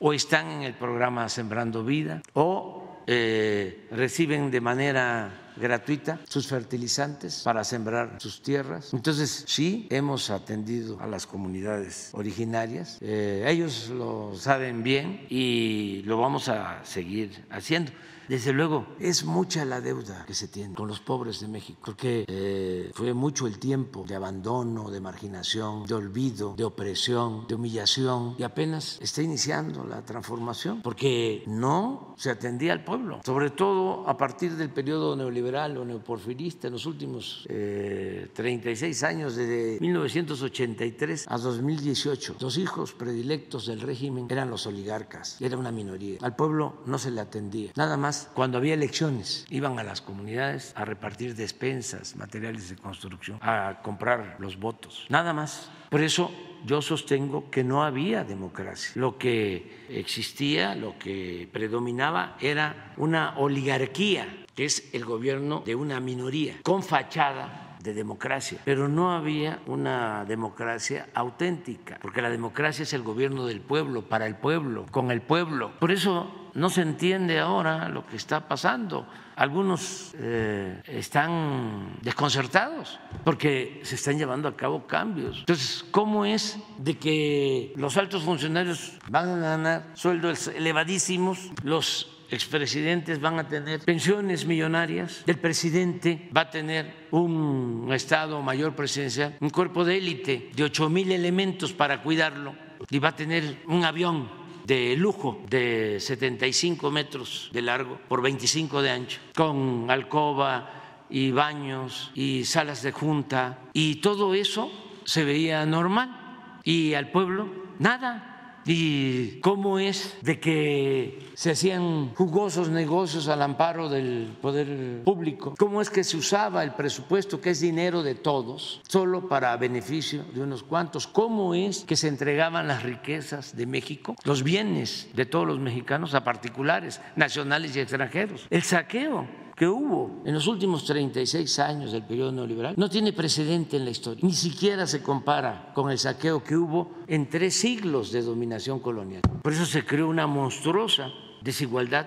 o 0.00 0.12
están 0.12 0.50
en 0.50 0.62
el 0.62 0.74
programa 0.74 1.28
Sembrando 1.28 1.84
Vida 1.84 2.22
o 2.34 3.02
eh, 3.06 3.86
reciben 3.90 4.50
de 4.50 4.60
manera 4.60 5.43
gratuita 5.56 6.20
sus 6.28 6.46
fertilizantes 6.46 7.42
para 7.42 7.64
sembrar 7.64 8.16
sus 8.18 8.42
tierras. 8.42 8.92
Entonces, 8.92 9.44
sí, 9.46 9.86
hemos 9.90 10.30
atendido 10.30 11.00
a 11.00 11.06
las 11.06 11.26
comunidades 11.26 12.10
originarias. 12.12 12.98
Eh, 13.00 13.44
ellos 13.46 13.90
lo 13.90 14.34
saben 14.36 14.82
bien 14.82 15.26
y 15.28 16.02
lo 16.04 16.18
vamos 16.18 16.48
a 16.48 16.84
seguir 16.84 17.44
haciendo. 17.50 17.92
Desde 18.28 18.54
luego, 18.54 18.86
es 18.98 19.26
mucha 19.26 19.66
la 19.66 19.82
deuda 19.82 20.24
que 20.26 20.32
se 20.32 20.48
tiene 20.48 20.74
con 20.74 20.88
los 20.88 21.00
pobres 21.00 21.40
de 21.40 21.48
México, 21.48 21.78
porque 21.84 22.24
eh, 22.26 22.90
fue 22.94 23.12
mucho 23.12 23.46
el 23.46 23.58
tiempo 23.58 24.04
de 24.08 24.14
abandono, 24.14 24.90
de 24.90 24.98
marginación, 24.98 25.84
de 25.84 25.92
olvido, 25.92 26.54
de 26.56 26.64
opresión, 26.64 27.46
de 27.46 27.54
humillación, 27.54 28.34
y 28.38 28.42
apenas 28.42 28.98
está 29.02 29.20
iniciando 29.20 29.84
la 29.84 30.02
transformación, 30.06 30.80
porque 30.80 31.44
no 31.46 32.14
se 32.16 32.30
atendía 32.30 32.72
al 32.72 32.82
pueblo, 32.82 33.20
sobre 33.26 33.50
todo 33.50 34.08
a 34.08 34.16
partir 34.16 34.56
del 34.56 34.70
periodo 34.70 35.16
neoliberal 35.16 35.43
o 35.44 35.84
neoporfirista 35.84 36.68
en 36.68 36.72
los 36.72 36.86
últimos 36.86 37.44
36 37.46 39.02
eh, 39.02 39.06
años, 39.06 39.36
desde 39.36 39.78
1983 39.80 41.26
a 41.28 41.38
2018. 41.38 42.36
Los 42.40 42.56
hijos 42.56 42.92
predilectos 42.92 43.66
del 43.66 43.80
régimen 43.80 44.26
eran 44.30 44.50
los 44.50 44.66
oligarcas, 44.66 45.40
era 45.40 45.58
una 45.58 45.70
minoría. 45.70 46.18
Al 46.22 46.34
pueblo 46.34 46.82
no 46.86 46.98
se 46.98 47.10
le 47.10 47.20
atendía, 47.20 47.72
nada 47.76 47.96
más 47.96 48.30
cuando 48.34 48.58
había 48.58 48.74
elecciones, 48.74 49.46
iban 49.50 49.78
a 49.78 49.82
las 49.82 50.00
comunidades 50.00 50.72
a 50.76 50.84
repartir 50.84 51.34
despensas, 51.34 52.16
materiales 52.16 52.70
de 52.70 52.76
construcción, 52.76 53.38
a 53.42 53.80
comprar 53.82 54.36
los 54.38 54.58
votos, 54.58 55.06
nada 55.10 55.32
más. 55.32 55.70
Por 55.90 56.00
eso 56.00 56.30
yo 56.64 56.80
sostengo 56.80 57.50
que 57.50 57.62
no 57.62 57.84
había 57.84 58.24
democracia. 58.24 58.92
Lo 58.94 59.18
que 59.18 59.84
existía, 59.88 60.74
lo 60.74 60.98
que 60.98 61.48
predominaba 61.52 62.36
era 62.40 62.94
una 62.96 63.38
oligarquía, 63.38 64.43
es 64.56 64.90
el 64.92 65.04
gobierno 65.04 65.62
de 65.64 65.74
una 65.74 66.00
minoría, 66.00 66.56
con 66.62 66.82
fachada 66.82 67.76
de 67.84 67.92
democracia, 67.92 68.60
pero 68.64 68.88
no 68.88 69.12
había 69.12 69.60
una 69.66 70.24
democracia 70.24 71.08
auténtica, 71.14 71.98
porque 72.00 72.22
la 72.22 72.30
democracia 72.30 72.82
es 72.82 72.92
el 72.94 73.02
gobierno 73.02 73.46
del 73.46 73.60
pueblo, 73.60 74.02
para 74.02 74.26
el 74.26 74.36
pueblo, 74.36 74.86
con 74.90 75.10
el 75.10 75.20
pueblo. 75.20 75.72
Por 75.78 75.92
eso 75.92 76.50
no 76.54 76.70
se 76.70 76.80
entiende 76.82 77.38
ahora 77.38 77.88
lo 77.88 78.06
que 78.06 78.16
está 78.16 78.48
pasando. 78.48 79.06
Algunos 79.36 80.14
eh, 80.16 80.80
están 80.86 81.98
desconcertados 82.00 83.00
porque 83.24 83.80
se 83.82 83.96
están 83.96 84.16
llevando 84.16 84.48
a 84.48 84.56
cabo 84.56 84.86
cambios. 84.86 85.40
Entonces, 85.40 85.84
¿cómo 85.90 86.24
es 86.24 86.58
de 86.78 86.96
que 86.96 87.72
los 87.76 87.96
altos 87.96 88.22
funcionarios 88.22 88.98
van 89.10 89.28
a 89.28 89.36
ganar 89.36 89.90
sueldos 89.94 90.48
elevadísimos, 90.48 91.50
los 91.64 92.13
expresidentes 92.30 93.20
van 93.20 93.38
a 93.38 93.48
tener 93.48 93.80
pensiones 93.80 94.46
millonarias, 94.46 95.22
el 95.26 95.38
presidente 95.38 96.28
va 96.36 96.42
a 96.42 96.50
tener 96.50 97.08
un 97.10 97.88
Estado 97.92 98.40
mayor 98.42 98.74
presidencial, 98.74 99.36
un 99.40 99.50
cuerpo 99.50 99.84
de 99.84 99.98
élite 99.98 100.50
de 100.54 100.64
8 100.64 100.88
mil 100.90 101.12
elementos 101.12 101.72
para 101.72 102.02
cuidarlo 102.02 102.54
y 102.90 102.98
va 102.98 103.10
a 103.10 103.16
tener 103.16 103.58
un 103.66 103.84
avión 103.84 104.28
de 104.64 104.96
lujo 104.96 105.42
de 105.48 105.98
75 106.00 106.90
metros 106.90 107.50
de 107.52 107.62
largo 107.62 107.98
por 108.08 108.22
25 108.22 108.82
de 108.82 108.90
ancho, 108.90 109.20
con 109.34 109.90
alcoba 109.90 111.06
y 111.10 111.30
baños 111.30 112.10
y 112.14 112.44
salas 112.44 112.82
de 112.82 112.92
junta 112.92 113.58
y 113.72 113.96
todo 113.96 114.34
eso 114.34 114.70
se 115.04 115.24
veía 115.24 115.64
normal. 115.66 116.60
Y 116.64 116.94
al 116.94 117.10
pueblo 117.10 117.48
nada 117.78 118.33
y 118.66 119.40
cómo 119.40 119.78
es 119.78 120.16
de 120.22 120.40
que 120.40 121.30
se 121.34 121.50
hacían 121.50 122.14
jugosos 122.14 122.68
negocios 122.68 123.28
al 123.28 123.42
amparo 123.42 123.88
del 123.88 124.36
poder 124.40 125.02
público, 125.04 125.54
cómo 125.58 125.80
es 125.80 125.90
que 125.90 126.04
se 126.04 126.16
usaba 126.16 126.62
el 126.64 126.72
presupuesto, 126.72 127.40
que 127.40 127.50
es 127.50 127.60
dinero 127.60 128.02
de 128.02 128.14
todos, 128.14 128.80
solo 128.88 129.28
para 129.28 129.56
beneficio 129.56 130.24
de 130.34 130.42
unos 130.42 130.62
cuantos, 130.62 131.06
cómo 131.06 131.54
es 131.54 131.84
que 131.84 131.96
se 131.96 132.08
entregaban 132.08 132.68
las 132.68 132.82
riquezas 132.82 133.56
de 133.56 133.66
México, 133.66 134.16
los 134.24 134.42
bienes 134.42 135.08
de 135.14 135.26
todos 135.26 135.46
los 135.46 135.58
mexicanos 135.58 136.14
a 136.14 136.24
particulares, 136.24 137.00
nacionales 137.16 137.76
y 137.76 137.80
extranjeros, 137.80 138.46
el 138.50 138.62
saqueo 138.62 139.43
que 139.56 139.66
hubo 139.66 140.22
en 140.24 140.34
los 140.34 140.46
últimos 140.46 140.84
36 140.84 141.58
años 141.58 141.92
del 141.92 142.02
periodo 142.04 142.32
neoliberal 142.32 142.74
no 142.76 142.88
tiene 142.90 143.12
precedente 143.12 143.76
en 143.76 143.84
la 143.84 143.90
historia. 143.90 144.20
Ni 144.22 144.32
siquiera 144.32 144.86
se 144.86 145.02
compara 145.02 145.72
con 145.74 145.90
el 145.90 145.98
saqueo 145.98 146.42
que 146.42 146.56
hubo 146.56 146.90
en 147.06 147.28
tres 147.28 147.54
siglos 147.54 148.12
de 148.12 148.22
dominación 148.22 148.80
colonial. 148.80 149.22
Por 149.42 149.52
eso 149.52 149.66
se 149.66 149.84
creó 149.84 150.08
una 150.08 150.26
monstruosa 150.26 151.10
desigualdad 151.42 152.06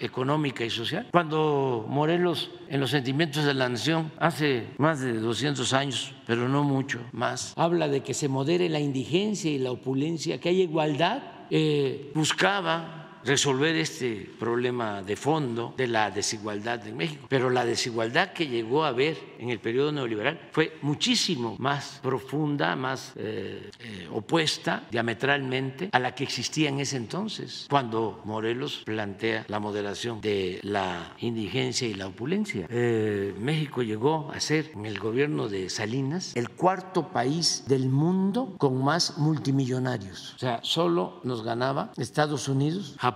económica 0.00 0.64
y 0.64 0.70
social. 0.70 1.08
Cuando 1.10 1.86
Morelos, 1.88 2.50
en 2.68 2.80
los 2.80 2.90
sentimientos 2.90 3.44
de 3.44 3.54
la 3.54 3.68
nación, 3.68 4.12
hace 4.18 4.68
más 4.78 5.00
de 5.00 5.14
200 5.14 5.72
años, 5.72 6.14
pero 6.26 6.48
no 6.48 6.64
mucho 6.64 7.00
más, 7.12 7.52
habla 7.56 7.88
de 7.88 8.02
que 8.02 8.14
se 8.14 8.28
modere 8.28 8.68
la 8.68 8.80
indigencia 8.80 9.50
y 9.50 9.58
la 9.58 9.72
opulencia, 9.72 10.38
que 10.38 10.50
haya 10.50 10.62
igualdad, 10.62 11.22
eh, 11.50 12.12
buscaba 12.14 13.05
resolver 13.26 13.74
este 13.76 14.30
problema 14.38 15.02
de 15.02 15.16
fondo 15.16 15.74
de 15.76 15.88
la 15.88 16.10
desigualdad 16.10 16.86
en 16.86 16.96
México. 16.96 17.26
Pero 17.28 17.50
la 17.50 17.64
desigualdad 17.64 18.32
que 18.32 18.46
llegó 18.46 18.84
a 18.84 18.88
haber 18.88 19.16
en 19.38 19.50
el 19.50 19.58
periodo 19.58 19.92
neoliberal 19.92 20.48
fue 20.52 20.78
muchísimo 20.82 21.56
más 21.58 21.98
profunda, 22.02 22.76
más 22.76 23.12
eh, 23.16 23.70
eh, 23.80 24.08
opuesta 24.12 24.84
diametralmente 24.90 25.90
a 25.92 25.98
la 25.98 26.14
que 26.14 26.24
existía 26.24 26.68
en 26.68 26.80
ese 26.80 26.96
entonces, 26.96 27.66
cuando 27.68 28.22
Morelos 28.24 28.82
plantea 28.84 29.44
la 29.48 29.58
moderación 29.58 30.20
de 30.20 30.60
la 30.62 31.14
indigencia 31.18 31.88
y 31.88 31.94
la 31.94 32.06
opulencia. 32.06 32.66
Eh, 32.70 33.34
México 33.38 33.82
llegó 33.82 34.30
a 34.32 34.40
ser, 34.40 34.70
en 34.74 34.86
el 34.86 34.98
gobierno 34.98 35.48
de 35.48 35.68
Salinas, 35.68 36.34
el 36.36 36.50
cuarto 36.50 37.08
país 37.08 37.64
del 37.66 37.88
mundo 37.88 38.54
con 38.58 38.82
más 38.82 39.18
multimillonarios. 39.18 40.34
O 40.36 40.38
sea, 40.38 40.60
solo 40.62 41.20
nos 41.24 41.42
ganaba 41.42 41.92
Estados 41.96 42.48
Unidos, 42.48 42.94
Japón 42.98 43.15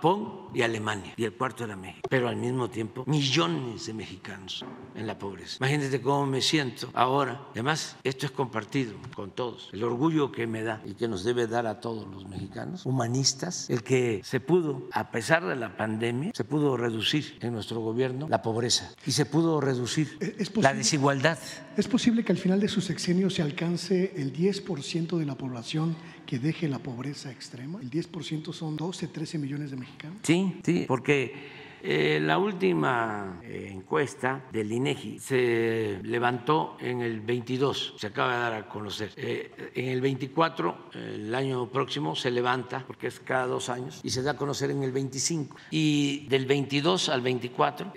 y 0.53 0.63
Alemania, 0.63 1.13
y 1.17 1.25
el 1.25 1.33
cuarto 1.33 1.65
era 1.65 1.77
México. 1.77 2.09
Pero 2.09 2.29
al 2.29 2.37
mismo 2.37 2.69
tiempo, 2.69 3.05
millones 3.07 3.87
de 3.87 3.95
mexicanos 3.95 4.65
en 4.95 5.07
la 5.07 5.19
pobreza. 5.19 5.59
Imagínate 5.61 6.01
cómo 6.01 6.27
me 6.27 6.41
siento 6.41 6.91
ahora. 6.95 7.43
Además, 7.53 7.97
esto 8.03 8.27
es 8.27 8.33
compartido 8.33 8.95
con 9.15 9.31
todos. 9.31 9.69
El 9.73 9.85
orgullo 9.85 10.33
que 10.33 10.47
me 10.47 10.63
da 10.63 10.83
y 10.85 10.95
que 10.95 11.09
nos 11.09 11.25
debe 11.25 11.47
dar 11.47 11.67
a 11.67 11.81
todos 11.81 12.07
los 12.13 12.27
mexicanos, 12.29 12.85
humanistas, 12.87 13.69
el 13.71 13.83
que 13.83 14.21
se 14.25 14.41
pudo, 14.41 14.89
a 14.93 15.11
pesar 15.11 15.47
de 15.47 15.57
la 15.57 15.77
pandemia, 15.77 16.33
se 16.35 16.45
pudo 16.45 16.77
reducir 16.77 17.39
en 17.41 17.53
nuestro 17.53 17.81
gobierno 17.81 18.29
la 18.29 18.43
pobreza 18.43 18.93
y 19.07 19.13
se 19.13 19.27
pudo 19.27 19.61
reducir 19.61 20.19
la 20.57 20.75
desigualdad. 20.75 21.39
¿Es 21.77 21.89
posible 21.89 22.25
que 22.25 22.33
al 22.33 22.39
final 22.39 22.61
de 22.61 22.69
su 22.69 22.81
sexenio 22.81 23.31
se 23.31 23.43
alcance 23.43 24.13
el 24.17 24.33
10% 24.33 25.19
de 25.19 25.27
la 25.27 25.37
población 25.37 25.97
que 26.31 26.39
deje 26.39 26.69
la 26.69 26.79
pobreza 26.79 27.29
extrema? 27.33 27.81
El 27.83 27.91
10% 27.91 28.53
son 28.53 28.77
12, 28.77 29.09
13 29.09 29.37
millones 29.37 29.73
de 29.73 29.77
mexicanos. 29.77 30.19
Sí, 30.23 30.61
sí, 30.63 30.85
porque 30.87 31.35
eh, 31.83 32.21
la 32.23 32.39
última 32.39 33.41
eh, 33.43 33.69
encuesta 33.73 34.45
del 34.53 34.71
INEGI 34.71 35.19
se 35.19 35.99
levantó 36.05 36.77
en 36.79 37.01
el 37.01 37.21
22, 37.21 37.95
se 37.99 38.07
acaba 38.07 38.33
de 38.33 38.39
dar 38.39 38.55
a 38.55 38.69
conocer. 38.69 39.11
Eh, 39.17 39.73
en 39.75 39.89
el 39.89 40.01
24, 40.01 40.91
el 40.95 41.35
año 41.35 41.69
próximo, 41.69 42.15
se 42.15 42.31
levanta, 42.31 42.85
porque 42.87 43.09
es 43.09 43.19
cada 43.19 43.47
dos 43.47 43.69
años, 43.69 44.01
y 44.05 44.11
se 44.11 44.23
da 44.23 44.31
a 44.31 44.37
conocer 44.37 44.71
en 44.71 44.85
el 44.85 44.93
25. 44.93 45.57
Y 45.73 46.29
del 46.29 46.47
22 46.47 47.09
al 47.09 47.23
24 47.23 47.93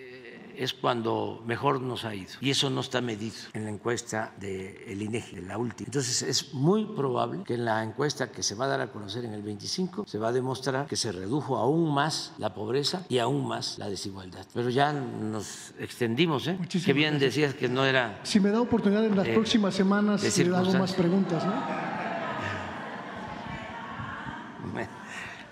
es 0.57 0.73
cuando 0.73 1.43
mejor 1.45 1.81
nos 1.81 2.05
ha 2.05 2.15
ido. 2.15 2.31
Y 2.41 2.49
eso 2.49 2.69
no 2.69 2.81
está 2.81 3.01
medido 3.01 3.35
en 3.53 3.65
la 3.65 3.71
encuesta 3.71 4.33
del 4.39 5.01
INEGI, 5.01 5.37
de 5.37 5.41
la 5.43 5.57
última. 5.57 5.87
Entonces 5.87 6.21
es 6.21 6.53
muy 6.53 6.85
probable 6.85 7.43
que 7.43 7.55
en 7.55 7.65
la 7.65 7.83
encuesta 7.83 8.31
que 8.31 8.43
se 8.43 8.55
va 8.55 8.65
a 8.65 8.67
dar 8.69 8.81
a 8.81 8.91
conocer 8.91 9.25
en 9.25 9.33
el 9.33 9.41
25 9.41 10.05
se 10.07 10.17
va 10.17 10.29
a 10.29 10.31
demostrar 10.31 10.87
que 10.87 10.95
se 10.95 11.11
redujo 11.11 11.57
aún 11.57 11.93
más 11.93 12.33
la 12.37 12.53
pobreza 12.53 13.05
y 13.09 13.19
aún 13.19 13.47
más 13.47 13.77
la 13.77 13.89
desigualdad. 13.89 14.45
Pero 14.53 14.69
ya 14.69 14.93
nos 14.93 15.73
extendimos, 15.79 16.47
¿eh? 16.47 16.55
Muchísimas 16.59 16.85
Qué 16.85 16.93
bien 16.93 17.19
decías 17.19 17.53
que 17.53 17.69
no 17.69 17.85
era... 17.85 18.19
Si 18.23 18.39
me 18.39 18.49
da 18.49 18.61
oportunidad 18.61 19.05
en 19.05 19.15
las 19.15 19.27
eh, 19.27 19.33
próximas 19.33 19.73
semanas 19.73 20.21
le 20.37 20.55
hago 20.55 20.73
más 20.73 20.93
preguntas, 20.93 21.45
¿no? 21.45 21.83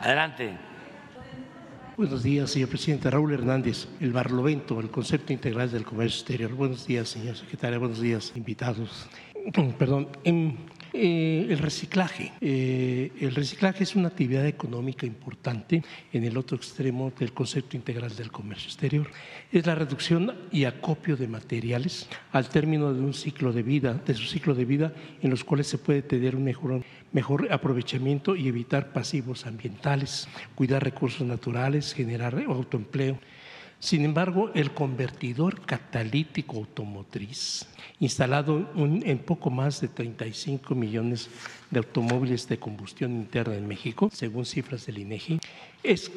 Adelante. 0.02 0.71
Buenos 2.02 2.24
días, 2.24 2.50
señor 2.50 2.70
presidente. 2.70 3.12
Raúl 3.12 3.32
Hernández, 3.32 3.88
el 4.00 4.12
Barlovento, 4.12 4.80
el 4.80 4.90
concepto 4.90 5.34
integral 5.34 5.70
del 5.70 5.84
comercio 5.84 6.22
exterior. 6.22 6.52
Buenos 6.56 6.88
días, 6.88 7.08
señor 7.08 7.38
secretario. 7.38 7.80
Buenos 7.80 8.02
días, 8.02 8.34
invitados. 8.36 9.08
Perdón. 9.78 10.08
En, 10.24 10.58
eh, 10.94 11.48
el 11.50 11.58
reciclaje. 11.60 12.34
Eh, 12.42 13.12
el 13.22 13.34
reciclaje 13.34 13.84
es 13.84 13.96
una 13.96 14.10
actividad 14.10 14.46
económica 14.46 15.06
importante 15.06 15.84
en 16.12 16.24
el 16.26 16.38
otro 16.38 16.58
extremo 16.58 17.14
del 17.18 17.32
concepto 17.32 17.78
integral 17.78 18.14
del 18.16 18.30
comercio 18.30 18.68
exterior. 18.68 19.10
Es 19.52 19.66
la 19.66 19.76
reducción 19.76 20.34
y 20.52 20.66
acopio 20.66 21.16
de 21.16 21.28
materiales 21.28 22.10
al 22.34 22.50
término 22.50 22.94
de 22.94 23.00
un 23.00 23.14
ciclo 23.14 23.54
de 23.54 23.64
vida, 23.64 23.94
de 23.94 24.14
su 24.14 24.26
ciclo 24.26 24.54
de 24.54 24.66
vida, 24.66 24.94
en 25.22 25.30
los 25.30 25.46
cuales 25.46 25.68
se 25.68 25.78
puede 25.78 26.02
tener 26.02 26.36
un 26.36 26.44
mejor, 26.44 26.84
mejor 27.12 27.52
aprovechamiento 27.52 28.36
y 28.36 28.48
evitar 28.48 28.94
pasivos 28.94 29.46
ambientales, 29.46 30.28
cuidar 30.56 30.84
recursos 30.84 31.26
naturales, 31.28 31.94
generar 31.94 32.36
autoempleo. 32.48 33.20
Sin 33.80 34.06
embargo, 34.06 34.52
el 34.54 34.72
convertidor 34.72 35.66
catalítico 35.66 36.58
automotriz, 36.58 37.66
instalado 38.00 38.70
en 38.76 39.20
poco 39.20 39.50
más 39.50 39.82
de 39.82 39.88
35 39.88 40.76
millones 40.76 41.30
de 41.72 41.80
automóviles 41.80 42.48
de 42.48 42.60
combustión 42.60 43.12
interna 43.14 43.56
en 43.56 43.68
México, 43.68 44.10
según 44.14 44.46
cifras 44.46 44.86
del 44.86 45.00
INEGI, 45.00 45.40
es, 45.84 46.12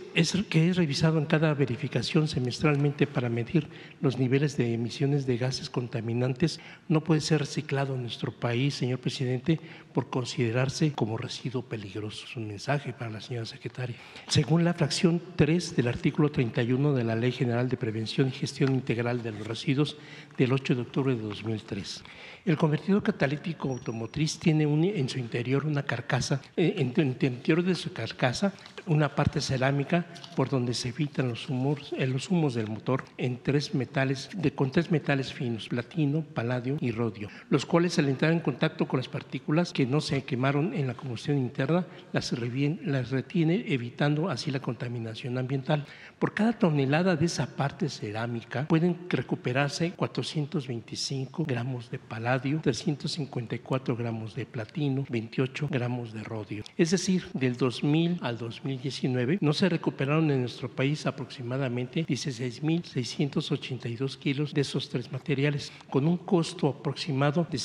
que 0.51 0.69
es 0.69 0.77
revisado 0.77 1.19
en 1.19 1.25
cada 1.25 1.55
verificación 1.55 2.29
semestralmente 2.29 3.07
para 3.07 3.31
medir 3.31 3.69
los 4.03 4.19
niveles 4.19 4.57
de 4.57 4.75
emisiones 4.75 5.27
de 5.27 5.39
gases 5.39 5.71
contaminantes, 5.71 6.61
no 6.89 7.03
puede 7.03 7.23
ser 7.23 7.41
reciclado 7.41 7.95
en 7.95 8.03
nuestro 8.03 8.33
país, 8.33 8.75
señor 8.75 8.99
presidente, 8.99 9.59
por 9.95 10.11
considerarse 10.11 10.93
como 10.93 11.17
residuo 11.17 11.63
peligroso. 11.63 12.27
Es 12.29 12.37
un 12.37 12.49
mensaje 12.49 12.93
para 12.93 13.11
la 13.11 13.21
señora 13.21 13.47
secretaria. 13.47 13.97
Según 14.29 14.65
la 14.65 14.75
fracción 14.75 15.23
3 15.37 15.77
del 15.77 15.89
artículo 15.89 16.31
31 16.31 16.93
de 16.93 17.05
la 17.05 17.17
Ley 17.17 17.33
General 17.33 17.69
de 17.69 17.77
Prevención 17.77 18.29
y 18.29 18.33
Gestión 18.33 18.75
Integral 18.75 19.23
de 19.23 19.33
los 19.33 19.47
Residuos 19.47 19.97
del 20.37 20.53
8 20.53 20.75
de 20.75 20.81
octubre 20.83 21.15
de 21.15 21.23
2003. 21.23 22.05
El 22.45 22.59
convertidor 22.59 23.03
catalítico 23.03 23.71
automotriz 23.71 24.39
tiene 24.39 24.65
en 24.65 25.09
su 25.09 25.19
interior 25.19 25.65
una 25.65 25.83
carcasa, 25.83 26.43
eh, 26.57 26.75
en, 26.77 26.93
el 26.97 27.07
interior 27.07 27.63
de 27.63 27.75
su 27.75 27.93
carcasa 27.95 28.53
una 28.87 29.15
parte 29.15 29.41
cerámica 29.41 30.07
por 30.37 30.49
donde 30.49 30.75
se 30.75 30.89
evitan 30.89 31.29
los 31.29 31.49
humos, 31.49 31.95
eh, 31.97 32.07
los 32.07 32.31
humos 32.31 32.55
del 32.55 32.69
motor 32.69 33.05
en 33.19 33.39
tres 33.43 33.75
metales, 33.75 34.31
de, 34.35 34.53
con 34.53 34.71
tres 34.71 34.91
metales 34.91 35.33
finos, 35.33 35.69
platino, 35.69 36.23
paladio 36.23 36.77
y 36.81 36.91
rodio, 36.91 37.29
los 37.51 37.67
cuales 37.67 37.99
al 37.99 38.09
entrar 38.09 38.33
en 38.33 38.41
contacto 38.41 38.87
con 38.87 38.99
las 38.99 39.09
partículas 39.09 39.73
que 39.73 39.87
no 39.87 40.01
se 40.01 40.25
quemaron 40.25 40.75
en 40.75 40.87
la 40.87 40.95
combustión 40.95 41.39
interna 41.39 41.87
las, 42.13 42.33
las 42.33 43.11
retiene 43.11 43.65
evitando 43.69 44.29
así 44.29 44.51
la 44.51 44.61
contaminación 44.61 45.39
ambiental. 45.39 45.85
Por 46.19 46.35
cada 46.35 46.53
tonelada 46.53 47.17
de 47.17 47.27
esa 47.27 47.47
parte 47.57 47.89
cerámica 47.89 48.67
pueden 48.67 48.99
recuperarse 49.09 49.93
425 49.93 51.45
gramos 51.45 51.91
de 51.91 51.99
paladio, 51.99 52.61
354 52.63 53.97
gramos 53.97 54.35
de 54.35 54.47
platino, 54.47 55.05
28 55.09 55.69
gramos 55.71 56.13
de 56.13 56.23
rodio. 56.23 56.65
Es 56.77 56.91
decir, 56.91 57.27
del 57.35 57.57
2000 57.57 58.19
al 58.23 58.39
2019 58.75 59.39
no 59.41 59.53
se 59.53 59.69
recuperaron 59.69 60.31
en 60.31 60.41
nuestro 60.41 60.69
país 60.69 61.07
aproximadamente 61.07 62.07
16.682 62.07 64.17
kilos 64.19 64.55
de 64.55 64.61
esos 64.61 64.89
tres 64.89 65.11
materiales, 65.13 65.73
con 65.91 66.07
un 66.07 66.19
costo 66.19 66.69
aproximado 66.69 67.49
de, 67.51 67.59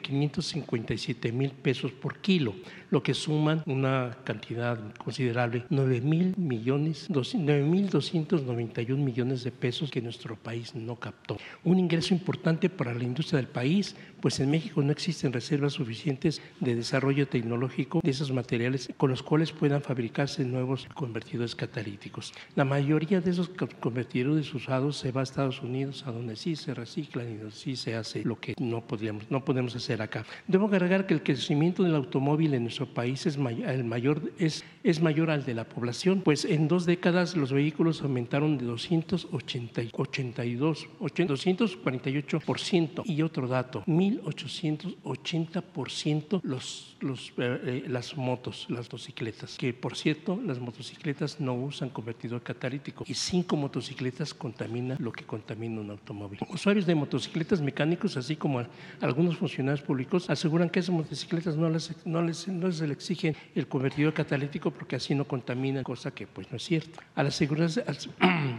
557 0.00 1.30
mil 1.32 1.50
pesos 1.50 1.92
por 1.92 2.18
kilo, 2.18 2.54
lo 2.90 3.02
que 3.02 3.14
suman 3.14 3.62
una 3.66 4.16
cantidad 4.24 4.78
considerable, 4.96 5.64
9 5.70 6.00
mil 6.00 6.34
millones, 6.36 7.06
9 7.08 7.66
1.291 7.66 8.96
millones 8.96 9.44
de 9.44 9.50
pesos 9.50 9.90
que 9.90 10.02
nuestro 10.02 10.36
país 10.36 10.74
no 10.74 10.96
captó. 10.96 11.36
Un 11.64 11.78
ingreso 11.78 12.14
importante 12.14 12.68
para 12.68 12.94
la 12.94 13.04
industria 13.04 13.38
del 13.38 13.48
país, 13.48 13.96
pues 14.20 14.40
en 14.40 14.50
México 14.50 14.82
no 14.82 14.92
existen 14.92 15.32
reservas 15.32 15.74
suficientes 15.74 16.40
de 16.60 16.74
desarrollo 16.74 17.28
tecnológico 17.28 18.00
de 18.02 18.10
esos 18.10 18.32
materiales 18.32 18.88
con 18.96 19.10
los 19.10 19.22
cuales 19.22 19.52
puedan 19.52 19.82
fabricarse 19.82 20.44
nuevos 20.44 20.86
convertidores 20.94 21.54
catalíticos. 21.54 22.32
La 22.54 22.64
mayoría 22.64 23.20
de 23.20 23.30
esos 23.30 23.50
convertidores 23.80 24.52
usados 24.54 24.96
se 24.96 25.12
va 25.12 25.20
a 25.20 25.24
Estados 25.24 25.62
Unidos, 25.62 26.04
a 26.06 26.12
donde 26.12 26.36
sí 26.36 26.56
se 26.56 26.74
reciclan 26.74 27.30
y 27.30 27.36
donde 27.36 27.56
sí 27.56 27.76
se 27.76 27.94
hace 27.94 28.24
lo 28.24 28.38
que 28.38 28.54
no, 28.58 28.80
podríamos, 28.86 29.30
no 29.30 29.44
podemos 29.44 29.74
hacer 29.76 30.02
acá. 30.02 30.24
Debo 30.46 30.66
agregar 30.66 31.06
que 31.06 31.14
el 31.14 31.22
crecimiento 31.22 31.82
del 31.82 31.94
automóvil 31.94 32.54
en 32.54 32.64
nuestro 32.64 32.75
país 32.84 33.24
es, 33.24 33.36
el 33.36 33.84
mayor, 33.84 34.30
es, 34.38 34.62
es 34.84 35.00
mayor 35.00 35.30
al 35.30 35.46
de 35.46 35.54
la 35.54 35.64
población, 35.64 36.20
pues 36.22 36.44
en 36.44 36.68
dos 36.68 36.84
décadas 36.84 37.34
los 37.34 37.50
vehículos 37.52 38.02
aumentaron 38.02 38.58
de 38.58 38.66
282, 38.66 40.86
248% 41.00 43.02
y 43.06 43.22
otro 43.22 43.48
dato, 43.48 43.82
1880% 43.86 46.40
los, 46.42 46.95
los, 47.00 47.30
eh, 47.38 47.60
eh, 47.64 47.84
las 47.88 48.16
motos, 48.16 48.66
las 48.68 48.86
motocicletas, 48.86 49.56
que 49.56 49.72
por 49.72 49.96
cierto 49.96 50.38
las 50.44 50.58
motocicletas 50.58 51.40
no 51.40 51.54
usan 51.54 51.88
convertidor 51.88 52.42
catalítico 52.42 53.04
y 53.06 53.14
cinco 53.14 53.56
motocicletas 53.56 54.34
contaminan 54.34 54.98
lo 55.00 55.12
que 55.12 55.24
contamina 55.24 55.80
un 55.80 55.90
automóvil. 55.90 56.40
Usuarios 56.50 56.86
de 56.86 56.94
motocicletas 56.94 57.62
mecánicos, 57.62 58.16
así 58.16 58.36
como 58.36 58.62
algunos 59.00 59.36
funcionarios 59.36 59.82
públicos, 59.82 60.28
aseguran 60.28 60.68
que 60.68 60.80
esas 60.80 60.94
motocicletas 60.94 61.56
no 61.56 61.70
les, 61.70 62.06
no 62.06 62.22
les, 62.22 62.48
no 62.48 62.66
no 62.66 62.72
se 62.72 62.86
le 62.86 62.92
exige 62.92 63.34
el 63.54 63.66
convertidor 63.66 64.12
catalítico 64.12 64.70
porque 64.70 64.96
así 64.96 65.14
no 65.14 65.24
contamina, 65.26 65.82
cosa 65.82 66.10
que 66.10 66.26
pues 66.26 66.50
no 66.50 66.56
es 66.56 66.64
cierto. 66.64 67.00
A 67.14 67.22
la 67.22 67.30
seguridad, 67.30 67.70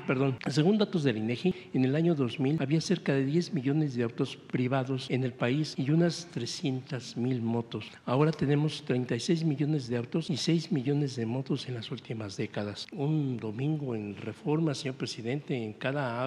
perdón, 0.08 0.38
según 0.50 0.78
datos 0.78 1.04
del 1.04 1.18
INEGI, 1.18 1.54
en 1.74 1.86
el 1.86 1.96
año 1.96 2.16
2000 2.16 2.62
había 2.62 2.82
cerca 2.82 3.14
de 3.14 3.26
10 3.26 3.54
millones 3.54 3.96
de 3.96 4.04
autos 4.04 4.36
privados 4.36 5.08
en 5.10 5.24
el 5.24 5.34
país 5.34 5.76
y 5.78 5.92
unas 5.92 6.28
300 6.32 7.18
mil 7.18 7.42
motos. 7.42 7.86
Ahora 8.06 8.27
tenemos 8.32 8.84
36 8.84 9.44
millones 9.46 9.88
de 9.88 9.98
autos 9.98 10.30
y 10.30 10.38
6 10.38 10.72
millones 10.72 11.16
de 11.16 11.26
motos 11.26 11.68
en 11.68 11.76
las 11.76 11.92
últimas 11.92 12.36
décadas. 12.36 12.88
Un 12.92 13.38
domingo 13.38 13.96
en 13.96 14.16
Reforma, 14.16 14.74
señor 14.74 14.96
presidente, 14.96 15.56
en 15.56 15.74
cada 15.74 16.26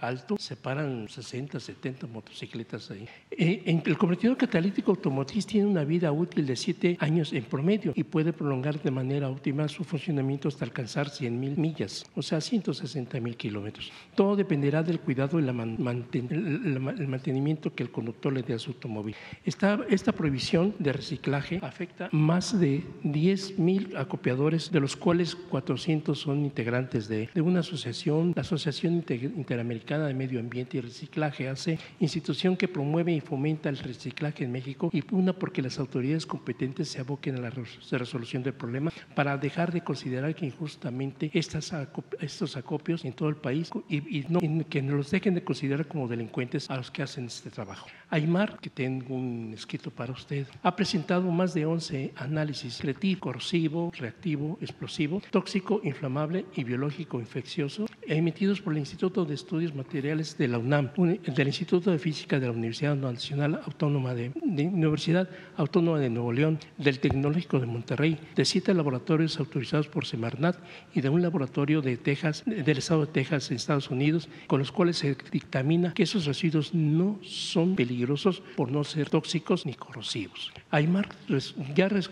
alto 0.00 0.36
se 0.38 0.56
paran 0.56 1.08
60, 1.08 1.58
70 1.58 2.06
motocicletas 2.06 2.90
ahí. 2.90 3.08
Eh, 3.30 3.80
el 3.84 3.96
convertidor 3.96 4.36
catalítico 4.36 4.90
automotriz 4.90 5.46
tiene 5.46 5.66
una 5.66 5.84
vida 5.84 6.12
útil 6.12 6.46
de 6.46 6.56
7 6.56 6.98
años 7.00 7.32
en 7.32 7.44
promedio 7.44 7.92
y 7.94 8.04
puede 8.04 8.32
prolongar 8.32 8.82
de 8.82 8.90
manera 8.90 9.28
óptima 9.28 9.68
su 9.68 9.84
funcionamiento 9.84 10.48
hasta 10.48 10.64
alcanzar 10.64 11.08
100 11.08 11.40
mil 11.40 11.56
millas, 11.56 12.04
o 12.14 12.22
sea, 12.22 12.40
160 12.40 13.20
mil 13.20 13.36
kilómetros. 13.36 13.90
Todo 14.14 14.36
dependerá 14.36 14.82
del 14.82 15.00
cuidado 15.00 15.40
y 15.40 15.44
el 15.44 17.08
mantenimiento 17.08 17.74
que 17.74 17.82
el 17.82 17.90
conductor 17.90 18.32
le 18.32 18.42
dé 18.42 18.54
a 18.54 18.58
su 18.58 18.72
automóvil. 18.72 19.14
Esta, 19.44 19.80
esta 19.88 20.12
prohibición 20.12 20.74
de 20.78 20.92
reciclaje 20.92 21.21
afecta 21.62 22.08
más 22.12 22.58
de 22.58 22.84
10 23.02 23.58
mil 23.58 23.96
acopiadores, 23.96 24.70
de 24.70 24.80
los 24.80 24.96
cuales 24.96 25.34
400 25.34 26.18
son 26.18 26.44
integrantes 26.44 27.08
de, 27.08 27.28
una 27.36 27.60
asociación, 27.60 28.32
la 28.34 28.42
Asociación 28.42 29.04
Interamericana 29.08 30.06
de 30.06 30.14
Medio 30.14 30.40
Ambiente 30.40 30.78
y 30.78 30.80
Reciclaje, 30.80 31.48
hace 31.48 31.78
institución 32.00 32.56
que 32.56 32.68
promueve 32.68 33.12
y 33.12 33.20
fomenta 33.20 33.68
el 33.68 33.78
reciclaje 33.78 34.44
en 34.44 34.52
México 34.52 34.90
y 34.92 35.02
una 35.12 35.32
porque 35.32 35.62
las 35.62 35.78
autoridades 35.78 36.26
competentes 36.26 36.88
se 36.88 37.00
aboquen 37.00 37.36
a 37.36 37.40
la 37.40 37.50
resolución 37.50 38.42
del 38.42 38.54
problema 38.54 38.92
para 39.14 39.36
dejar 39.36 39.72
de 39.72 39.82
considerar 39.82 40.34
que 40.34 40.46
injustamente 40.46 41.30
estos 41.34 42.56
acopios 42.56 43.04
en 43.04 43.12
todo 43.12 43.28
el 43.28 43.36
país 43.36 43.70
y, 43.88 44.24
no, 44.28 44.40
que 44.68 44.82
no 44.82 44.96
los 44.96 45.10
dejen 45.10 45.34
de 45.34 45.44
considerar 45.44 45.86
como 45.86 46.08
delincuentes 46.08 46.70
a 46.70 46.76
los 46.76 46.90
que 46.90 47.02
hacen 47.02 47.26
este 47.26 47.50
trabajo. 47.50 47.88
Aymar, 48.10 48.58
que 48.60 48.70
tengo 48.70 49.14
un 49.14 49.52
escrito 49.54 49.90
para 49.90 50.12
usted, 50.12 50.46
ha 50.62 50.74
presentado 50.76 51.11
más 51.20 51.54
de 51.54 51.66
11 51.66 52.12
análisis 52.16 52.78
creativo, 52.78 53.20
corrosivo, 53.20 53.92
reactivo, 53.96 54.58
explosivo, 54.60 55.22
tóxico, 55.30 55.80
inflamable 55.84 56.46
y 56.54 56.64
biológico 56.64 57.20
infeccioso 57.20 57.86
emitidos 58.06 58.60
por 58.60 58.72
el 58.72 58.80
Instituto 58.80 59.24
de 59.24 59.34
Estudios 59.34 59.74
Materiales 59.74 60.36
de 60.36 60.48
la 60.48 60.58
UNAM, 60.58 60.90
del 60.94 61.46
Instituto 61.46 61.90
de 61.90 61.98
Física 61.98 62.38
de 62.38 62.46
la 62.46 62.52
Universidad 62.52 62.96
Nacional 62.96 63.60
Autónoma 63.64 64.14
de, 64.14 64.32
Universidad 64.34 65.28
Autónoma 65.56 65.98
de 65.98 66.10
Nuevo 66.10 66.32
León, 66.32 66.58
del 66.78 66.98
Tecnológico 66.98 67.60
de 67.60 67.66
Monterrey, 67.66 68.18
de 68.34 68.44
siete 68.44 68.74
laboratorios 68.74 69.38
autorizados 69.38 69.88
por 69.88 70.06
Semarnat 70.06 70.56
y 70.94 71.00
de 71.00 71.08
un 71.08 71.22
laboratorio 71.22 71.82
de 71.82 71.96
Texas, 71.96 72.42
del 72.44 72.78
estado 72.78 73.06
de 73.06 73.12
Texas 73.12 73.50
en 73.50 73.56
Estados 73.56 73.90
Unidos, 73.90 74.28
con 74.46 74.58
los 74.58 74.72
cuales 74.72 74.98
se 74.98 75.16
dictamina 75.30 75.94
que 75.94 76.02
esos 76.04 76.26
residuos 76.26 76.74
no 76.74 77.18
son 77.22 77.76
peligrosos 77.76 78.42
por 78.56 78.70
no 78.70 78.84
ser 78.84 79.08
tóxicos 79.10 79.66
ni 79.66 79.74
corrosivos. 79.74 80.52
Aymar 80.72 81.08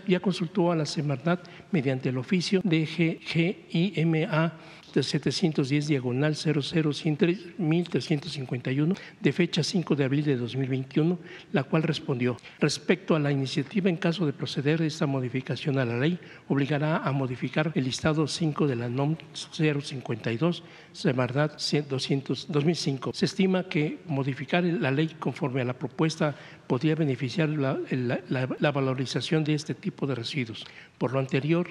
ya, 0.07 0.21
consultó 0.21 0.71
a 0.71 0.77
la 0.77 0.85
Semarnat 0.85 1.41
mediante 1.73 2.11
el 2.11 2.19
oficio 2.19 2.61
de 2.63 2.87
GIMA 2.87 4.53
de 4.93 5.03
710 5.03 5.87
diagonal 5.87 6.35
0010351 6.35 8.99
de 9.21 9.33
fecha 9.33 9.63
5 9.63 9.97
de 9.97 10.05
abril 10.05 10.25
de 10.25 10.37
2021, 10.37 11.19
la 11.53 11.63
cual 11.65 11.85
respondió, 11.85 12.37
respecto 12.59 13.15
a 13.15 13.19
la 13.19 13.33
iniciativa 13.33 13.89
en 13.89 13.97
caso 13.97 14.27
de 14.27 14.35
proceder 14.35 14.83
esta 14.83 15.07
modificación 15.07 15.79
a 15.79 15.85
la 15.85 15.99
ley, 15.99 16.19
obligará 16.49 16.97
a 16.99 17.13
modificar 17.13 17.73
el 17.75 17.85
listado 17.85 18.27
5 18.27 18.67
de 18.67 18.77
la 18.77 18.89
NOM 18.89 19.17
052, 19.33 20.63
Semarnat 20.93 21.61
2005. 21.61 23.13
Se 23.15 23.25
estima 23.25 23.65
que 23.65 23.99
modificar 24.07 24.65
la 24.65 24.91
ley 24.91 25.15
conforme 25.19 25.61
a 25.61 25.65
la 25.65 25.75
propuesta 25.75 26.35
podría 26.71 26.95
beneficiar 26.95 27.49
la, 27.49 28.71
valorización 28.71 29.43
de 29.43 29.55
este 29.55 29.75
tipo 29.75 30.07
de 30.07 30.15
residuos. 30.15 30.65
Por 30.99 31.13
lo 31.13 31.19
anterior, 31.19 31.69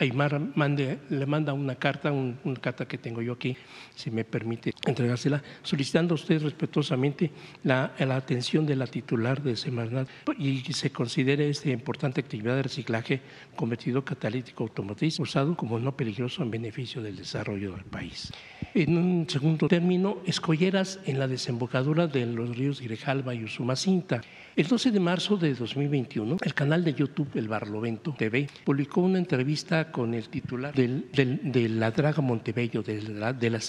Aymar 0.00 0.40
le 1.10 1.26
manda 1.26 1.52
una 1.52 1.76
carta, 1.76 2.10
una 2.10 2.60
carta 2.60 2.88
que 2.88 2.98
tengo 2.98 3.22
yo 3.22 3.34
aquí, 3.34 3.56
si 3.94 4.10
me 4.10 4.24
permite 4.24 4.74
entregársela, 4.84 5.40
solicitando 5.62 6.14
a 6.14 6.16
usted 6.16 6.42
respetuosamente 6.42 7.30
la, 7.62 7.92
atención 7.98 8.66
de 8.66 8.74
la 8.74 8.88
titular 8.88 9.40
de 9.42 9.54
Semarnat 9.54 10.08
y 10.38 10.62
que 10.62 10.72
se 10.72 10.90
considere 10.90 11.48
esta 11.48 11.70
importante 11.70 12.20
actividad 12.20 12.56
de 12.56 12.64
reciclaje 12.64 13.20
convertido 13.54 14.04
catalítico 14.04 14.64
automotriz 14.64 15.20
usado 15.20 15.56
como 15.56 15.78
no 15.78 15.96
peligroso 15.96 16.42
en 16.42 16.50
beneficio 16.50 17.00
del 17.00 17.16
desarrollo 17.16 17.76
del 17.76 17.84
país. 17.84 18.19
En 18.74 18.96
un 18.96 19.28
segundo 19.28 19.68
término, 19.68 20.18
escolleras 20.26 21.00
en 21.06 21.18
la 21.18 21.26
desembocadura 21.26 22.06
de 22.06 22.26
los 22.26 22.56
ríos 22.56 22.80
Grijalba 22.80 23.34
y 23.34 23.44
Usumacinta 23.44 24.20
el 24.56 24.66
12 24.66 24.90
de 24.90 25.00
marzo 25.00 25.36
de 25.36 25.54
2021, 25.54 26.36
el 26.42 26.54
canal 26.54 26.82
de 26.84 26.92
YouTube 26.92 27.30
El 27.36 27.46
Barlovento 27.46 28.14
TV 28.18 28.48
publicó 28.64 29.00
una 29.00 29.18
entrevista 29.18 29.92
con 29.92 30.12
el 30.12 30.28
titular 30.28 30.74
de 30.74 31.68
la 31.68 31.90
Draga 31.92 32.20
Montebello 32.20 32.82
de 32.82 33.00
la, 33.02 33.32
de 33.32 33.48
la 33.48 33.60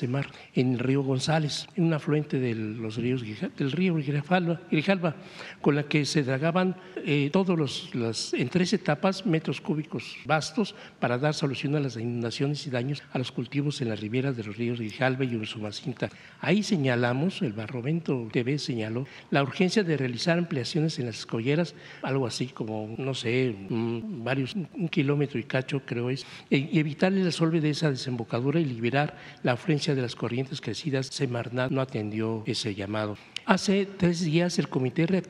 en 0.55 0.73
el 0.73 0.79
río 0.79 1.03
González, 1.03 1.67
en 1.75 1.85
un 1.85 1.93
afluente 1.93 2.39
de 2.39 2.55
los 2.55 2.95
ríos, 2.95 3.23
del 3.57 3.71
río 3.71 3.93
Grijalba, 3.93 5.15
con 5.61 5.75
la 5.75 5.83
que 5.83 6.05
se 6.05 6.23
dragaban 6.23 6.75
eh, 7.05 7.29
todos 7.31 7.93
los, 7.93 8.33
en 8.33 8.49
tres 8.49 8.73
etapas 8.73 9.25
metros 9.25 9.61
cúbicos 9.61 10.17
vastos 10.25 10.73
para 10.99 11.17
dar 11.17 11.35
solución 11.35 11.75
a 11.75 11.79
las 11.79 11.95
inundaciones 11.95 12.65
y 12.65 12.69
daños 12.71 13.03
a 13.13 13.19
los 13.19 13.31
cultivos 13.31 13.81
en 13.81 13.89
las 13.89 13.99
riberas 13.99 14.35
de 14.35 14.43
los 14.43 14.57
ríos 14.57 14.79
Grijalba 14.79 15.25
y 15.25 15.35
Ursumacinta. 15.35 16.09
Ahí 16.39 16.63
señalamos, 16.63 17.41
el 17.43 17.53
Barlovento 17.53 18.27
TV 18.31 18.57
señaló, 18.57 19.05
la 19.29 19.43
urgencia 19.43 19.83
de 19.83 19.97
realizar 19.97 20.39
en 20.75 21.05
las 21.05 21.19
escolleras, 21.19 21.75
algo 22.01 22.25
así 22.25 22.47
como, 22.47 22.95
no 22.97 23.13
sé, 23.13 23.55
varios, 23.69 24.55
un 24.55 24.89
kilómetro 24.89 25.39
y 25.39 25.43
cacho 25.43 25.81
creo 25.85 26.09
es, 26.09 26.25
y 26.49 26.79
evitar 26.79 27.11
el 27.13 27.23
resolve 27.23 27.61
de 27.61 27.71
esa 27.71 27.91
desembocadura 27.91 28.59
y 28.59 28.65
liberar 28.65 29.17
la 29.43 29.53
afluencia 29.53 29.95
de 29.95 30.01
las 30.01 30.15
corrientes 30.15 30.61
crecidas. 30.61 31.07
Semarnat 31.07 31.71
no 31.71 31.81
atendió 31.81 32.43
ese 32.45 32.73
llamado. 32.75 33.17
Hace 33.45 33.85
tres 33.85 34.21
días 34.21 34.59
el 34.59 34.69
Comité 34.69 35.07
de 35.07 35.21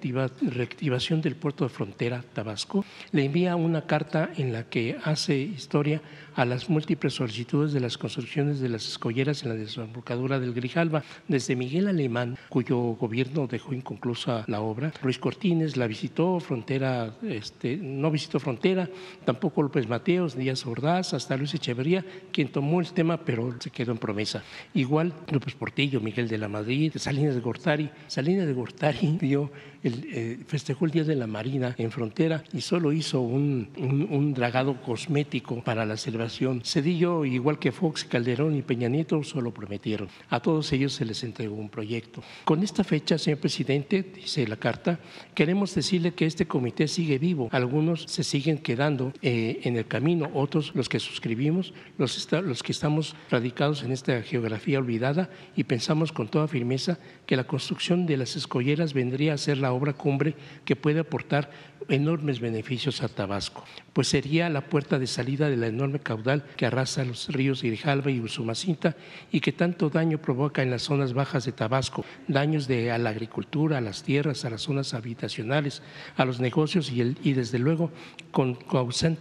Reactivación 0.41 1.21
del 1.21 1.35
Puerto 1.35 1.63
de 1.63 1.69
Frontera, 1.69 2.23
Tabasco, 2.33 2.85
le 3.11 3.25
envía 3.25 3.55
una 3.55 3.85
carta 3.87 4.29
en 4.37 4.51
la 4.51 4.63
que 4.65 4.97
hace 5.03 5.37
historia 5.37 6.01
a 6.41 6.45
las 6.45 6.71
múltiples 6.71 7.13
solicitudes 7.13 7.71
de 7.71 7.79
las 7.79 7.99
construcciones 7.99 8.59
de 8.59 8.67
las 8.67 8.87
escolleras 8.87 9.43
en 9.43 9.49
la 9.49 9.55
desembocadura 9.55 10.39
del 10.39 10.55
Grijalba, 10.55 11.03
desde 11.27 11.55
Miguel 11.55 11.87
Alemán, 11.87 12.35
cuyo 12.49 12.79
gobierno 12.79 13.45
dejó 13.45 13.75
inconclusa 13.75 14.43
la 14.47 14.61
obra, 14.61 14.91
Luis 15.03 15.19
Cortines 15.19 15.77
la 15.77 15.85
visitó, 15.85 16.39
Frontera, 16.39 17.13
este, 17.21 17.77
no 17.77 18.09
visitó 18.09 18.39
Frontera, 18.39 18.89
tampoco 19.23 19.61
López 19.61 19.87
Mateos, 19.87 20.35
Díaz 20.35 20.65
Ordaz, 20.65 21.13
hasta 21.13 21.37
Luis 21.37 21.53
Echeverría, 21.53 22.03
quien 22.31 22.51
tomó 22.51 22.81
el 22.81 22.91
tema 22.91 23.17
pero 23.17 23.55
se 23.59 23.69
quedó 23.69 23.91
en 23.91 23.99
promesa. 23.99 24.41
Igual 24.73 25.13
López 25.31 25.53
Portillo, 25.53 26.01
Miguel 26.01 26.27
de 26.27 26.39
la 26.39 26.47
Madrid, 26.47 26.93
Salinas 26.95 27.35
de 27.35 27.41
Gortari, 27.41 27.91
Salinas 28.07 28.47
de 28.47 28.53
Gortari 28.53 29.17
dio 29.21 29.51
eh, 29.83 30.37
festejó 30.45 30.85
el 30.85 30.91
Día 30.91 31.03
de 31.03 31.15
la 31.15 31.25
Marina 31.25 31.73
en 31.75 31.89
frontera 31.89 32.43
y 32.53 32.61
solo 32.61 32.91
hizo 32.91 33.21
un, 33.21 33.69
un, 33.77 34.33
dragado 34.35 34.79
cosmético 34.79 35.63
para 35.63 35.87
la 35.87 35.97
celebración. 35.97 36.30
Cedillo, 36.63 37.25
igual 37.25 37.59
que 37.59 37.71
Fox, 37.71 38.05
Calderón 38.05 38.55
y 38.55 38.61
Peña 38.61 38.87
Nieto, 38.87 39.23
solo 39.23 39.53
prometieron. 39.53 40.07
A 40.29 40.39
todos 40.39 40.71
ellos 40.73 40.93
se 40.93 41.05
les 41.05 41.23
entregó 41.23 41.55
un 41.55 41.69
proyecto. 41.69 42.23
Con 42.45 42.63
esta 42.63 42.83
fecha, 42.83 43.17
señor 43.17 43.39
presidente, 43.39 44.03
dice 44.03 44.47
la 44.47 44.55
carta, 44.55 44.99
queremos 45.35 45.75
decirle 45.75 46.13
que 46.13 46.25
este 46.25 46.47
comité 46.47 46.87
sigue 46.87 47.17
vivo. 47.17 47.49
Algunos 47.51 48.03
se 48.03 48.23
siguen 48.23 48.57
quedando 48.57 49.13
eh, 49.21 49.61
en 49.63 49.75
el 49.75 49.87
camino, 49.87 50.29
otros 50.33 50.73
los 50.75 50.89
que 50.89 50.99
suscribimos, 50.99 51.73
los, 51.97 52.31
los 52.31 52.63
que 52.63 52.71
estamos 52.71 53.15
radicados 53.29 53.83
en 53.83 53.91
esta 53.91 54.21
geografía 54.21 54.79
olvidada 54.79 55.29
y 55.55 55.63
pensamos 55.65 56.11
con 56.11 56.27
toda 56.27 56.47
firmeza 56.47 56.99
que 57.25 57.35
la 57.35 57.45
construcción 57.45 58.05
de 58.05 58.17
las 58.17 58.35
escolleras 58.35 58.93
vendría 58.93 59.33
a 59.33 59.37
ser 59.37 59.57
la 59.57 59.73
obra 59.73 59.93
cumbre 59.93 60.35
que 60.65 60.75
puede 60.75 60.99
aportar 60.99 61.49
enormes 61.89 62.39
beneficios 62.39 63.01
a 63.03 63.09
Tabasco, 63.09 63.63
pues 63.93 64.07
sería 64.07 64.49
la 64.49 64.61
puerta 64.61 64.99
de 64.99 65.07
salida 65.07 65.49
de 65.49 65.57
la 65.57 65.67
enorme 65.67 65.99
caudal 66.11 66.43
que 66.57 66.65
arrasa 66.65 67.05
los 67.05 67.29
ríos 67.29 67.63
Grijalva 67.63 68.11
y 68.11 68.19
Usumacinta 68.19 68.97
y 69.31 69.39
que 69.39 69.53
tanto 69.53 69.89
daño 69.89 70.17
provoca 70.17 70.61
en 70.61 70.69
las 70.69 70.81
zonas 70.81 71.13
bajas 71.13 71.45
de 71.45 71.53
Tabasco, 71.53 72.03
daños 72.27 72.67
a 72.69 72.97
la 72.97 73.11
agricultura, 73.11 73.77
a 73.77 73.81
las 73.81 74.03
tierras, 74.03 74.43
a 74.43 74.49
las 74.49 74.61
zonas 74.63 74.93
habitacionales, 74.93 75.81
a 76.17 76.25
los 76.25 76.41
negocios 76.41 76.91
y, 76.91 77.33
desde 77.33 77.59
luego 77.59 77.91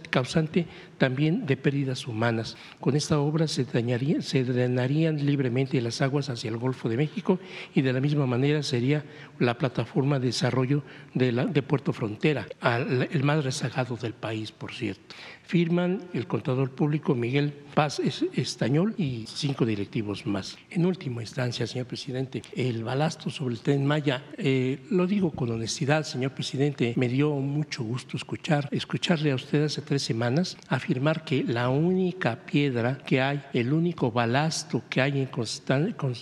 causante, 0.09 0.67
también 0.97 1.45
de 1.45 1.55
pérdidas 1.55 2.07
humanas. 2.07 2.57
Con 2.81 2.97
esta 2.97 3.19
obra 3.19 3.47
se, 3.47 3.63
drenarían 3.63 5.25
libremente 5.25 5.81
las 5.81 6.01
aguas 6.01 6.29
hacia 6.29 6.49
el 6.49 6.57
Golfo 6.57 6.89
de 6.89 6.97
México 6.97 7.39
y 7.73 7.81
de 7.81 7.93
la 7.93 8.01
misma 8.01 8.25
manera 8.25 8.63
sería 8.63 9.05
la 9.39 9.57
plataforma 9.57 10.19
de 10.19 10.27
desarrollo 10.27 10.83
de 11.13 11.61
Puerto 11.61 11.93
Frontera, 11.93 12.47
el 12.61 13.23
más 13.23 13.45
rezagado 13.45 13.95
del 13.95 14.13
país, 14.13 14.51
por 14.51 14.73
cierto. 14.73 15.15
Firman 15.51 15.99
el 16.13 16.27
contador 16.27 16.71
público 16.71 17.13
Miguel 17.13 17.51
Paz 17.73 17.99
Estañol 17.99 18.93
y 18.97 19.25
cinco 19.27 19.65
directivos 19.65 20.25
más. 20.25 20.57
En 20.69 20.85
última 20.85 21.21
instancia, 21.23 21.67
señor 21.67 21.87
presidente, 21.87 22.41
el 22.55 22.85
balasto 22.85 23.29
sobre 23.29 23.55
el 23.55 23.59
tren 23.59 23.85
Maya, 23.85 24.23
eh, 24.37 24.79
lo 24.89 25.07
digo 25.07 25.31
con 25.31 25.51
honestidad, 25.51 26.03
señor 26.03 26.31
presidente, 26.31 26.93
me 26.95 27.09
dio 27.09 27.31
mucho 27.31 27.83
gusto 27.83 28.15
escuchar, 28.15 28.69
escucharle 28.71 29.31
a 29.31 29.35
usted 29.35 29.65
hace 29.65 29.81
tres 29.81 30.03
semanas 30.03 30.55
afirmar 30.69 31.25
que 31.25 31.43
la 31.43 31.67
única 31.67 32.45
piedra 32.45 32.99
que 33.05 33.19
hay, 33.19 33.43
el 33.51 33.73
único 33.73 34.09
balasto 34.09 34.83
que 34.89 35.01
hay 35.01 35.19
en 35.19 35.29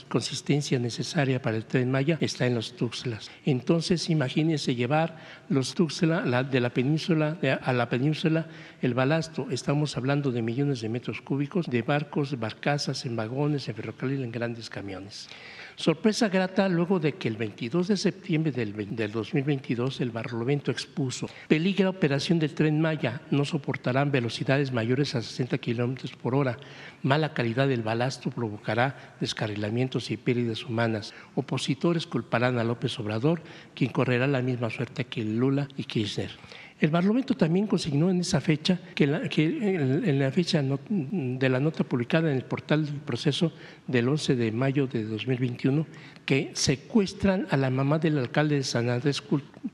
consistencia 0.08 0.80
necesaria 0.80 1.40
para 1.40 1.58
el 1.58 1.66
tren 1.66 1.92
Maya 1.92 2.18
está 2.20 2.48
en 2.48 2.56
los 2.56 2.76
Tuxtlas. 2.76 3.30
Entonces, 3.46 4.10
imagínense 4.10 4.74
llevar 4.74 5.18
los 5.50 5.76
Tuxtlas 5.76 6.50
de 6.50 6.60
la 6.60 6.70
península 6.72 7.38
a 7.62 7.74
la 7.74 7.90
península 7.90 8.48
el 8.82 8.94
balasto, 8.94 9.19
estamos 9.52 9.98
hablando 9.98 10.32
de 10.32 10.42
millones 10.42 10.82
de 10.82 10.90
metros 10.90 11.22
cúbicos 11.22 11.68
de 11.68 11.82
barcos, 11.82 12.40
barcazas, 12.40 13.06
en 13.06 13.16
vagones, 13.16 13.68
en 13.68 13.76
ferrocarril, 13.76 14.24
en 14.24 14.32
grandes 14.32 14.70
camiones. 14.70 15.28
Sorpresa 15.76 16.28
grata 16.28 16.68
luego 16.68 17.00
de 17.00 17.14
que 17.14 17.30
el 17.30 17.38
22 17.38 17.88
de 17.88 17.96
septiembre 17.96 18.52
del, 18.52 19.12
2022 19.12 20.02
el 20.02 20.12
Barlovento 20.12 20.72
expuso 20.72 21.30
peligra 21.48 21.88
operación 21.88 22.38
del 22.38 22.54
tren 22.54 22.82
Maya, 22.82 23.22
no 23.32 23.46
soportarán 23.46 24.12
velocidades 24.12 24.74
mayores 24.74 25.16
a 25.16 25.22
60 25.22 25.58
kilómetros 25.58 26.12
por 26.18 26.36
hora, 26.36 26.58
mala 27.02 27.34
calidad 27.34 27.70
del 27.70 27.82
balasto 27.82 28.30
provocará 28.30 29.16
descarrilamientos 29.22 30.12
y 30.12 30.18
pérdidas 30.18 30.66
humanas. 30.66 31.14
Opositores 31.36 32.06
culparán 32.06 32.60
a 32.60 32.66
López 32.66 33.00
Obrador, 33.00 33.42
quien 33.74 33.92
correrá 33.92 34.28
la 34.28 34.42
misma 34.42 34.70
suerte 34.70 35.06
que 35.06 35.24
Lula 35.24 35.70
y 35.78 35.86
Kirchner. 35.86 36.32
El 36.80 36.92
Parlamento 36.92 37.36
también 37.36 37.68
consignó 37.68 38.10
en 38.10 38.22
esa 38.22 38.40
fecha, 38.40 38.80
que, 38.96 39.04
en, 39.04 40.20
la 40.20 40.32
fecha 40.32 40.64
de 40.64 41.50
la 41.50 41.60
nota 41.60 41.84
publicada 41.84 42.32
en 42.32 42.38
el 42.38 42.44
portal 42.44 42.86
del 42.86 42.96
proceso 42.96 43.52
del 43.86 44.08
11 44.08 44.38
de 44.38 44.52
mayo 44.54 44.88
de 44.88 45.04
2021, 45.04 45.86
que 46.26 46.52
secuestran 46.54 47.48
a 47.50 47.58
la 47.58 47.70
mamá 47.70 48.00
del 48.00 48.18
alcalde 48.18 48.56
de 48.56 48.64
San 48.64 48.90
Andrés 48.90 49.22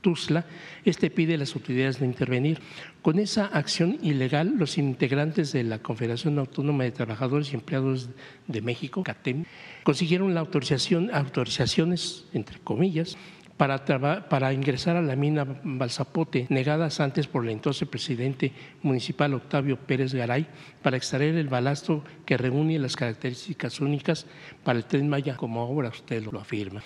Tuzla. 0.00 0.46
Este 0.84 1.08
pide 1.10 1.34
a 1.34 1.38
las 1.38 1.54
autoridades 1.54 2.00
de 2.00 2.06
intervenir. 2.06 2.58
Con 3.02 3.20
esa 3.20 3.46
acción 3.46 3.98
ilegal, 4.02 4.54
los 4.56 4.76
integrantes 4.76 5.52
de 5.52 5.62
la 5.62 5.78
Confederación 5.78 6.40
Autónoma 6.40 6.82
de 6.82 6.90
Trabajadores 6.90 7.52
y 7.52 7.54
Empleados 7.54 8.08
de 8.48 8.60
México, 8.62 9.04
CATEM, 9.04 9.44
consiguieron 9.84 10.34
la 10.34 10.40
autorización, 10.40 11.10
autorizaciones, 11.14 12.24
entre 12.32 12.58
comillas, 12.58 13.16
para, 13.56 13.84
para, 14.28 14.52
ingresar 14.52 14.96
a 14.96 15.02
la 15.02 15.16
mina 15.16 15.46
Balsapote, 15.62 16.46
negadas 16.50 17.00
antes 17.00 17.26
por 17.26 17.44
el 17.44 17.50
entonces 17.50 17.88
presidente 17.88 18.52
municipal 18.82 19.34
Octavio 19.34 19.76
Pérez 19.78 20.14
Garay, 20.14 20.46
para 20.82 20.96
extraer 20.96 21.36
el 21.36 21.48
balasto 21.48 22.04
que 22.24 22.36
reúne 22.36 22.78
las 22.78 22.96
características 22.96 23.80
únicas 23.80 24.26
para 24.62 24.78
el 24.78 24.84
tren 24.84 25.08
Maya, 25.08 25.36
como 25.36 25.60
ahora 25.60 25.88
usted 25.88 26.22
lo 26.24 26.38
afirma. 26.38 26.82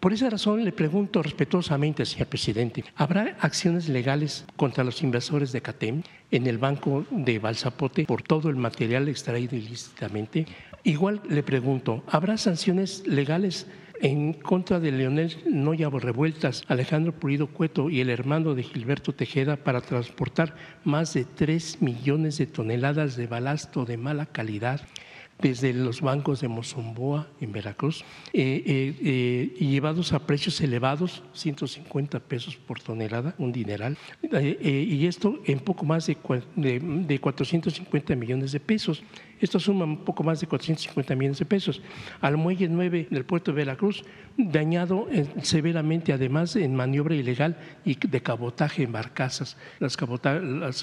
Por 0.00 0.12
esa 0.12 0.30
razón 0.30 0.64
le 0.64 0.72
pregunto 0.72 1.22
respetuosamente, 1.22 2.04
señor 2.04 2.28
presidente, 2.28 2.84
¿habrá 2.96 3.36
acciones 3.40 3.88
legales 3.88 4.44
contra 4.56 4.82
los 4.82 5.02
inversores 5.02 5.52
de 5.52 5.60
CATEM 5.60 6.02
en 6.30 6.46
el 6.46 6.58
banco 6.58 7.06
de 7.10 7.38
Balsapote 7.38 8.04
por 8.06 8.22
todo 8.22 8.48
el 8.48 8.56
material 8.56 9.08
extraído 9.08 9.56
ilícitamente? 9.56 10.46
Igual 10.82 11.20
le 11.28 11.42
pregunto, 11.42 12.02
¿habrá 12.08 12.36
sanciones 12.36 13.06
legales 13.06 13.66
en 14.00 14.32
contra 14.32 14.80
de 14.80 14.92
Leonel 14.92 15.36
Noya 15.46 15.88
Revueltas, 15.90 16.64
Alejandro 16.68 17.12
Pulido 17.12 17.48
Cueto 17.48 17.90
y 17.90 18.00
el 18.00 18.10
hermano 18.10 18.54
de 18.54 18.62
Gilberto 18.62 19.14
Tejeda 19.14 19.56
para 19.56 19.80
transportar 19.80 20.56
más 20.84 21.14
de 21.14 21.24
3 21.24 21.80
millones 21.82 22.38
de 22.38 22.46
toneladas 22.46 23.16
de 23.16 23.26
balasto 23.26 23.84
de 23.84 23.96
mala 23.96 24.26
calidad 24.26 24.80
desde 25.40 25.72
los 25.72 26.00
bancos 26.00 26.40
de 26.40 26.48
Mozomboa 26.48 27.28
en 27.40 27.52
Veracruz 27.52 28.04
eh, 28.32 28.62
eh, 28.64 28.94
eh, 29.02 29.64
llevados 29.64 30.12
a 30.12 30.26
precios 30.26 30.60
elevados, 30.60 31.22
150 31.32 32.20
pesos 32.20 32.56
por 32.56 32.80
tonelada, 32.80 33.34
un 33.38 33.52
dineral, 33.52 33.98
y 34.22 35.06
esto 35.06 35.40
en 35.44 35.60
poco 35.60 35.84
más 35.84 36.06
de, 36.06 36.16
de, 36.56 36.80
de 36.80 37.18
450 37.18 38.14
millones 38.16 38.52
de 38.52 38.60
pesos. 38.60 39.02
Esto 39.44 39.60
suma 39.60 39.84
un 39.84 40.06
poco 40.06 40.24
más 40.24 40.40
de 40.40 40.46
450 40.46 41.14
millones 41.16 41.38
de 41.38 41.44
pesos. 41.44 41.82
Al 42.22 42.38
muelle 42.38 42.66
9 42.66 43.08
del 43.10 43.26
puerto 43.26 43.52
de 43.52 43.58
Veracruz, 43.58 44.02
dañado 44.38 45.06
severamente 45.42 46.14
además 46.14 46.56
en 46.56 46.74
maniobra 46.74 47.14
ilegal 47.14 47.58
y 47.84 47.94
de 47.94 48.22
cabotaje 48.22 48.84
en 48.84 48.92
barcazas. 48.92 49.58
Las, 49.80 49.98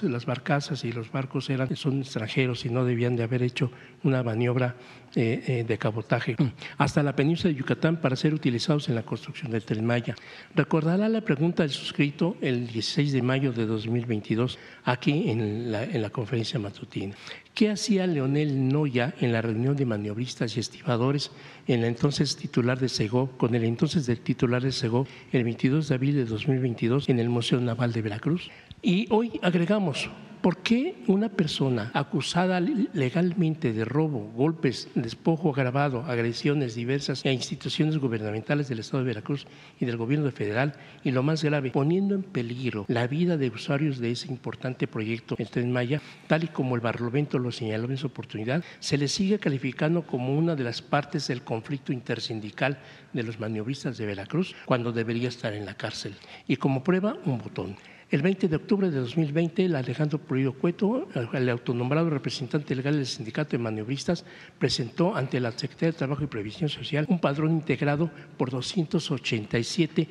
las, 0.03 0.25
barcazas 0.27 0.85
y 0.85 0.91
los 0.91 1.11
barcos 1.11 1.49
eran, 1.49 1.75
son 1.75 2.01
extranjeros 2.01 2.63
y 2.63 2.69
no 2.69 2.85
debían 2.85 3.15
de 3.15 3.23
haber 3.23 3.41
hecho 3.41 3.71
una 4.03 4.21
maniobra 4.21 4.75
eh, 5.15 5.43
eh, 5.47 5.63
de 5.67 5.77
cabotaje. 5.79 6.35
Hasta 6.77 7.01
la 7.01 7.15
península 7.15 7.51
de 7.51 7.59
Yucatán 7.59 7.99
para 7.99 8.15
ser 8.15 8.31
utilizados 8.31 8.89
en 8.89 8.95
la 8.95 9.01
construcción 9.01 9.51
del 9.51 9.63
Tren 9.63 9.83
Maya. 9.83 10.13
Recordará 10.53 11.09
la 11.09 11.21
pregunta 11.21 11.63
del 11.63 11.71
suscrito 11.71 12.37
el 12.41 12.67
16 12.67 13.11
de 13.11 13.21
mayo 13.23 13.51
de 13.51 13.65
2022 13.65 14.59
aquí 14.85 15.31
en 15.31 15.71
la, 15.71 15.83
en 15.83 16.03
la 16.03 16.11
conferencia 16.11 16.59
matutina. 16.59 17.15
¿Qué 17.53 17.69
hacía 17.69 18.07
Leonel 18.07 18.69
Noya 18.69 19.13
en 19.19 19.33
la 19.33 19.41
reunión 19.41 19.75
de 19.75 19.85
maniobristas 19.85 20.55
y 20.55 20.61
estibadores 20.61 21.31
en 21.67 21.81
la 21.81 21.87
entonces 21.87 22.37
titular 22.37 22.79
de 22.79 22.87
Segó, 22.87 23.29
con 23.37 23.53
el 23.55 23.65
entonces 23.65 24.05
del 24.05 24.21
titular 24.21 24.61
de 24.61 24.71
Segó, 24.71 25.05
el 25.33 25.43
22 25.43 25.89
de 25.89 25.95
abril 25.95 26.15
de 26.15 26.25
2022 26.25 27.09
en 27.09 27.19
el 27.19 27.29
Museo 27.29 27.59
Naval 27.59 27.91
de 27.91 28.01
Veracruz? 28.01 28.49
Y 28.81 29.05
hoy 29.09 29.39
agregamos 29.41 30.09
¿Por 30.41 30.57
qué 30.57 30.95
una 31.05 31.29
persona 31.29 31.91
acusada 31.93 32.59
legalmente 32.59 33.73
de 33.73 33.85
robo, 33.85 34.31
golpes, 34.35 34.87
despojo 34.95 35.51
agravado, 35.51 36.03
agresiones 36.05 36.73
diversas 36.73 37.23
a 37.23 37.31
instituciones 37.31 37.99
gubernamentales 37.99 38.67
del 38.67 38.79
Estado 38.79 39.03
de 39.03 39.09
Veracruz 39.09 39.45
y 39.79 39.85
del 39.85 39.97
Gobierno 39.97 40.31
federal, 40.31 40.73
y 41.03 41.11
lo 41.11 41.21
más 41.21 41.43
grave, 41.43 41.69
poniendo 41.69 42.15
en 42.15 42.23
peligro 42.23 42.85
la 42.87 43.05
vida 43.05 43.37
de 43.37 43.49
usuarios 43.49 43.99
de 43.99 44.09
ese 44.09 44.29
importante 44.29 44.87
proyecto, 44.87 45.35
el 45.37 45.47
Tren 45.47 45.71
Maya, 45.71 46.01
tal 46.25 46.45
y 46.45 46.47
como 46.47 46.73
el 46.73 46.81
Barlovento 46.81 47.37
lo 47.37 47.51
señaló 47.51 47.91
en 47.91 47.97
su 47.97 48.07
oportunidad, 48.07 48.63
se 48.79 48.97
le 48.97 49.09
sigue 49.09 49.37
calificando 49.37 50.07
como 50.07 50.35
una 50.35 50.55
de 50.55 50.63
las 50.63 50.81
partes 50.81 51.27
del 51.27 51.43
conflicto 51.43 51.93
intersindical 51.93 52.79
de 53.13 53.21
los 53.21 53.39
maniobristas 53.39 53.95
de 53.99 54.07
Veracruz, 54.07 54.55
cuando 54.65 54.91
debería 54.91 55.29
estar 55.29 55.53
en 55.53 55.67
la 55.67 55.75
cárcel? 55.75 56.15
Y 56.47 56.55
como 56.55 56.83
prueba, 56.83 57.15
un 57.25 57.37
botón. 57.37 57.75
El 58.11 58.21
20 58.21 58.49
de 58.49 58.57
octubre 58.57 58.91
de 58.91 58.99
2020, 58.99 59.63
el 59.63 59.75
Alejandro 59.77 60.19
Pulido 60.19 60.51
Cueto, 60.51 61.07
el 61.31 61.47
autonombrado 61.47 62.09
representante 62.09 62.75
legal 62.75 62.97
del 62.97 63.05
Sindicato 63.05 63.51
de 63.51 63.59
Maniobristas, 63.59 64.25
presentó 64.59 65.15
ante 65.15 65.39
la 65.39 65.53
Secretaría 65.53 65.93
de 65.93 65.97
Trabajo 65.97 66.21
y 66.25 66.27
Previsión 66.27 66.67
Social 66.67 67.05
un 67.07 67.19
padrón 67.19 67.51
integrado 67.51 68.11
por 68.37 68.51
287 68.51 70.09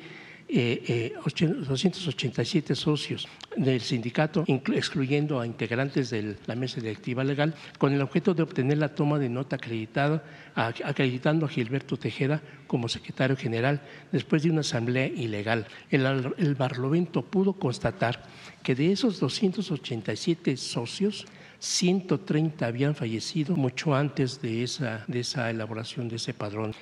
eh, 0.53 1.13
287 1.15 2.73
eh, 2.73 2.75
socios 2.75 3.27
del 3.55 3.81
sindicato, 3.81 4.43
excluyendo 4.47 5.39
a 5.39 5.45
integrantes 5.45 6.09
de 6.09 6.35
la 6.45 6.55
mesa 6.55 6.81
directiva 6.81 7.23
legal, 7.23 7.55
con 7.77 7.93
el 7.93 8.01
objeto 8.01 8.33
de 8.33 8.43
obtener 8.43 8.77
la 8.77 8.93
toma 8.93 9.17
de 9.17 9.29
nota 9.29 9.55
acreditada, 9.55 10.23
acreditando 10.55 11.45
a 11.45 11.49
Gilberto 11.49 11.97
Tejeda 11.97 12.41
como 12.67 12.89
secretario 12.89 13.37
general 13.37 13.81
después 14.11 14.43
de 14.43 14.51
una 14.51 14.61
asamblea 14.61 15.07
ilegal. 15.07 15.67
El, 15.89 16.33
el 16.37 16.55
Barlovento 16.55 17.21
pudo 17.21 17.53
constatar 17.53 18.23
que 18.63 18.75
de 18.75 18.91
esos 18.91 19.19
287 19.19 20.57
socios, 20.57 21.25
130 21.59 22.65
habían 22.65 22.95
fallecido 22.95 23.55
mucho 23.55 23.93
antes 23.93 24.41
de 24.41 24.63
esa, 24.63 25.05
de 25.07 25.19
esa 25.19 25.49
elaboración 25.49 26.09
de 26.09 26.15
ese 26.15 26.33
padrón. 26.33 26.73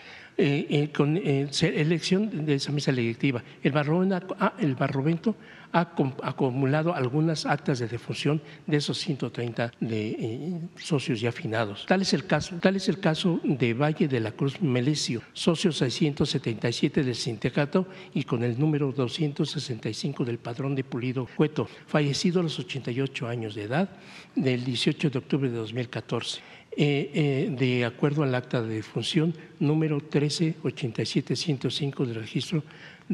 Eh, 0.42 0.66
eh, 0.70 0.90
con 0.94 1.18
eh, 1.18 1.50
elección 1.62 2.46
de 2.46 2.54
esa 2.56 2.72
mesa 2.72 2.94
directiva. 2.94 3.44
El, 3.62 3.74
ah, 3.76 4.54
el 4.58 4.74
Barrovento 4.74 5.36
ha 5.74 5.82
acumulado 6.24 6.96
algunas 6.96 7.46
actas 7.46 7.80
de 7.80 7.90
defunción 7.90 8.42
de 8.66 8.78
esos 8.78 8.98
130 9.00 9.74
de, 9.82 10.62
socios 10.78 11.20
ya 11.20 11.28
afinados. 11.28 11.86
Tal 11.88 12.04
es, 12.04 12.14
el 12.14 12.26
caso, 12.26 12.56
tal 12.62 12.78
es 12.78 12.88
el 12.88 13.02
caso 13.02 13.42
de 13.44 13.74
Valle 13.74 14.08
de 14.08 14.22
la 14.22 14.32
Cruz 14.32 14.62
Melesio, 14.62 15.22
socio 15.34 15.74
677 15.74 17.04
del 17.04 17.16
sindicato 17.16 17.86
y 18.14 18.24
con 18.24 18.42
el 18.42 18.58
número 18.58 18.94
265 18.94 20.24
del 20.24 20.38
padrón 20.38 20.74
de 20.74 20.86
Pulido 20.86 21.28
Cueto, 21.36 21.68
fallecido 21.86 22.40
a 22.40 22.44
los 22.44 22.58
88 22.58 23.28
años 23.28 23.56
de 23.56 23.64
edad 23.64 23.90
del 24.36 24.64
18 24.64 25.10
de 25.10 25.20
octubre 25.20 25.50
de 25.50 25.58
2014. 25.58 26.40
Eh, 26.82 27.12
eh, 27.14 27.56
de 27.60 27.84
acuerdo 27.84 28.24
al 28.24 28.34
acta 28.34 28.62
de 28.62 28.76
defunción 28.76 29.34
número 29.60 30.00
138705 30.00 32.06
del 32.06 32.16
registro 32.16 32.64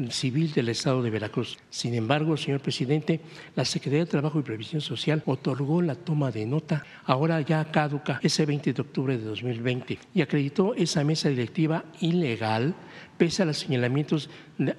Civil 0.08 0.52
del 0.52 0.68
Estado 0.68 1.02
de 1.02 1.10
Veracruz. 1.10 1.58
Sin 1.68 1.94
embargo, 1.94 2.36
señor 2.36 2.60
presidente, 2.60 3.20
la 3.56 3.64
Secretaría 3.64 4.04
de 4.04 4.10
Trabajo 4.10 4.38
y 4.38 4.44
Previsión 4.44 4.80
Social 4.80 5.20
otorgó 5.26 5.82
la 5.82 5.96
toma 5.96 6.30
de 6.30 6.46
nota, 6.46 6.84
ahora 7.06 7.40
ya 7.40 7.64
caduca, 7.72 8.20
ese 8.22 8.46
20 8.46 8.72
de 8.72 8.82
octubre 8.82 9.18
de 9.18 9.24
2020, 9.24 9.98
y 10.14 10.20
acreditó 10.20 10.72
esa 10.74 11.02
mesa 11.02 11.28
directiva 11.28 11.86
ilegal 12.00 12.76
pese 13.18 13.42
a 13.42 13.46
los 13.46 13.58
señalamientos 13.58 14.30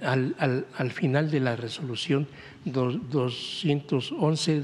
al, 0.01 0.65
al, 0.77 0.91
final 0.91 1.29
de 1.29 1.39
la 1.39 1.55
resolución 1.55 2.27
211 2.71 4.63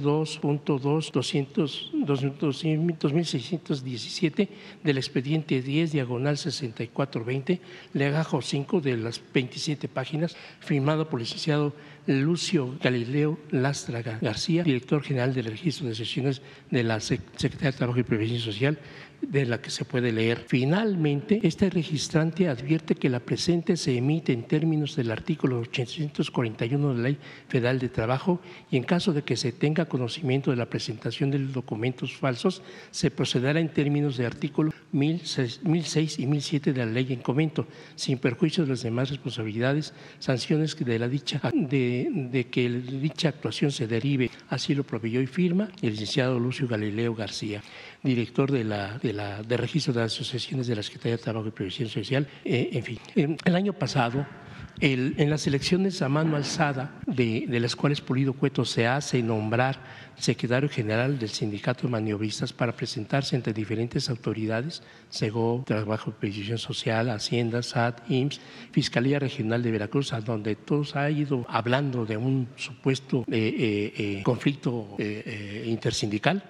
2617 2.05 4.49
del 4.83 4.97
expediente 4.97 5.61
10 5.61 5.91
diagonal 5.91 6.37
6420, 6.37 7.61
legajo 7.93 8.41
5 8.41 8.81
de 8.81 8.97
las 8.97 9.21
27 9.33 9.87
páginas, 9.87 10.35
firmado 10.59 11.09
por 11.09 11.19
el 11.19 11.25
licenciado 11.25 11.73
Lucio 12.05 12.77
Galileo 12.81 13.39
Lastra 13.51 14.01
García, 14.01 14.63
director 14.63 15.01
general 15.01 15.33
del 15.33 15.45
registro 15.45 15.87
de 15.87 15.95
sesiones 15.95 16.41
de 16.69 16.83
la 16.83 16.99
Secretaría 16.99 17.71
de 17.71 17.77
Trabajo 17.77 17.99
y 17.99 18.03
Previsión 18.03 18.39
Social, 18.39 18.77
de 19.27 19.45
la 19.45 19.61
que 19.61 19.69
se 19.69 19.85
puede 19.85 20.11
leer. 20.11 20.45
Finalmente, 20.47 21.39
este 21.43 21.69
registrante 21.69 22.47
advierte 22.47 22.95
que 22.95 23.09
la 23.09 23.19
presente 23.19 23.77
se 23.77 23.97
emite 23.97 24.33
en 24.33 24.43
términos 24.43 24.95
del 24.95 25.11
artículo 25.11 25.59
841 25.59 26.89
de 26.89 26.95
la 26.95 27.03
Ley 27.03 27.17
Federal 27.47 27.79
de 27.79 27.89
Trabajo 27.89 28.41
y 28.69 28.77
en 28.77 28.83
caso 28.83 29.13
de 29.13 29.23
que 29.23 29.35
se 29.35 29.51
tenga 29.51 29.85
conocimiento 29.85 30.51
de 30.51 30.57
la 30.57 30.69
presentación 30.69 31.31
de 31.31 31.39
los 31.39 31.53
documentos 31.53 32.15
falsos, 32.15 32.61
se 32.91 33.11
procederá 33.11 33.59
en 33.59 33.69
términos 33.69 34.17
de 34.17 34.25
artículo 34.25 34.71
1006 34.91 36.19
y 36.19 36.27
1007 36.27 36.73
de 36.73 36.85
la 36.85 36.91
Ley 36.91 37.13
en 37.13 37.21
comento, 37.21 37.67
sin 37.95 38.17
perjuicio 38.17 38.63
de 38.63 38.71
las 38.71 38.83
demás 38.83 39.09
responsabilidades, 39.09 39.93
sanciones 40.19 40.77
de 40.77 40.99
la 40.99 41.07
dicha 41.07 41.41
de, 41.53 42.09
de 42.31 42.45
que 42.47 42.69
dicha 42.69 43.29
actuación 43.29 43.71
se 43.71 43.87
derive. 43.87 44.29
Así 44.49 44.75
lo 44.75 44.83
proveyó 44.83 45.21
y 45.21 45.27
firma 45.27 45.69
el 45.81 45.91
licenciado 45.91 46.39
Lucio 46.39 46.67
Galileo 46.67 47.15
García 47.15 47.61
director 48.03 48.51
de 48.51 48.63
la, 48.63 48.97
de 48.99 49.13
la 49.13 49.41
de 49.43 49.57
registro 49.57 49.93
de 49.93 50.03
asociaciones 50.03 50.67
de 50.67 50.75
la 50.75 50.83
Secretaría 50.83 51.17
de 51.17 51.23
Trabajo 51.23 51.47
y 51.47 51.51
Previsión 51.51 51.89
Social. 51.89 52.27
Eh, 52.43 52.69
en 52.73 52.83
fin, 52.83 52.99
el 53.15 53.55
año 53.55 53.73
pasado 53.73 54.25
en 54.79 55.29
las 55.29 55.47
elecciones 55.47 56.01
a 56.01 56.09
mano 56.09 56.35
alzada, 56.35 56.99
de, 57.05 57.45
las 57.47 57.75
cuales 57.75 58.01
Pulido 58.01 58.33
Cueto 58.33 58.65
se 58.65 58.85
hace 58.85 59.21
nombrar 59.23 59.79
secretario 60.17 60.67
general 60.67 61.17
del 61.19 61.29
Sindicato 61.29 61.83
de 61.83 61.91
Maniobristas 61.91 62.51
para 62.51 62.75
presentarse 62.75 63.35
entre 63.35 63.53
diferentes 63.53 64.09
autoridades, 64.09 64.83
SEGO, 65.09 65.63
Trabajo 65.65 66.09
y 66.09 66.19
Previsión 66.19 66.57
Social, 66.57 67.09
Hacienda, 67.09 67.63
SAT, 67.63 68.09
IMSS, 68.09 68.41
Fiscalía 68.71 69.19
Regional 69.19 69.63
de 69.63 69.71
Veracruz, 69.71 70.13
donde 70.25 70.55
todos 70.55 70.95
ha 70.95 71.09
ido 71.09 71.45
hablando 71.47 72.05
de 72.05 72.17
un 72.17 72.49
supuesto 72.57 73.23
eh, 73.31 73.93
eh, 73.95 74.21
conflicto 74.23 74.97
intersindical 75.65 76.43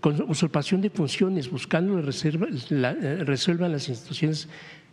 con 0.00 0.20
usurpación 0.28 0.80
de 0.80 0.90
funciones, 0.90 1.50
buscando 1.50 2.00
reserva, 2.02 2.46
eh, 2.48 3.24
resuelvan 3.24 3.72
las 3.72 3.88
instituciones 3.88 4.48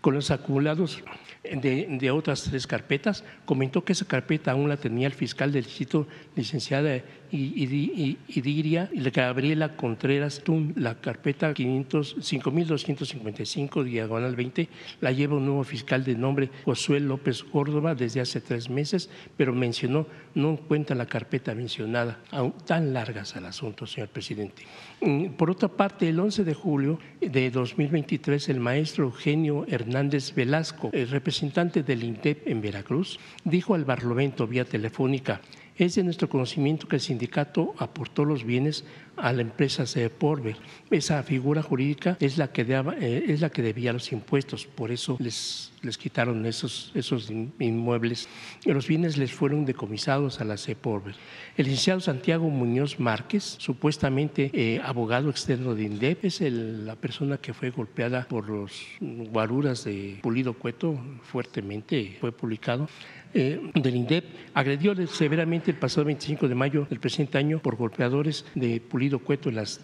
con 0.00 0.14
los 0.14 0.30
acumulados 0.30 1.02
de, 1.42 2.10
otras 2.10 2.44
tres 2.44 2.66
carpetas. 2.66 3.24
Comentó 3.44 3.84
que 3.84 3.92
esa 3.92 4.06
carpeta 4.06 4.52
aún 4.52 4.68
la 4.68 4.76
tenía 4.76 5.06
el 5.06 5.14
fiscal 5.14 5.52
del 5.52 5.64
distrito, 5.64 6.06
licenciada 6.36 7.02
Idiria 7.32 8.88
Gabriela 9.12 9.76
Contreras 9.76 10.42
Tun. 10.42 10.72
La 10.76 11.00
carpeta 11.00 11.54
5255 11.54 13.84
diagonal 13.84 14.36
20 14.36 14.68
la 15.00 15.12
lleva 15.12 15.36
un 15.36 15.46
nuevo 15.46 15.64
fiscal 15.64 16.04
de 16.04 16.14
nombre 16.14 16.50
Josué 16.64 17.00
López 17.00 17.42
Córdoba 17.42 17.94
desde 17.94 18.20
hace 18.20 18.40
tres 18.40 18.70
meses, 18.70 19.10
pero 19.36 19.52
mencionó 19.52 20.06
no 20.34 20.56
cuenta 20.56 20.94
la 20.94 21.06
carpeta 21.06 21.54
mencionada. 21.54 22.20
Aún 22.30 22.54
tan 22.64 22.92
largas 22.92 23.36
al 23.36 23.46
asunto, 23.46 23.86
señor 23.86 24.08
presidente. 24.08 24.62
Mm, 25.00 25.30
por 25.30 25.50
otra 25.50 25.68
parte, 25.68 26.08
el 26.08 26.20
11 26.20 26.44
de 26.44 26.54
julio 26.54 26.98
de 27.20 27.50
2023, 27.50 28.48
el 28.48 28.60
maestro 28.60 29.04
Eugenio 29.04 29.64
Hernández 29.68 30.34
Velasco, 30.34 30.90
el 30.92 31.08
representante 31.08 31.82
del 31.82 32.04
INTEP 32.04 32.48
en 32.48 32.60
Veracruz, 32.60 33.18
dijo 33.44 33.74
al 33.74 33.84
Barlovento 33.84 34.46
vía 34.46 34.64
telefónica, 34.64 35.40
es 35.80 35.94
de 35.94 36.04
nuestro 36.04 36.28
conocimiento 36.28 36.86
que 36.86 36.96
el 36.96 37.02
sindicato 37.02 37.74
aportó 37.78 38.24
los 38.26 38.44
bienes 38.44 38.84
a 39.16 39.32
la 39.32 39.42
empresa 39.42 39.86
Seporve. 39.86 40.56
Esa 40.90 41.22
figura 41.22 41.62
jurídica 41.62 42.16
es 42.20 42.38
la 42.38 42.52
que, 42.52 42.62
eh, 42.62 43.24
es 43.28 43.40
la 43.40 43.50
que 43.50 43.62
debía 43.62 43.92
los 43.92 44.12
impuestos, 44.12 44.66
por 44.66 44.90
eso 44.90 45.16
les, 45.18 45.72
les 45.82 45.96
quitaron 45.98 46.44
esos, 46.46 46.92
esos 46.94 47.30
inmuebles. 47.58 48.28
Los 48.64 48.86
bienes 48.86 49.16
les 49.16 49.32
fueron 49.32 49.64
decomisados 49.64 50.40
a 50.40 50.44
la 50.44 50.56
Seporve. 50.56 51.14
El 51.56 51.66
licenciado 51.66 52.00
Santiago 52.00 52.48
Muñoz 52.48 53.00
Márquez, 53.00 53.56
supuestamente 53.58 54.50
eh, 54.52 54.80
abogado 54.84 55.30
externo 55.30 55.74
de 55.74 55.84
INDEP, 55.84 56.24
es 56.24 56.40
la 56.40 56.96
persona 56.96 57.38
que 57.38 57.54
fue 57.54 57.70
golpeada 57.70 58.26
por 58.28 58.48
los 58.48 58.86
guaruras 59.00 59.84
de 59.84 60.18
Pulido 60.22 60.54
Cueto 60.54 60.98
fuertemente, 61.22 62.16
fue 62.20 62.32
publicado. 62.32 62.88
Eh, 63.32 63.70
del 63.74 63.94
INDEP 63.94 64.24
agredió 64.54 64.94
severamente 65.06 65.70
el 65.70 65.76
pasado 65.76 66.04
25 66.06 66.48
de 66.48 66.54
mayo 66.56 66.86
del 66.90 66.98
presente 66.98 67.38
año 67.38 67.60
por 67.60 67.76
golpeadores 67.76 68.44
de 68.56 68.80
Pulido 68.80 69.20
Cueto, 69.20 69.52
las, 69.52 69.80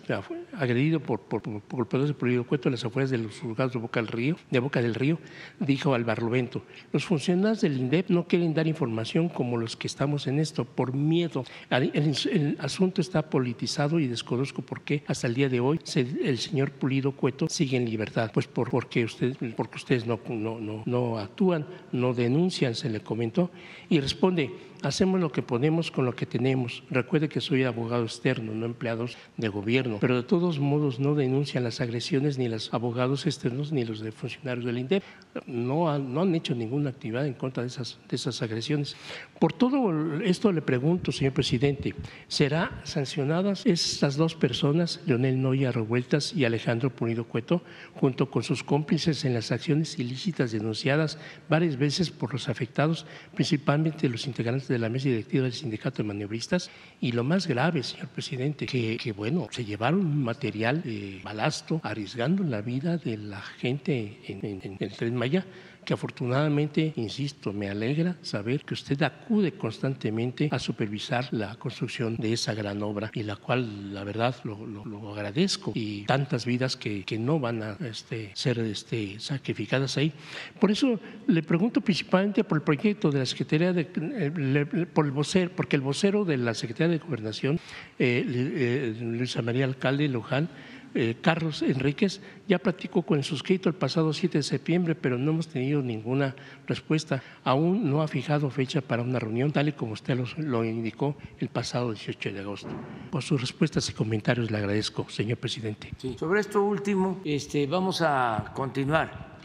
agredido 0.52 0.98
por, 0.98 1.20
por, 1.20 1.42
golpeadores 1.70 2.08
de 2.08 2.14
Pulido 2.14 2.44
Cueto 2.44 2.68
en 2.68 2.72
las 2.72 2.84
afueras 2.84 3.10
de 3.10 3.18
los 3.18 3.38
juzgados 3.38 3.72
de 3.72 3.78
Boca 3.78 4.00
del 4.00 4.08
Río, 4.08 4.36
de 4.50 4.58
Boca 4.58 4.82
del 4.82 4.94
Río, 4.94 5.18
dijo 5.60 5.94
al 5.94 6.04
Barlovento. 6.04 6.62
Los 6.92 7.04
funcionarios 7.04 7.60
del 7.60 7.78
INDEP 7.78 8.10
no 8.10 8.26
quieren 8.26 8.52
dar 8.54 8.66
información 8.66 9.28
como 9.28 9.56
los 9.56 9.76
que 9.76 9.86
estamos 9.86 10.26
en 10.26 10.40
esto, 10.40 10.64
por 10.64 10.94
miedo. 10.94 11.44
El, 11.70 12.56
asunto 12.58 13.00
está 13.00 13.30
politizado 13.30 14.00
y 14.00 14.08
desconozco 14.08 14.62
por 14.62 14.82
qué 14.82 15.04
hasta 15.06 15.26
el 15.26 15.34
día 15.34 15.48
de 15.48 15.60
hoy 15.60 15.78
el 15.94 16.38
señor 16.38 16.72
Pulido 16.72 17.12
Cueto 17.12 17.48
sigue 17.48 17.76
en 17.76 17.88
libertad. 17.88 18.30
Pues 18.32 18.46
por, 18.46 18.70
porque, 18.70 19.04
usted, 19.04 19.36
porque 19.56 19.76
ustedes 19.76 20.06
no, 20.06 20.18
no, 20.28 20.82
no, 20.84 21.18
actúan, 21.18 21.66
no 21.92 22.12
denuncian, 22.12 22.74
se 22.74 22.90
le 22.90 23.00
comentó 23.00 23.35
y 23.88 24.00
responde, 24.00 24.50
hacemos 24.82 25.20
lo 25.20 25.32
que 25.32 25.42
podemos 25.42 25.90
con 25.90 26.04
lo 26.04 26.14
que 26.14 26.26
tenemos. 26.26 26.82
Recuerde 26.90 27.28
que 27.28 27.40
soy 27.40 27.64
abogado 27.64 28.04
externo, 28.04 28.52
no 28.52 28.66
empleados 28.66 29.16
de 29.36 29.48
gobierno, 29.48 29.98
pero 30.00 30.16
de 30.16 30.22
todos 30.22 30.58
modos 30.58 31.00
no 31.00 31.14
denuncian 31.14 31.64
las 31.64 31.80
agresiones 31.80 32.38
ni 32.38 32.48
los 32.48 32.72
abogados 32.72 33.26
externos 33.26 33.72
ni 33.72 33.84
los 33.84 34.00
de 34.00 34.12
funcionarios 34.12 34.64
del 34.64 34.78
INDEP. 34.78 35.02
No 35.46 35.90
han, 35.90 36.34
hecho 36.34 36.54
ninguna 36.54 36.90
actividad 36.90 37.26
en 37.26 37.34
contra 37.34 37.62
de 37.62 37.68
esas, 37.68 37.98
de 38.08 38.16
esas 38.16 38.42
agresiones. 38.42 38.96
Por 39.38 39.52
todo 39.52 40.20
esto 40.20 40.52
le 40.52 40.62
pregunto, 40.62 41.12
señor 41.12 41.34
presidente, 41.34 41.94
¿será 42.28 42.80
sancionadas 42.84 43.64
estas 43.66 44.16
dos 44.16 44.34
personas, 44.34 45.00
Leonel 45.06 45.40
Noya 45.40 45.72
Revueltas 45.72 46.34
y 46.34 46.44
Alejandro 46.44 46.90
Punido 46.90 47.24
Cueto, 47.24 47.62
junto 47.94 48.30
con 48.30 48.42
sus 48.42 48.62
cómplices 48.62 49.24
en 49.24 49.34
las 49.34 49.52
acciones 49.52 49.98
ilícitas 49.98 50.52
denunciadas 50.52 51.18
varias 51.48 51.76
veces 51.76 52.10
por 52.10 52.32
los 52.32 52.48
afectados, 52.48 53.06
principalmente 53.34 54.08
los 54.08 54.26
integrantes 54.26 54.65
de 54.68 54.78
la 54.78 54.88
mesa 54.88 55.08
directiva 55.08 55.44
del 55.44 55.52
sindicato 55.52 56.02
de 56.02 56.08
maniobristas? 56.08 56.70
Y 57.00 57.12
lo 57.12 57.24
más 57.24 57.46
grave, 57.46 57.82
señor 57.82 58.08
presidente, 58.08 58.66
que, 58.66 59.12
bueno, 59.16 59.48
se 59.50 59.64
llevaron 59.64 60.22
material 60.22 60.82
de 60.82 61.20
balasto 61.22 61.80
arriesgando 61.82 62.42
la 62.44 62.60
vida 62.60 62.96
de 62.96 63.16
la 63.16 63.40
gente 63.40 64.18
en, 64.26 64.76
el 64.78 64.92
Tren 64.92 65.14
Maya 65.14 65.44
que 65.86 65.94
afortunadamente, 65.94 66.92
insisto, 66.96 67.52
me 67.52 67.70
alegra 67.70 68.16
saber 68.20 68.64
que 68.64 68.74
usted 68.74 69.00
acude 69.02 69.52
constantemente 69.52 70.48
a 70.50 70.58
supervisar 70.58 71.28
la 71.30 71.54
construcción 71.54 72.16
de 72.16 72.32
esa 72.32 72.52
gran 72.54 72.82
obra 72.82 73.10
y 73.14 73.22
la 73.22 73.36
cual, 73.36 73.94
la 73.94 74.02
verdad, 74.02 74.34
lo, 74.44 75.14
agradezco 75.14 75.72
y 75.74 76.02
tantas 76.02 76.44
vidas 76.44 76.76
que, 76.76 77.04
que 77.04 77.18
no 77.18 77.38
van 77.38 77.62
a 77.62 77.76
este, 77.86 78.32
ser 78.34 78.58
este, 78.58 79.20
sacrificadas 79.20 79.96
ahí. 79.96 80.12
Por 80.60 80.72
eso 80.72 80.98
le 81.28 81.42
pregunto 81.44 81.80
principalmente 81.80 82.42
por 82.42 82.58
el 82.58 82.62
proyecto 82.62 83.12
de 83.12 83.20
la 83.20 83.26
Secretaría 83.26 83.72
de, 83.72 83.88
eh, 83.94 84.86
por 84.92 85.06
el 85.06 85.12
vocero, 85.12 85.52
porque 85.54 85.76
el 85.76 85.82
vocero 85.82 86.24
de 86.24 86.36
la 86.36 86.54
Secretaría 86.54 86.98
de 86.98 86.98
Gobernación, 86.98 87.60
eh, 88.00 88.24
eh, 88.26 88.96
Luisa 89.00 89.40
María 89.40 89.64
Alcalde 89.64 90.08
Luján, 90.08 90.48
eh, 90.94 91.16
Carlos 91.20 91.62
Enríquez 91.62 92.20
ya 92.48 92.58
platicó 92.58 93.02
con 93.02 93.18
el 93.18 93.24
suscrito 93.24 93.68
el 93.68 93.74
pasado 93.74 94.12
7 94.12 94.38
de 94.38 94.42
septiembre, 94.42 94.94
pero 94.94 95.18
no 95.18 95.32
hemos 95.32 95.48
tenido 95.48 95.82
ninguna 95.82 96.34
respuesta. 96.66 97.22
Aún 97.44 97.90
no 97.90 98.02
ha 98.02 98.08
fijado 98.08 98.50
fecha 98.50 98.80
para 98.80 99.02
una 99.02 99.18
reunión, 99.18 99.52
tal 99.52 99.68
y 99.68 99.72
como 99.72 99.92
usted 99.92 100.18
lo, 100.38 100.64
indicó 100.64 101.16
el 101.38 101.48
pasado 101.48 101.92
18 101.92 102.32
de 102.32 102.40
agosto. 102.40 102.68
Por 103.10 103.22
sus 103.22 103.40
respuestas 103.40 103.88
y 103.90 103.92
comentarios 103.92 104.50
le 104.50 104.58
agradezco, 104.58 105.08
señor 105.08 105.38
presidente. 105.38 105.90
Sobre 106.18 106.40
esto 106.40 106.62
último, 106.62 107.20
este, 107.24 107.66
vamos 107.66 108.02
a 108.02 108.52
continuar 108.54 109.36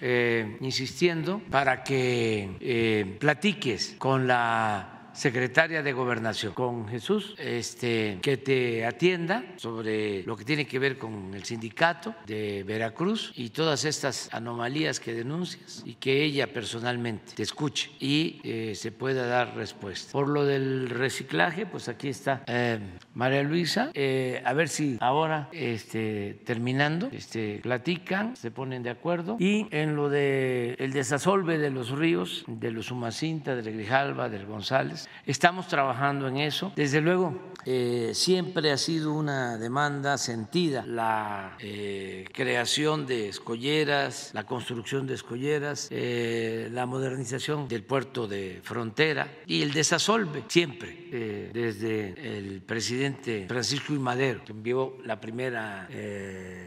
eh, 0.00 0.58
insistiendo 0.60 1.40
para 1.50 1.84
que 1.84 2.56
eh, 2.60 3.16
platiques 3.20 3.94
con 3.98 4.26
la 4.26 4.93
secretaria 5.14 5.82
de 5.82 5.92
Gobernación, 5.92 6.52
con 6.52 6.88
Jesús, 6.88 7.34
este, 7.38 8.18
que 8.20 8.36
te 8.36 8.84
atienda 8.84 9.44
sobre 9.56 10.22
lo 10.24 10.36
que 10.36 10.44
tiene 10.44 10.66
que 10.66 10.78
ver 10.78 10.98
con 10.98 11.32
el 11.34 11.44
sindicato 11.44 12.14
de 12.26 12.64
Veracruz 12.64 13.32
y 13.36 13.50
todas 13.50 13.84
estas 13.84 14.28
anomalías 14.32 15.00
que 15.00 15.14
denuncias 15.14 15.82
y 15.86 15.94
que 15.94 16.24
ella 16.24 16.52
personalmente 16.52 17.32
te 17.34 17.42
escuche 17.42 17.90
y 18.00 18.40
eh, 18.42 18.74
se 18.74 18.92
pueda 18.92 19.26
dar 19.26 19.56
respuesta. 19.56 20.12
Por 20.12 20.28
lo 20.28 20.44
del 20.44 20.90
reciclaje, 20.90 21.66
pues 21.66 21.88
aquí 21.88 22.08
está 22.08 22.42
eh, 22.46 22.78
María 23.14 23.42
Luisa, 23.42 23.90
eh, 23.94 24.42
a 24.44 24.52
ver 24.52 24.68
si 24.68 24.98
ahora 25.00 25.48
este, 25.52 26.40
terminando, 26.44 27.08
este, 27.12 27.60
platican, 27.62 28.36
se 28.36 28.50
ponen 28.50 28.82
de 28.82 28.90
acuerdo. 28.90 29.36
Y 29.38 29.68
en 29.70 29.96
lo 29.96 30.08
de 30.08 30.74
el 30.78 30.92
desasolve 30.92 31.58
de 31.58 31.70
los 31.70 31.90
ríos, 31.90 32.44
de 32.46 32.70
los 32.70 32.90
Humacinta, 32.90 33.54
del 33.54 33.72
Grijalva, 33.72 34.28
del 34.28 34.46
González, 34.46 35.03
Estamos 35.26 35.68
trabajando 35.68 36.28
en 36.28 36.38
eso. 36.38 36.72
Desde 36.76 37.00
luego, 37.00 37.34
eh, 37.66 38.10
siempre 38.14 38.70
ha 38.70 38.76
sido 38.76 39.12
una 39.12 39.56
demanda 39.56 40.18
sentida 40.18 40.84
la 40.86 41.56
eh, 41.60 42.26
creación 42.32 43.06
de 43.06 43.28
escolleras, 43.28 44.30
la 44.34 44.44
construcción 44.44 45.06
de 45.06 45.14
escolleras, 45.14 45.88
eh, 45.90 46.68
la 46.72 46.86
modernización 46.86 47.68
del 47.68 47.84
puerto 47.84 48.26
de 48.26 48.60
frontera 48.62 49.28
y 49.46 49.62
el 49.62 49.72
desasolve 49.72 50.44
siempre, 50.48 51.04
desde 51.52 52.38
el 52.38 52.60
presidente 52.62 53.46
Francisco 53.48 53.94
I. 53.94 53.98
Madero, 53.98 54.44
que 54.44 54.52
envió 54.52 54.98
la 55.04 55.20
primera 55.20 55.88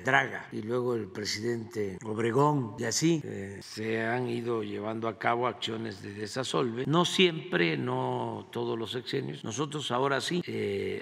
draga, 0.04 0.48
y 0.52 0.62
luego 0.62 0.96
el 0.96 1.08
presidente 1.08 1.98
Obregón, 2.06 2.76
y 2.80 2.86
así 2.86 3.22
se 3.60 4.02
han 4.06 4.30
ido 4.30 4.64
llevando 4.64 5.08
a 5.08 5.20
cabo 5.20 5.48
acciones 5.48 6.02
de 6.02 6.14
desasolve. 6.14 6.86
No 6.88 7.06
siempre, 7.06 7.78
no 7.78 8.48
todos 8.52 8.78
los 8.80 8.92
sexenios. 8.92 9.44
Nosotros 9.44 9.92
ahora 9.92 10.22
sí 10.22 10.42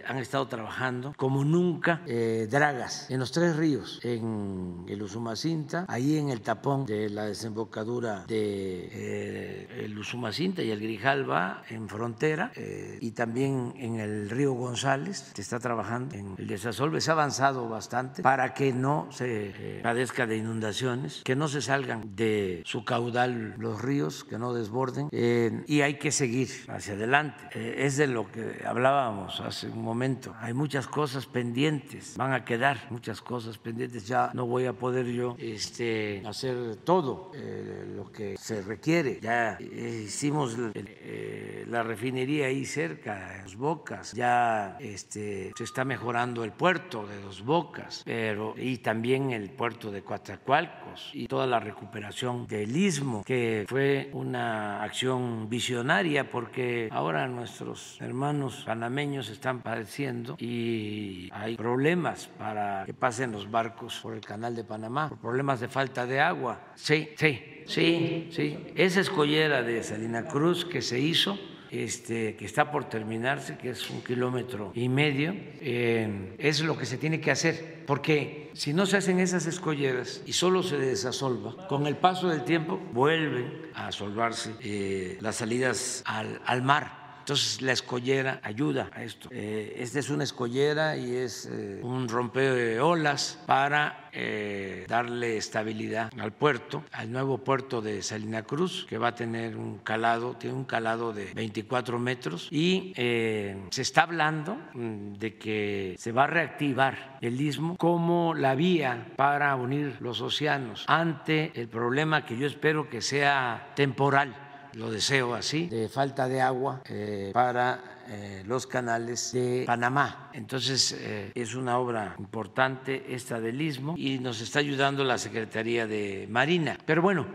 han 0.06 0.18
estado 0.18 0.48
trabajando 0.48 1.14
como 1.18 1.44
nunca 1.44 2.02
eh, 2.06 2.48
dragas 2.49 3.10
en 3.10 3.20
los 3.20 3.32
tres 3.32 3.56
ríos, 3.56 3.99
en 4.03 4.86
el 4.88 5.02
Usumacinta, 5.02 5.86
ahí 5.88 6.18
en 6.18 6.30
el 6.30 6.41
tapón 6.41 6.86
de 6.86 7.10
la 7.10 7.26
desembocadura 7.26 8.26
de 8.28 8.90
eh, 8.91 9.84
el 9.86 9.98
Usumacinta 9.98 10.62
y 10.62 10.72
el 10.72 10.80
Grijalva 10.80 11.64
en 11.70 11.88
frontera 11.90 12.52
y 12.56 13.12
también 13.12 13.74
en 13.78 13.99
el 13.99 14.30
río 14.30 14.53
González 14.53 15.32
se 15.34 15.41
está 15.41 15.60
trabajando 15.60 16.16
en 16.16 16.36
el 16.38 16.48
desasolve. 16.48 17.02
Se 17.02 17.12
ha 17.12 17.14
avanzado 17.14 17.68
bastante 17.68 18.22
para 18.22 18.53
que 18.53 18.74
no 18.74 19.07
se 19.12 19.80
padezca 19.84 20.26
de 20.26 20.38
inundaciones, 20.38 21.22
que 21.24 21.36
no 21.36 21.48
se 21.48 21.62
salgan 21.62 22.16
de 22.16 22.62
su 22.66 22.84
caudal 22.84 23.56
los 23.57 23.82
ríos, 23.82 24.24
que 24.24 24.38
no 24.38 24.53
desborden 24.53 25.10
y 25.12 25.82
hay 25.82 25.95
que 25.95 26.12
seguir 26.12 26.49
hacia 26.68 26.94
adelante 26.94 27.16
eh, 27.53 27.86
es 27.86 27.98
de 27.98 28.07
lo 28.07 28.32
que 28.32 28.62
hablábamos 28.66 29.40
hace 29.40 29.70
un 29.76 29.84
momento. 29.84 30.35
Hay 30.39 30.53
muchas 30.53 30.88
cosas 30.88 31.26
pendientes, 31.26 32.15
van 32.18 32.34
a 32.34 32.43
quedar 32.43 32.88
muchas 32.89 33.22
cosas 33.22 33.57
pendientes. 33.57 34.07
Ya 34.07 34.31
no 34.34 34.45
voy 34.45 34.65
a 34.65 34.73
poder 34.73 35.06
yo 35.06 35.35
este, 35.39 36.22
hacer 36.26 36.77
todo 36.84 37.31
eh, 37.34 37.85
lo 37.95 38.11
que 38.11 38.35
se 38.38 38.61
requiere. 38.61 39.19
Ya 39.22 39.57
hicimos 39.60 40.57
eh, 40.73 41.65
la 41.69 41.84
refinería 41.84 42.47
ahí 42.47 42.65
cerca, 42.65 43.38
en 43.38 43.43
Dos 43.43 43.56
Bocas. 43.56 44.11
Ya 44.14 44.77
este, 44.80 45.53
se 45.56 45.64
está 45.64 45.85
mejorando 45.85 46.43
el 46.43 46.52
puerto 46.52 47.07
de 47.07 47.22
Dos 47.22 47.43
Bocas, 47.43 48.03
pero 48.06 48.56
y 48.57 48.80
también 48.80 49.31
el 49.31 49.52
puerto 49.52 49.91
de 49.91 50.02
Coatzacoalcos 50.02 51.11
y 51.14 51.27
toda 51.27 51.47
la 51.47 51.60
recuperación 51.60 52.45
del 52.47 52.76
istmo, 52.76 53.23
que 53.23 53.65
fue 53.68 54.10
una 54.14 54.84
acción 54.84 55.47
visionaria 55.49 56.30
porque 56.30 56.89
ahora 56.91 57.06
ahora 57.06 57.27
nuestros 57.27 58.02
hermanos 58.02 58.64
panameños 58.65 59.30
están 59.30 59.61
padeciendo 59.65 60.37
y 60.39 61.27
hay 61.33 61.57
problemas 61.57 62.27
para 62.37 62.85
que 62.85 62.93
pasen 62.93 63.31
los 63.31 63.49
barcos 63.49 63.99
por 64.01 64.13
el 64.13 64.21
canal 64.21 64.55
de 64.55 64.63
Panamá, 64.63 65.09
por 65.09 65.17
problemas 65.17 65.59
de 65.59 65.67
falta 65.67 66.05
de 66.05 66.19
agua. 66.21 66.61
Sí, 66.75 67.09
sí, 67.17 67.63
sí, 67.65 68.29
sí. 68.31 68.57
Esa 68.75 69.01
escollera 69.01 69.63
de 69.63 69.81
Salina 69.81 70.27
Cruz 70.27 70.65
que 70.65 70.83
se 70.83 70.99
hizo 70.99 71.39
este, 71.71 72.35
que 72.35 72.45
está 72.45 72.71
por 72.71 72.85
terminarse, 72.85 73.57
que 73.57 73.71
es 73.71 73.89
un 73.89 74.03
kilómetro 74.03 74.71
y 74.75 74.87
medio, 74.87 75.33
eh, 75.33 76.35
es 76.37 76.61
lo 76.61 76.77
que 76.77 76.85
se 76.85 76.97
tiene 76.97 77.19
que 77.19 77.31
hacer, 77.31 77.83
porque 77.87 78.51
si 78.53 78.71
no 78.71 78.85
se 78.85 78.97
hacen 78.97 79.19
esas 79.19 79.47
escolleras 79.47 80.21
y 80.27 80.33
solo 80.33 80.61
se 80.61 80.77
desasolva, 80.77 81.67
con 81.67 81.87
el 81.87 81.97
paso 81.97 82.29
del 82.29 82.43
tiempo 82.43 82.79
vuelven 82.93 83.63
a 83.73 83.87
asolvarse 83.87 84.53
eh, 84.61 85.17
las 85.21 85.37
salidas 85.37 86.03
al, 86.05 86.39
al 86.45 86.61
mar 86.61 87.05
entonces 87.26 87.60
la 87.64 87.72
escollera 87.72 88.39
ayuda 88.43 88.91
a 88.93 89.03
esto. 89.03 89.30
Eh, 89.31 89.77
esta 89.80 89.97
es 89.97 90.11
una 90.11 90.23
escollera 90.23 90.95
y 90.95 91.15
es 91.15 91.49
eh, 91.52 91.80
un 91.81 92.07
rompeo 92.07 92.53
de 92.53 92.80
olas 92.80 93.41
para 93.47 94.11
eh, 94.14 94.85
darle 94.88 95.35
estabilidad 95.35 96.11
al 96.19 96.34
puerto, 96.34 96.84
al 96.91 97.11
nuevo 97.11 97.39
puerto 97.39 97.81
de 97.81 98.03
Salina 98.03 98.43
Cruz, 98.43 98.85
que 98.88 98.99
va 98.99 99.07
a 99.07 99.15
tener 99.15 99.57
un 99.57 99.80
calado, 99.80 100.35
tiene 100.35 100.56
un 100.56 100.65
calado 100.65 101.14
de 101.14 101.34
24 101.34 101.97
metros 101.97 102.47
y 102.52 102.93
se 102.95 103.81
está 103.81 104.03
hablando 104.03 104.60
mm, 104.76 105.14
de 105.14 105.35
que 105.38 105.95
se 105.97 106.11
va 106.11 106.26
a 106.26 106.27
reactivar 106.27 107.18
el 107.22 107.41
istmo 107.41 107.76
como 107.77 108.35
la 108.35 108.53
vía 108.53 109.14
para 109.15 109.56
unir 109.56 109.97
los 109.99 110.22
océanos 110.22 110.85
ante 110.88 111.52
el 111.56 111.69
problema 111.69 112.23
que 112.23 112.38
yo 112.38 112.45
espero 112.45 112.88
que 112.88 113.02
sea 113.02 113.72
temporal 113.76 114.44
lo 114.76 114.91
deseo 114.91 115.34
así, 115.34 115.68
de 115.68 115.89
falta 115.89 116.27
de 116.27 116.41
agua 116.41 116.81
eh, 116.89 117.31
para 117.34 118.03
eh, 118.10 118.43
los 118.45 118.68
canales 118.68 119.31
de 119.31 119.64
Panamá. 119.65 120.30
Entonces 120.34 120.97
eh, 120.99 121.31
es 121.34 121.56
una 121.56 121.77
obra 121.77 122.15
importante 122.19 123.06
esta 123.10 123.39
del 123.39 123.61
Istmo 123.61 123.95
y 123.97 124.19
nos 124.19 124.41
está 124.41 124.60
ayudando 124.60 125.03
la 125.03 125.18
Secretaría 125.18 125.88
de 125.88 126.27
Marina. 126.30 126.77
Pero 126.85 127.02
bueno, 127.02 127.26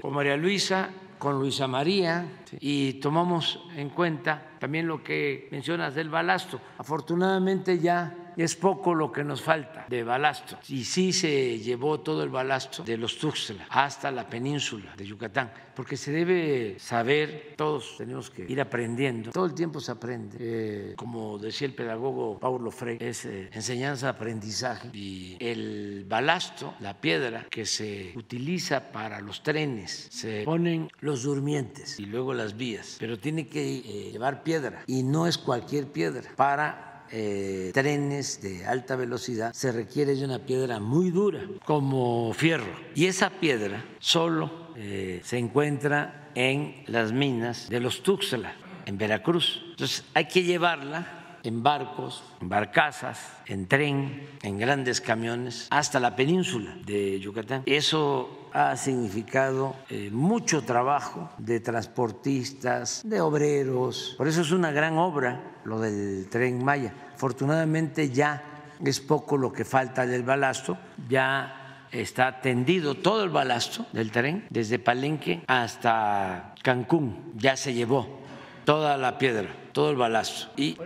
con 0.00 0.14
María 0.14 0.36
Luisa, 0.38 0.88
con 1.18 1.38
Luisa 1.38 1.68
María 1.68 2.26
y 2.60 2.94
tomamos 2.94 3.60
en 3.76 3.90
cuenta 3.90 4.52
también 4.58 4.86
lo 4.86 5.04
que 5.04 5.48
mencionas 5.50 5.94
del 5.94 6.08
balasto. 6.08 6.60
Afortunadamente 6.78 7.78
ya 7.78 8.23
es 8.36 8.56
poco 8.56 8.94
lo 8.94 9.12
que 9.12 9.24
nos 9.24 9.42
falta 9.42 9.86
de 9.88 10.02
balasto. 10.04 10.58
Y 10.68 10.84
sí 10.84 11.12
se 11.12 11.58
llevó 11.58 12.00
todo 12.00 12.22
el 12.22 12.30
balasto 12.30 12.82
de 12.82 12.96
los 12.96 13.18
Tuxtla 13.18 13.66
hasta 13.70 14.10
la 14.10 14.26
península 14.26 14.94
de 14.96 15.06
Yucatán, 15.06 15.52
porque 15.74 15.96
se 15.96 16.12
debe 16.12 16.76
saber, 16.78 17.54
todos 17.56 17.96
tenemos 17.98 18.30
que 18.30 18.44
ir 18.48 18.60
aprendiendo, 18.60 19.30
todo 19.32 19.46
el 19.46 19.54
tiempo 19.54 19.80
se 19.80 19.92
aprende. 19.92 20.36
Eh, 20.40 20.94
como 20.96 21.38
decía 21.38 21.66
el 21.66 21.74
pedagogo 21.74 22.38
Paulo 22.38 22.70
Freire, 22.70 23.08
es 23.08 23.24
eh, 23.24 23.50
enseñanza-aprendizaje. 23.52 24.90
Y 24.92 25.36
el 25.40 26.04
balasto, 26.08 26.74
la 26.80 27.00
piedra 27.00 27.46
que 27.50 27.66
se 27.66 28.12
utiliza 28.16 28.92
para 28.92 29.20
los 29.20 29.42
trenes, 29.42 30.08
se 30.10 30.44
ponen 30.44 30.90
los 31.00 31.22
durmientes 31.22 31.98
y 31.98 32.06
luego 32.06 32.34
las 32.34 32.56
vías, 32.56 32.96
pero 32.98 33.18
tiene 33.18 33.46
que 33.46 33.78
eh, 33.78 34.12
llevar 34.12 34.42
piedra 34.42 34.82
y 34.86 35.02
no 35.02 35.26
es 35.26 35.38
cualquier 35.38 35.86
piedra 35.86 36.30
para 36.36 36.93
eh, 37.10 37.70
trenes 37.72 38.40
de 38.42 38.66
alta 38.66 38.96
velocidad 38.96 39.52
se 39.52 39.72
requiere 39.72 40.14
de 40.14 40.24
una 40.24 40.40
piedra 40.40 40.80
muy 40.80 41.10
dura, 41.10 41.40
como 41.64 42.32
fierro. 42.34 42.72
Y 42.94 43.06
esa 43.06 43.30
piedra 43.30 43.84
solo 43.98 44.50
eh, 44.76 45.20
se 45.24 45.38
encuentra 45.38 46.30
en 46.34 46.84
las 46.86 47.12
minas 47.12 47.68
de 47.68 47.80
los 47.80 48.02
Tuxtla, 48.02 48.54
en 48.86 48.98
Veracruz. 48.98 49.62
Entonces 49.70 50.04
hay 50.14 50.26
que 50.26 50.42
llevarla 50.42 51.38
en 51.44 51.62
barcos, 51.62 52.24
en 52.40 52.48
barcazas, 52.48 53.20
en 53.46 53.68
tren, 53.68 54.26
en 54.42 54.58
grandes 54.58 55.00
camiones, 55.00 55.68
hasta 55.70 56.00
la 56.00 56.16
península 56.16 56.76
de 56.84 57.20
Yucatán. 57.20 57.62
Eso 57.66 58.43
ha 58.54 58.76
significado 58.76 59.74
eh, 59.90 60.10
mucho 60.12 60.62
trabajo 60.62 61.28
de 61.38 61.58
transportistas, 61.58 63.02
de 63.04 63.20
obreros. 63.20 64.14
Por 64.16 64.28
eso 64.28 64.42
es 64.42 64.52
una 64.52 64.70
gran 64.70 64.96
obra 64.96 65.58
lo 65.64 65.80
del 65.80 66.28
tren 66.30 66.64
Maya. 66.64 66.94
Afortunadamente 67.14 68.10
ya 68.10 68.70
es 68.82 69.00
poco 69.00 69.36
lo 69.36 69.52
que 69.52 69.64
falta 69.64 70.06
del 70.06 70.22
balasto, 70.22 70.78
ya 71.08 71.86
está 71.90 72.40
tendido 72.40 72.94
todo 72.94 73.24
el 73.24 73.30
balasto 73.30 73.86
del 73.92 74.12
tren, 74.12 74.46
desde 74.50 74.78
Palenque 74.78 75.42
hasta 75.48 76.54
Cancún, 76.62 77.32
ya 77.36 77.56
se 77.56 77.74
llevó 77.74 78.20
toda 78.64 78.96
la 78.96 79.18
piedra, 79.18 79.48
todo 79.72 79.90
el 79.90 79.96
balasto. 79.96 80.52
Y 80.56 80.76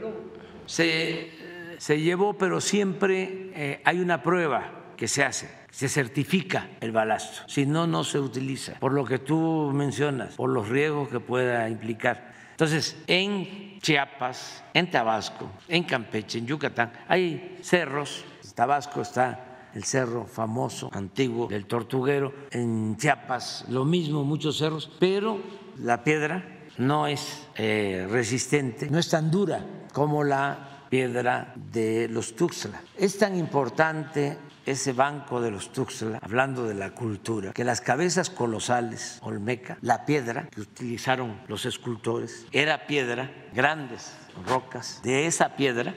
se, 0.64 1.32
se 1.76 2.00
llevó, 2.00 2.32
pero 2.32 2.62
siempre 2.62 3.50
eh, 3.54 3.82
hay 3.84 4.00
una 4.00 4.22
prueba 4.22 4.72
que 4.96 5.06
se 5.06 5.22
hace 5.22 5.58
se 5.78 5.88
certifica 5.88 6.70
el 6.80 6.90
balasto, 6.90 7.42
si 7.46 7.64
no, 7.64 7.86
no 7.86 8.02
se 8.02 8.18
utiliza, 8.18 8.72
por 8.80 8.92
lo 8.92 9.05
que 9.05 9.20
tú 9.20 9.70
mencionas, 9.72 10.34
por 10.34 10.50
los 10.50 10.68
riesgos 10.68 11.09
que 11.09 11.20
pueda 11.20 11.68
implicar. 11.68 12.32
Entonces, 12.50 12.96
en 13.06 13.78
Chiapas, 13.78 14.64
en 14.74 14.90
Tabasco, 14.90 15.48
en 15.68 15.84
Campeche, 15.84 16.40
en 16.40 16.48
Yucatán, 16.48 16.90
hay 17.06 17.59
cerros, 17.62 18.24
en 18.42 18.50
Tabasco 18.50 19.02
está 19.02 19.68
el 19.72 19.84
cerro 19.84 20.26
famoso, 20.26 20.90
antiguo 20.92 21.46
del 21.46 21.66
Tortuguero, 21.66 22.34
en 22.50 22.96
Chiapas 22.96 23.66
lo 23.68 23.84
mismo, 23.84 24.24
muchos 24.24 24.59
cerros, 24.59 24.90
pero 24.98 25.38
la 25.78 26.02
piedra 26.02 26.42
no 26.78 27.06
es 27.06 27.46
eh, 27.55 28.05
resistente, 28.10 28.90
no 28.90 28.98
es 28.98 29.09
tan 29.09 29.30
dura 29.30 29.64
como 29.92 30.24
la 30.24 30.86
piedra 30.90 31.55
de 31.55 32.09
los 32.09 32.34
Tuxtla. 32.34 32.82
Es 32.96 33.16
tan 33.16 33.38
importante 33.38 34.47
ese 34.70 34.92
banco 34.92 35.40
de 35.40 35.50
los 35.50 35.72
Tuxtla, 35.72 36.18
hablando 36.22 36.64
de 36.64 36.74
la 36.74 36.90
cultura, 36.90 37.52
que 37.52 37.64
las 37.64 37.80
cabezas 37.80 38.28
colosales 38.28 39.18
olmeca, 39.22 39.78
la 39.80 40.04
piedra 40.04 40.48
que 40.48 40.60
utilizaron 40.60 41.40
los 41.48 41.64
escultores, 41.64 42.46
era 42.52 42.86
piedra, 42.86 43.30
grandes 43.54 44.16
rocas, 44.46 45.00
de 45.02 45.26
esa 45.26 45.56
piedra, 45.56 45.94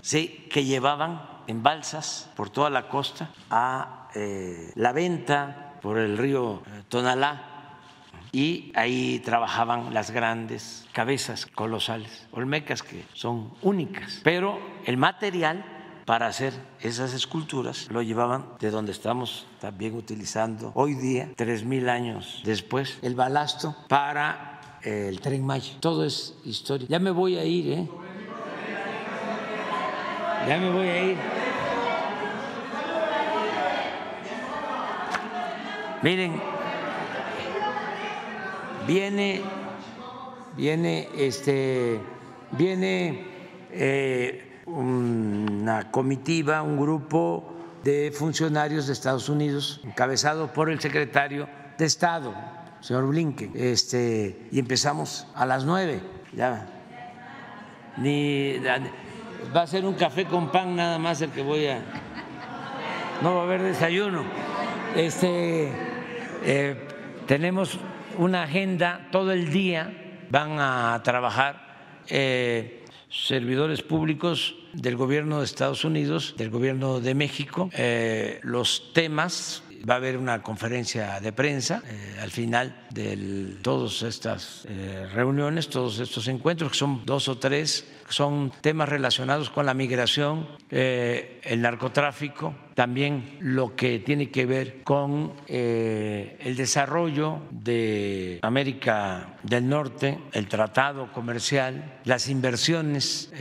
sí, 0.00 0.46
que 0.50 0.64
llevaban 0.64 1.22
en 1.46 1.62
balsas 1.62 2.30
por 2.36 2.50
toda 2.50 2.70
la 2.70 2.88
costa 2.88 3.30
a 3.50 4.08
eh, 4.14 4.72
la 4.74 4.92
venta 4.92 5.74
por 5.82 5.98
el 5.98 6.16
río 6.16 6.62
eh, 6.66 6.82
Tonalá 6.88 7.52
y 8.32 8.72
ahí 8.74 9.20
trabajaban 9.24 9.94
las 9.94 10.10
grandes 10.10 10.86
cabezas 10.92 11.46
colosales, 11.46 12.26
olmecas 12.32 12.82
que 12.82 13.04
son 13.12 13.52
únicas, 13.62 14.20
pero 14.24 14.58
el 14.84 14.96
material 14.96 15.75
para 16.06 16.28
hacer 16.28 16.54
esas 16.80 17.12
esculturas 17.12 17.88
lo 17.90 18.00
llevaban 18.00 18.46
de 18.60 18.70
donde 18.70 18.92
estamos 18.92 19.46
también 19.60 19.94
utilizando 19.96 20.70
hoy 20.74 20.94
día, 20.94 21.28
tres 21.36 21.64
mil 21.64 21.88
años 21.88 22.40
después, 22.44 22.96
el 23.02 23.16
balasto 23.16 23.74
para 23.88 24.78
eh, 24.82 25.08
el 25.08 25.20
tren 25.20 25.44
Maya. 25.44 25.74
Todo 25.80 26.04
es 26.04 26.34
historia. 26.44 26.86
Ya 26.88 27.00
me 27.00 27.10
voy 27.10 27.36
a 27.36 27.44
ir, 27.44 27.72
¿eh? 27.72 27.88
Ya 30.46 30.58
me 30.58 30.70
voy 30.70 30.86
a 30.86 31.04
ir. 31.04 31.16
Miren, 36.02 36.40
viene, 38.86 39.42
viene, 40.56 41.08
este, 41.16 42.00
viene 42.52 43.26
eh, 43.72 44.45
una 44.66 45.90
comitiva, 45.90 46.62
un 46.62 46.76
grupo 46.76 47.54
de 47.84 48.12
funcionarios 48.12 48.86
de 48.86 48.92
Estados 48.92 49.28
Unidos, 49.28 49.80
encabezado 49.84 50.52
por 50.52 50.70
el 50.70 50.80
secretario 50.80 51.48
de 51.78 51.84
Estado, 51.84 52.34
señor 52.80 53.06
Blinken, 53.06 53.52
este, 53.54 54.48
y 54.50 54.58
empezamos 54.58 55.28
a 55.34 55.46
las 55.46 55.64
nueve. 55.64 56.00
Ya. 56.32 56.66
Ni, 57.96 58.58
va 59.54 59.62
a 59.62 59.66
ser 59.66 59.86
un 59.86 59.94
café 59.94 60.24
con 60.24 60.50
pan 60.50 60.74
nada 60.74 60.98
más 60.98 61.20
el 61.22 61.30
que 61.30 61.42
voy 61.42 61.66
a. 61.66 61.80
No 63.22 63.34
va 63.34 63.42
a 63.42 63.44
haber 63.44 63.62
desayuno. 63.62 64.24
Este, 64.94 65.70
eh, 66.44 66.88
tenemos 67.26 67.78
una 68.18 68.42
agenda 68.42 69.08
todo 69.12 69.32
el 69.32 69.50
día, 69.50 69.92
van 70.28 70.58
a 70.58 71.00
trabajar. 71.04 71.64
Eh, 72.08 72.84
servidores 73.08 73.82
públicos 73.82 74.56
del 74.72 74.96
gobierno 74.96 75.38
de 75.38 75.44
Estados 75.44 75.84
Unidos, 75.84 76.34
del 76.36 76.50
gobierno 76.50 77.00
de 77.00 77.14
México, 77.14 77.70
eh, 77.72 78.40
los 78.42 78.92
temas 78.92 79.62
va 79.88 79.94
a 79.94 79.96
haber 79.98 80.16
una 80.16 80.42
conferencia 80.42 81.20
de 81.20 81.32
prensa 81.32 81.82
eh, 81.88 82.16
al 82.20 82.30
final 82.30 82.86
de 82.90 83.56
todas 83.62 84.02
estas 84.02 84.66
eh, 84.68 85.06
reuniones, 85.12 85.68
todos 85.68 86.00
estos 86.00 86.26
encuentros, 86.28 86.72
que 86.72 86.78
son 86.78 87.04
dos 87.04 87.28
o 87.28 87.38
tres, 87.38 87.86
son 88.08 88.52
temas 88.60 88.88
relacionados 88.88 89.50
con 89.50 89.66
la 89.66 89.74
migración, 89.74 90.48
eh, 90.70 91.40
el 91.44 91.62
narcotráfico, 91.62 92.54
también 92.74 93.38
lo 93.40 93.74
que 93.76 94.00
tiene 94.00 94.30
que 94.30 94.44
ver 94.44 94.82
con 94.82 95.32
el 95.48 96.56
desarrollo 96.56 97.40
de 97.50 98.38
América 98.42 99.38
del 99.42 99.68
Norte, 99.68 100.18
el 100.32 100.46
tratado 100.46 101.10
comercial, 101.10 102.00
las 102.04 102.28
inversiones 102.28 103.32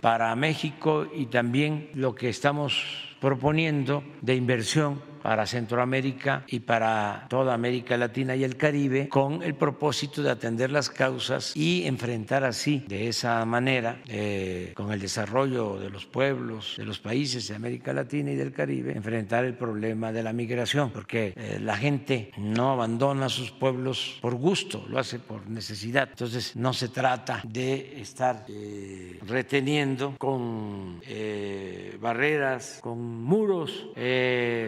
para 0.00 0.36
México 0.36 1.08
y 1.12 1.26
también 1.26 1.90
lo 1.94 2.14
que 2.14 2.28
estamos 2.28 3.16
proponiendo 3.20 4.04
de 4.22 4.36
inversión 4.36 5.02
para 5.26 5.44
Centroamérica 5.44 6.44
y 6.46 6.60
para 6.60 7.26
toda 7.28 7.52
América 7.52 7.96
Latina 7.96 8.36
y 8.36 8.44
el 8.44 8.56
Caribe 8.56 9.08
con 9.08 9.42
el 9.42 9.56
propósito 9.56 10.22
de 10.22 10.30
atender 10.30 10.70
las 10.70 10.88
causas 10.88 11.56
y 11.56 11.84
enfrentar 11.84 12.44
así, 12.44 12.84
de 12.86 13.08
esa 13.08 13.44
manera, 13.44 14.00
eh, 14.06 14.70
con 14.76 14.92
el 14.92 15.00
desarrollo 15.00 15.80
de 15.80 15.90
los 15.90 16.06
pueblos, 16.06 16.76
de 16.78 16.84
los 16.84 17.00
países 17.00 17.48
de 17.48 17.56
América 17.56 17.92
Latina 17.92 18.30
y 18.30 18.36
del 18.36 18.52
Caribe, 18.52 18.92
enfrentar 18.92 19.44
el 19.44 19.54
problema 19.54 20.12
de 20.12 20.22
la 20.22 20.32
migración, 20.32 20.90
porque 20.90 21.34
eh, 21.34 21.58
la 21.60 21.76
gente 21.76 22.30
no 22.36 22.70
abandona 22.70 23.28
sus 23.28 23.50
pueblos 23.50 24.18
por 24.20 24.36
gusto, 24.36 24.84
lo 24.88 25.00
hace 25.00 25.18
por 25.18 25.48
necesidad. 25.48 26.08
Entonces 26.08 26.54
no 26.54 26.72
se 26.72 26.88
trata 26.88 27.42
de 27.42 28.00
estar 28.00 28.44
eh, 28.46 29.18
reteniendo 29.26 30.14
con 30.18 31.00
barreras, 32.00 32.78
con 32.80 33.24
muros. 33.24 33.88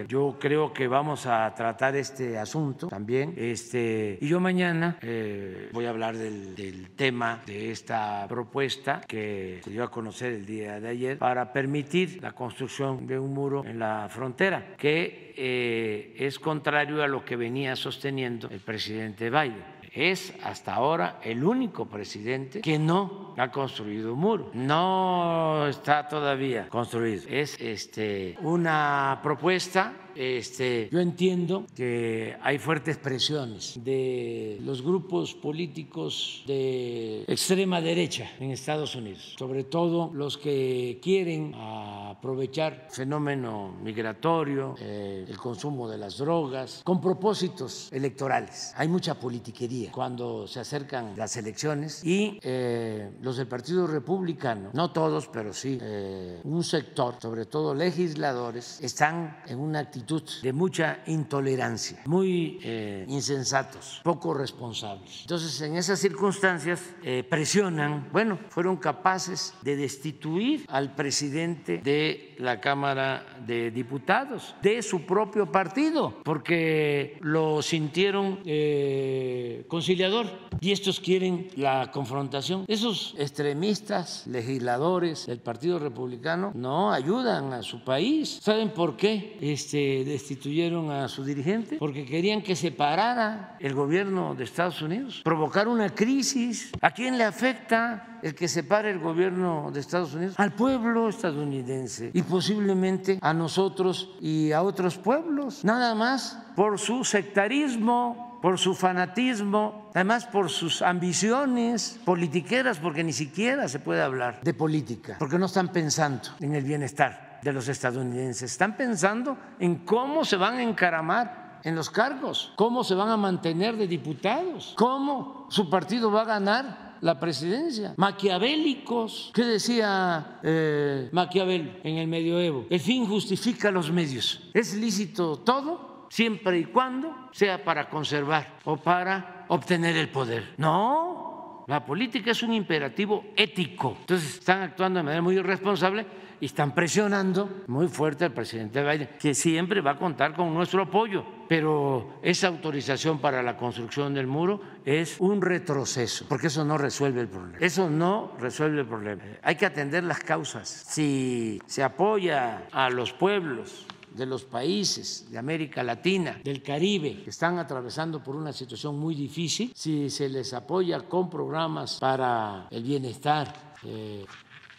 yo 0.08 0.36
creo 0.40 0.47
creo 0.48 0.72
que 0.72 0.88
vamos 0.88 1.26
a 1.26 1.54
tratar 1.54 1.94
este 1.94 2.38
asunto 2.38 2.88
también. 2.88 3.34
Este, 3.36 4.16
y 4.18 4.28
yo 4.28 4.40
mañana 4.40 4.96
eh, 5.02 5.68
voy 5.74 5.84
a 5.84 5.90
hablar 5.90 6.16
del, 6.16 6.54
del, 6.54 6.88
tema 6.92 7.42
de 7.44 7.70
esta 7.70 8.24
propuesta 8.26 9.02
que 9.06 9.60
se 9.62 9.68
dio 9.68 9.84
a 9.84 9.90
conocer 9.90 10.32
el 10.32 10.46
día 10.46 10.80
de 10.80 10.88
ayer 10.88 11.18
para 11.18 11.52
permitir 11.52 12.22
la 12.22 12.32
construcción 12.32 13.06
de 13.06 13.18
un 13.18 13.34
muro 13.34 13.62
en 13.62 13.78
la 13.78 14.08
frontera, 14.08 14.74
que 14.78 15.34
eh, 15.36 16.14
es 16.16 16.38
contrario 16.38 17.02
a 17.02 17.08
lo 17.08 17.26
que 17.26 17.36
venía 17.36 17.76
sosteniendo 17.76 18.48
el 18.48 18.60
presidente 18.60 19.28
Biden 19.28 19.78
es 19.98 20.32
hasta 20.44 20.74
ahora 20.74 21.18
el 21.24 21.42
único 21.42 21.86
presidente 21.86 22.60
que 22.60 22.78
no 22.78 23.34
ha 23.36 23.50
construido 23.50 24.14
un 24.14 24.20
muro. 24.20 24.50
No 24.54 25.66
está 25.66 26.06
todavía 26.06 26.68
construido. 26.68 27.22
Es 27.28 27.56
este, 27.60 28.36
una 28.42 29.18
propuesta 29.22 29.92
este, 30.18 30.88
yo 30.90 30.98
entiendo 30.98 31.64
que 31.76 32.36
hay 32.42 32.58
fuertes 32.58 32.96
presiones 32.96 33.78
de 33.84 34.58
los 34.62 34.82
grupos 34.82 35.32
políticos 35.34 36.42
de 36.44 37.22
extrema 37.28 37.80
derecha 37.80 38.28
en 38.40 38.50
Estados 38.50 38.96
Unidos, 38.96 39.36
sobre 39.38 39.62
todo 39.62 40.10
los 40.12 40.36
que 40.36 40.98
quieren 41.00 41.54
aprovechar 41.54 42.86
el 42.88 42.90
fenómeno 42.90 43.76
migratorio, 43.80 44.74
eh, 44.80 45.24
el 45.28 45.36
consumo 45.36 45.88
de 45.88 45.98
las 45.98 46.18
drogas, 46.18 46.82
con 46.82 47.00
propósitos 47.00 47.88
electorales. 47.92 48.72
Hay 48.76 48.88
mucha 48.88 49.14
politiquería 49.14 49.92
cuando 49.92 50.48
se 50.48 50.58
acercan 50.58 51.14
las 51.16 51.36
elecciones 51.36 52.04
y 52.04 52.40
eh, 52.42 53.12
los 53.22 53.36
del 53.36 53.46
Partido 53.46 53.86
Republicano, 53.86 54.70
no 54.72 54.90
todos, 54.90 55.28
pero 55.28 55.52
sí 55.52 55.78
eh, 55.80 56.40
un 56.42 56.64
sector, 56.64 57.14
sobre 57.22 57.46
todo 57.46 57.72
legisladores, 57.72 58.80
están 58.82 59.44
en 59.46 59.60
una 59.60 59.78
actitud 59.78 60.07
de 60.42 60.52
mucha 60.52 61.02
intolerancia, 61.06 62.00
muy 62.06 62.58
eh, 62.62 63.04
insensatos, 63.08 64.00
poco 64.02 64.32
responsables. 64.32 65.20
Entonces, 65.22 65.60
en 65.60 65.76
esas 65.76 65.98
circunstancias 65.98 66.80
eh, 67.02 67.24
presionan, 67.28 68.08
bueno, 68.12 68.38
fueron 68.48 68.76
capaces 68.76 69.54
de 69.62 69.76
destituir 69.76 70.64
al 70.68 70.94
presidente 70.94 71.78
de 71.78 72.27
la 72.38 72.60
Cámara 72.60 73.24
de 73.46 73.70
Diputados, 73.70 74.54
de 74.62 74.82
su 74.82 75.06
propio 75.06 75.50
partido, 75.50 76.20
porque 76.24 77.18
lo 77.20 77.62
sintieron 77.62 78.40
eh, 78.44 79.64
conciliador 79.68 80.26
y 80.60 80.72
estos 80.72 81.00
quieren 81.00 81.48
la 81.56 81.90
confrontación. 81.90 82.64
Esos 82.68 83.14
extremistas, 83.18 84.26
legisladores 84.26 85.26
del 85.26 85.40
Partido 85.40 85.78
Republicano 85.78 86.52
no 86.54 86.92
ayudan 86.92 87.52
a 87.52 87.62
su 87.62 87.84
país. 87.84 88.38
¿Saben 88.42 88.70
por 88.70 88.96
qué 88.96 89.36
este, 89.40 90.04
destituyeron 90.04 90.90
a 90.90 91.08
su 91.08 91.24
dirigente? 91.24 91.76
Porque 91.78 92.04
querían 92.04 92.42
que 92.42 92.56
se 92.56 92.72
parara 92.72 93.56
el 93.60 93.74
gobierno 93.74 94.34
de 94.34 94.44
Estados 94.44 94.82
Unidos, 94.82 95.20
provocar 95.24 95.68
una 95.68 95.94
crisis. 95.94 96.72
¿A 96.80 96.90
quién 96.90 97.18
le 97.18 97.24
afecta 97.24 98.17
el 98.22 98.34
que 98.34 98.48
se 98.48 98.62
pare 98.62 98.90
el 98.90 98.98
gobierno 98.98 99.70
de 99.72 99.80
Estados 99.80 100.14
Unidos? 100.14 100.34
Al 100.38 100.52
pueblo 100.52 101.08
estadounidense 101.08 102.10
y 102.12 102.22
posiblemente 102.22 103.18
a 103.20 103.32
nosotros 103.34 104.16
y 104.20 104.52
a 104.52 104.62
otros 104.62 104.98
pueblos, 104.98 105.64
nada 105.64 105.94
más 105.94 106.38
por 106.54 106.78
su 106.78 107.04
sectarismo 107.04 108.28
por 108.40 108.58
su 108.58 108.74
fanatismo, 108.74 109.90
además 109.94 110.26
por 110.26 110.50
sus 110.50 110.82
ambiciones 110.82 111.98
politiqueras, 112.04 112.78
porque 112.78 113.02
ni 113.02 113.12
siquiera 113.12 113.68
se 113.68 113.80
puede 113.80 114.02
hablar 114.02 114.40
de 114.42 114.54
política, 114.54 115.16
porque 115.18 115.38
no 115.38 115.46
están 115.46 115.68
pensando 115.68 116.28
en 116.40 116.54
el 116.54 116.64
bienestar 116.64 117.40
de 117.42 117.52
los 117.52 117.68
estadounidenses, 117.68 118.52
están 118.52 118.76
pensando 118.76 119.36
en 119.58 119.76
cómo 119.84 120.24
se 120.24 120.36
van 120.36 120.54
a 120.54 120.62
encaramar 120.62 121.60
en 121.64 121.74
los 121.74 121.90
cargos, 121.90 122.52
cómo 122.56 122.84
se 122.84 122.94
van 122.94 123.08
a 123.08 123.16
mantener 123.16 123.76
de 123.76 123.86
diputados, 123.86 124.74
cómo 124.76 125.46
su 125.50 125.68
partido 125.68 126.10
va 126.10 126.22
a 126.22 126.26
ganar 126.26 126.87
la 127.00 127.18
presidencia. 127.18 127.94
Maquiavélicos. 127.96 129.30
¿Qué 129.34 129.44
decía 129.44 130.40
eh, 130.42 131.08
Maquiavel 131.12 131.80
en 131.84 131.96
el 131.96 132.08
medioevo? 132.08 132.66
El 132.70 132.80
fin 132.80 133.06
justifica 133.06 133.70
los 133.70 133.90
medios. 133.90 134.40
¿Es 134.54 134.74
lícito 134.74 135.36
todo? 135.38 135.88
siempre 136.08 136.58
y 136.58 136.64
cuando 136.64 137.28
sea 137.32 137.62
para 137.62 137.88
conservar 137.88 138.58
o 138.64 138.76
para 138.76 139.44
obtener 139.48 139.96
el 139.96 140.08
poder. 140.08 140.54
No, 140.56 141.64
la 141.66 141.84
política 141.84 142.30
es 142.30 142.42
un 142.42 142.52
imperativo 142.54 143.26
ético. 143.36 143.96
Entonces 144.00 144.34
están 144.34 144.62
actuando 144.62 144.98
de 144.98 145.04
manera 145.04 145.22
muy 145.22 145.36
irresponsable 145.36 146.06
y 146.40 146.46
están 146.46 146.74
presionando 146.74 147.48
muy 147.66 147.88
fuerte 147.88 148.24
al 148.24 148.32
presidente 148.32 148.82
Biden, 148.82 149.10
que 149.18 149.34
siempre 149.34 149.80
va 149.80 149.92
a 149.92 149.98
contar 149.98 150.34
con 150.34 150.52
nuestro 150.54 150.82
apoyo. 150.82 151.24
Pero 151.48 152.18
esa 152.22 152.48
autorización 152.48 153.20
para 153.20 153.42
la 153.42 153.56
construcción 153.56 154.12
del 154.12 154.26
muro 154.26 154.60
es 154.84 155.18
un 155.18 155.40
retroceso, 155.40 156.26
porque 156.28 156.48
eso 156.48 156.64
no 156.64 156.76
resuelve 156.76 157.22
el 157.22 157.28
problema. 157.28 157.58
Eso 157.58 157.88
no 157.88 158.32
resuelve 158.38 158.82
el 158.82 158.86
problema. 158.86 159.22
Hay 159.42 159.56
que 159.56 159.66
atender 159.66 160.04
las 160.04 160.20
causas. 160.20 160.68
Si 160.68 161.60
se 161.66 161.82
apoya 161.82 162.66
a 162.70 162.90
los 162.90 163.12
pueblos 163.12 163.86
de 164.14 164.26
los 164.26 164.44
países 164.44 165.30
de 165.30 165.38
América 165.38 165.82
Latina, 165.82 166.40
del 166.42 166.62
Caribe, 166.62 167.22
que 167.22 167.30
están 167.30 167.58
atravesando 167.58 168.22
por 168.22 168.36
una 168.36 168.52
situación 168.52 168.98
muy 168.98 169.14
difícil, 169.14 169.72
si 169.74 170.10
se 170.10 170.28
les 170.28 170.52
apoya 170.52 171.00
con 171.02 171.30
programas 171.30 171.98
para 171.98 172.66
el 172.70 172.82
bienestar, 172.82 173.54
eh, 173.84 174.24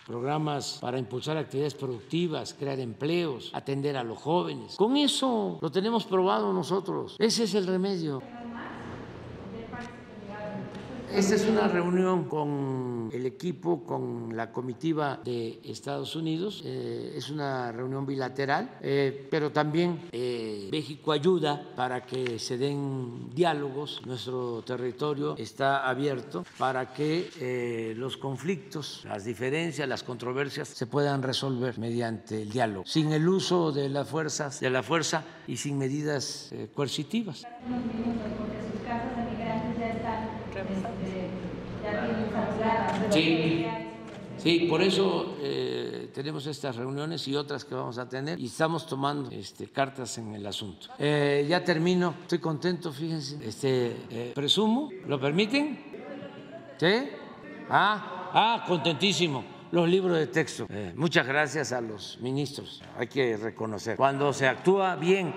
programas 0.10 0.80
para 0.81 0.98
impulsar 0.98 1.38
actividades 1.38 1.76
productivas, 1.76 2.56
crear 2.57 2.80
empleos, 2.80 3.52
atender 3.53 3.95
a 3.95 4.03
los 4.03 4.18
jóvenes. 4.18 4.76
Con 4.76 4.98
eso 4.98 5.60
lo 5.61 5.72
tenemos 5.72 6.03
probado 6.06 6.52
nosotros. 6.52 7.15
Ese 7.19 7.44
es 7.44 7.53
el 7.53 7.68
remedio. 7.68 8.19
Esta 11.14 11.36
es 11.36 11.45
una 11.48 11.68
reunión 11.68 12.26
con 12.26 13.10
el 13.11 13.26
equipo, 13.26 13.84
con 13.84 14.38
la 14.38 14.52
comitiva 14.52 15.19
de 15.26 15.60
Estados 15.64 16.15
Unidos. 16.15 16.61
Eh, 16.64 17.14
es 17.15 17.31
una 17.31 17.72
reunión 17.72 18.06
bilateral, 18.06 18.77
eh, 18.81 19.27
pero 19.30 19.52
también 19.52 20.07
eh, 20.11 20.69
México 20.72 21.11
ayuda 21.11 21.73
para 21.76 22.06
que 22.06 22.38
se 22.38 22.60
den 22.60 23.31
diálogos. 23.34 24.02
Nuestro 24.06 24.61
territorio 24.61 25.36
está 25.38 25.90
abierto 25.90 26.45
para 26.60 26.94
que 26.94 27.95
los 27.98 28.18
conflictos, 28.18 29.03
las 29.06 29.26
diferencias, 29.26 29.90
las 29.90 30.03
controversias 30.03 30.68
se 30.68 30.86
puedan 30.86 31.23
resolver 31.23 31.80
mediante 31.80 32.44
el 32.44 32.49
diálogo, 32.49 32.86
sin 32.86 33.11
el 33.11 33.27
uso 33.27 33.72
de 33.72 33.90
las 33.90 34.07
fuerzas, 34.07 34.60
de 34.60 34.69
la 34.69 34.84
fuerza 34.84 35.23
y 35.48 35.57
sin 35.57 35.77
medidas 35.77 36.53
coercitivas. 36.76 37.45
Sí, 43.11 43.65
sí, 44.38 44.68
por 44.69 44.81
eso 44.81 45.36
eh, 45.41 46.10
tenemos 46.14 46.45
estas 46.45 46.76
reuniones 46.76 47.27
y 47.27 47.36
otras 47.36 47.65
que 47.65 47.73
vamos 47.73 47.98
a 47.98 48.07
tener 48.07 48.40
y 48.40 48.45
estamos 48.45 48.86
tomando 48.86 49.31
este, 49.31 49.68
cartas 49.68 50.18
en 50.19 50.36
el 50.36 50.45
asunto. 50.45 50.88
Eh, 50.99 51.45
ya 51.49 51.64
termino, 51.64 52.14
estoy 52.22 52.40
contento, 52.40 52.91
fíjense, 52.91 53.38
este, 53.41 53.98
eh, 54.10 54.31
presumo, 54.36 54.90
¿lo 55.07 55.19
permiten? 55.19 55.80
¿Sí? 56.77 57.10
Ah, 57.69 58.30
ah, 58.34 58.65
contentísimo 58.68 59.44
los 59.72 59.88
libros 59.88 60.18
de 60.18 60.27
texto. 60.27 60.68
muchas 60.95 61.27
gracias 61.27 61.72
a 61.72 61.81
los 61.81 62.18
ministros, 62.22 62.81
hay 62.98 63.07
que 63.07 63.38
reconocer. 63.38 63.98
Cuando 63.98 64.34
se 64.34 64.48
actúa 64.48 64.95
bien 64.95 65.34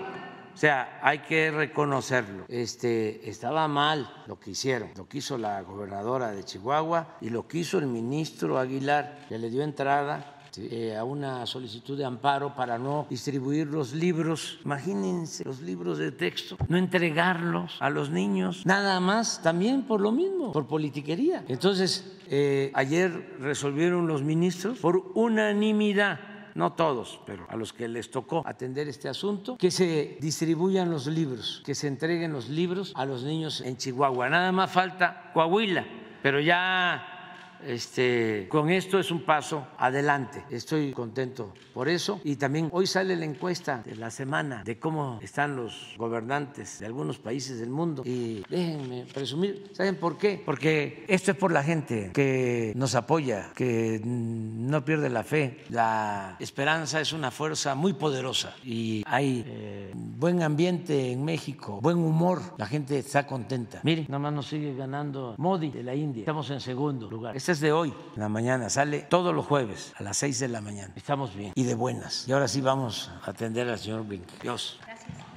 o 0.54 0.56
sea, 0.56 1.00
hay 1.02 1.20
que 1.20 1.50
reconocerlo. 1.50 2.44
Este, 2.48 3.28
estaba 3.28 3.66
mal 3.68 4.08
lo 4.26 4.38
que 4.38 4.50
hicieron, 4.50 4.90
lo 4.96 5.08
que 5.08 5.18
hizo 5.18 5.38
la 5.38 5.62
gobernadora 5.62 6.32
de 6.32 6.44
Chihuahua 6.44 7.16
y 7.20 7.30
lo 7.30 7.46
que 7.48 7.62
el 7.78 7.86
ministro 7.86 8.58
Aguilar, 8.58 9.26
que 9.28 9.38
le 9.38 9.48
dio 9.48 9.62
entrada 9.62 10.40
eh, 10.56 10.96
a 10.96 11.04
una 11.04 11.46
solicitud 11.46 11.96
de 11.96 12.04
amparo 12.04 12.54
para 12.54 12.76
no 12.78 13.06
distribuir 13.08 13.68
los 13.68 13.94
libros, 13.94 14.58
imagínense 14.64 15.44
los 15.44 15.60
libros 15.62 15.96
de 15.96 16.12
texto, 16.12 16.58
no 16.68 16.76
entregarlos 16.76 17.76
a 17.80 17.88
los 17.88 18.10
niños, 18.10 18.66
nada 18.66 19.00
más 19.00 19.42
también 19.42 19.84
por 19.84 20.00
lo 20.00 20.12
mismo, 20.12 20.52
por 20.52 20.66
politiquería. 20.66 21.44
Entonces, 21.48 22.18
eh, 22.28 22.70
ayer 22.74 23.36
resolvieron 23.40 24.06
los 24.06 24.22
ministros 24.22 24.78
por 24.78 25.12
unanimidad 25.14 26.31
no 26.54 26.72
todos, 26.72 27.20
pero 27.26 27.46
a 27.48 27.56
los 27.56 27.72
que 27.72 27.88
les 27.88 28.10
tocó 28.10 28.42
atender 28.46 28.88
este 28.88 29.08
asunto, 29.08 29.56
que 29.56 29.70
se 29.70 30.18
distribuyan 30.20 30.90
los 30.90 31.06
libros, 31.06 31.62
que 31.64 31.74
se 31.74 31.88
entreguen 31.88 32.32
los 32.32 32.48
libros 32.48 32.92
a 32.94 33.04
los 33.04 33.22
niños 33.22 33.60
en 33.60 33.76
Chihuahua. 33.76 34.28
Nada 34.28 34.52
más 34.52 34.70
falta 34.70 35.30
Coahuila, 35.32 35.84
pero 36.22 36.40
ya 36.40 37.21
este, 37.66 38.46
con 38.48 38.70
esto 38.70 38.98
es 38.98 39.10
un 39.10 39.22
paso 39.22 39.66
adelante. 39.78 40.44
Estoy 40.50 40.92
contento 40.92 41.52
por 41.72 41.88
eso. 41.88 42.20
Y 42.24 42.36
también 42.36 42.68
hoy 42.72 42.86
sale 42.86 43.16
la 43.16 43.24
encuesta 43.24 43.82
de 43.84 43.96
la 43.96 44.10
semana 44.10 44.62
de 44.64 44.78
cómo 44.78 45.18
están 45.22 45.56
los 45.56 45.94
gobernantes 45.96 46.80
de 46.80 46.86
algunos 46.86 47.18
países 47.18 47.58
del 47.58 47.70
mundo. 47.70 48.02
Y 48.04 48.42
déjenme 48.48 49.06
presumir, 49.12 49.70
¿saben 49.72 49.96
por 49.96 50.18
qué? 50.18 50.42
Porque 50.44 51.04
esto 51.08 51.30
es 51.30 51.36
por 51.36 51.52
la 51.52 51.62
gente 51.62 52.10
que 52.12 52.72
nos 52.76 52.94
apoya, 52.94 53.50
que 53.54 54.00
no 54.04 54.84
pierde 54.84 55.08
la 55.08 55.24
fe. 55.24 55.64
La 55.70 56.36
esperanza 56.40 57.00
es 57.00 57.12
una 57.12 57.30
fuerza 57.30 57.74
muy 57.74 57.92
poderosa 57.92 58.54
y 58.64 59.02
hay 59.06 59.44
eh, 59.46 59.92
buen 59.94 60.42
ambiente 60.42 61.12
en 61.12 61.24
México, 61.24 61.80
buen 61.80 61.98
humor. 61.98 62.40
La 62.58 62.66
gente 62.66 62.98
está 62.98 63.26
contenta. 63.26 63.80
Miren, 63.82 64.06
nada 64.08 64.18
más 64.18 64.32
nos 64.32 64.46
sigue 64.48 64.74
ganando 64.74 65.34
Modi 65.38 65.70
de 65.70 65.82
la 65.82 65.94
India. 65.94 66.20
Estamos 66.20 66.50
en 66.50 66.60
segundo 66.60 67.10
lugar 67.10 67.36
de 67.60 67.72
hoy, 67.72 67.94
en 68.14 68.20
la 68.20 68.28
mañana, 68.28 68.68
sale 68.70 69.00
todos 69.00 69.34
los 69.34 69.46
jueves 69.46 69.92
a 69.96 70.02
las 70.02 70.16
6 70.18 70.38
de 70.40 70.48
la 70.48 70.60
mañana. 70.60 70.92
Estamos 70.96 71.34
bien 71.34 71.52
y 71.54 71.64
de 71.64 71.74
buenas. 71.74 72.26
Y 72.28 72.32
ahora 72.32 72.48
sí 72.48 72.60
vamos 72.60 73.10
a 73.24 73.30
atender 73.30 73.68
al 73.68 73.78
señor 73.78 74.04
Blink. 74.06 74.28
Dios. 74.42 74.78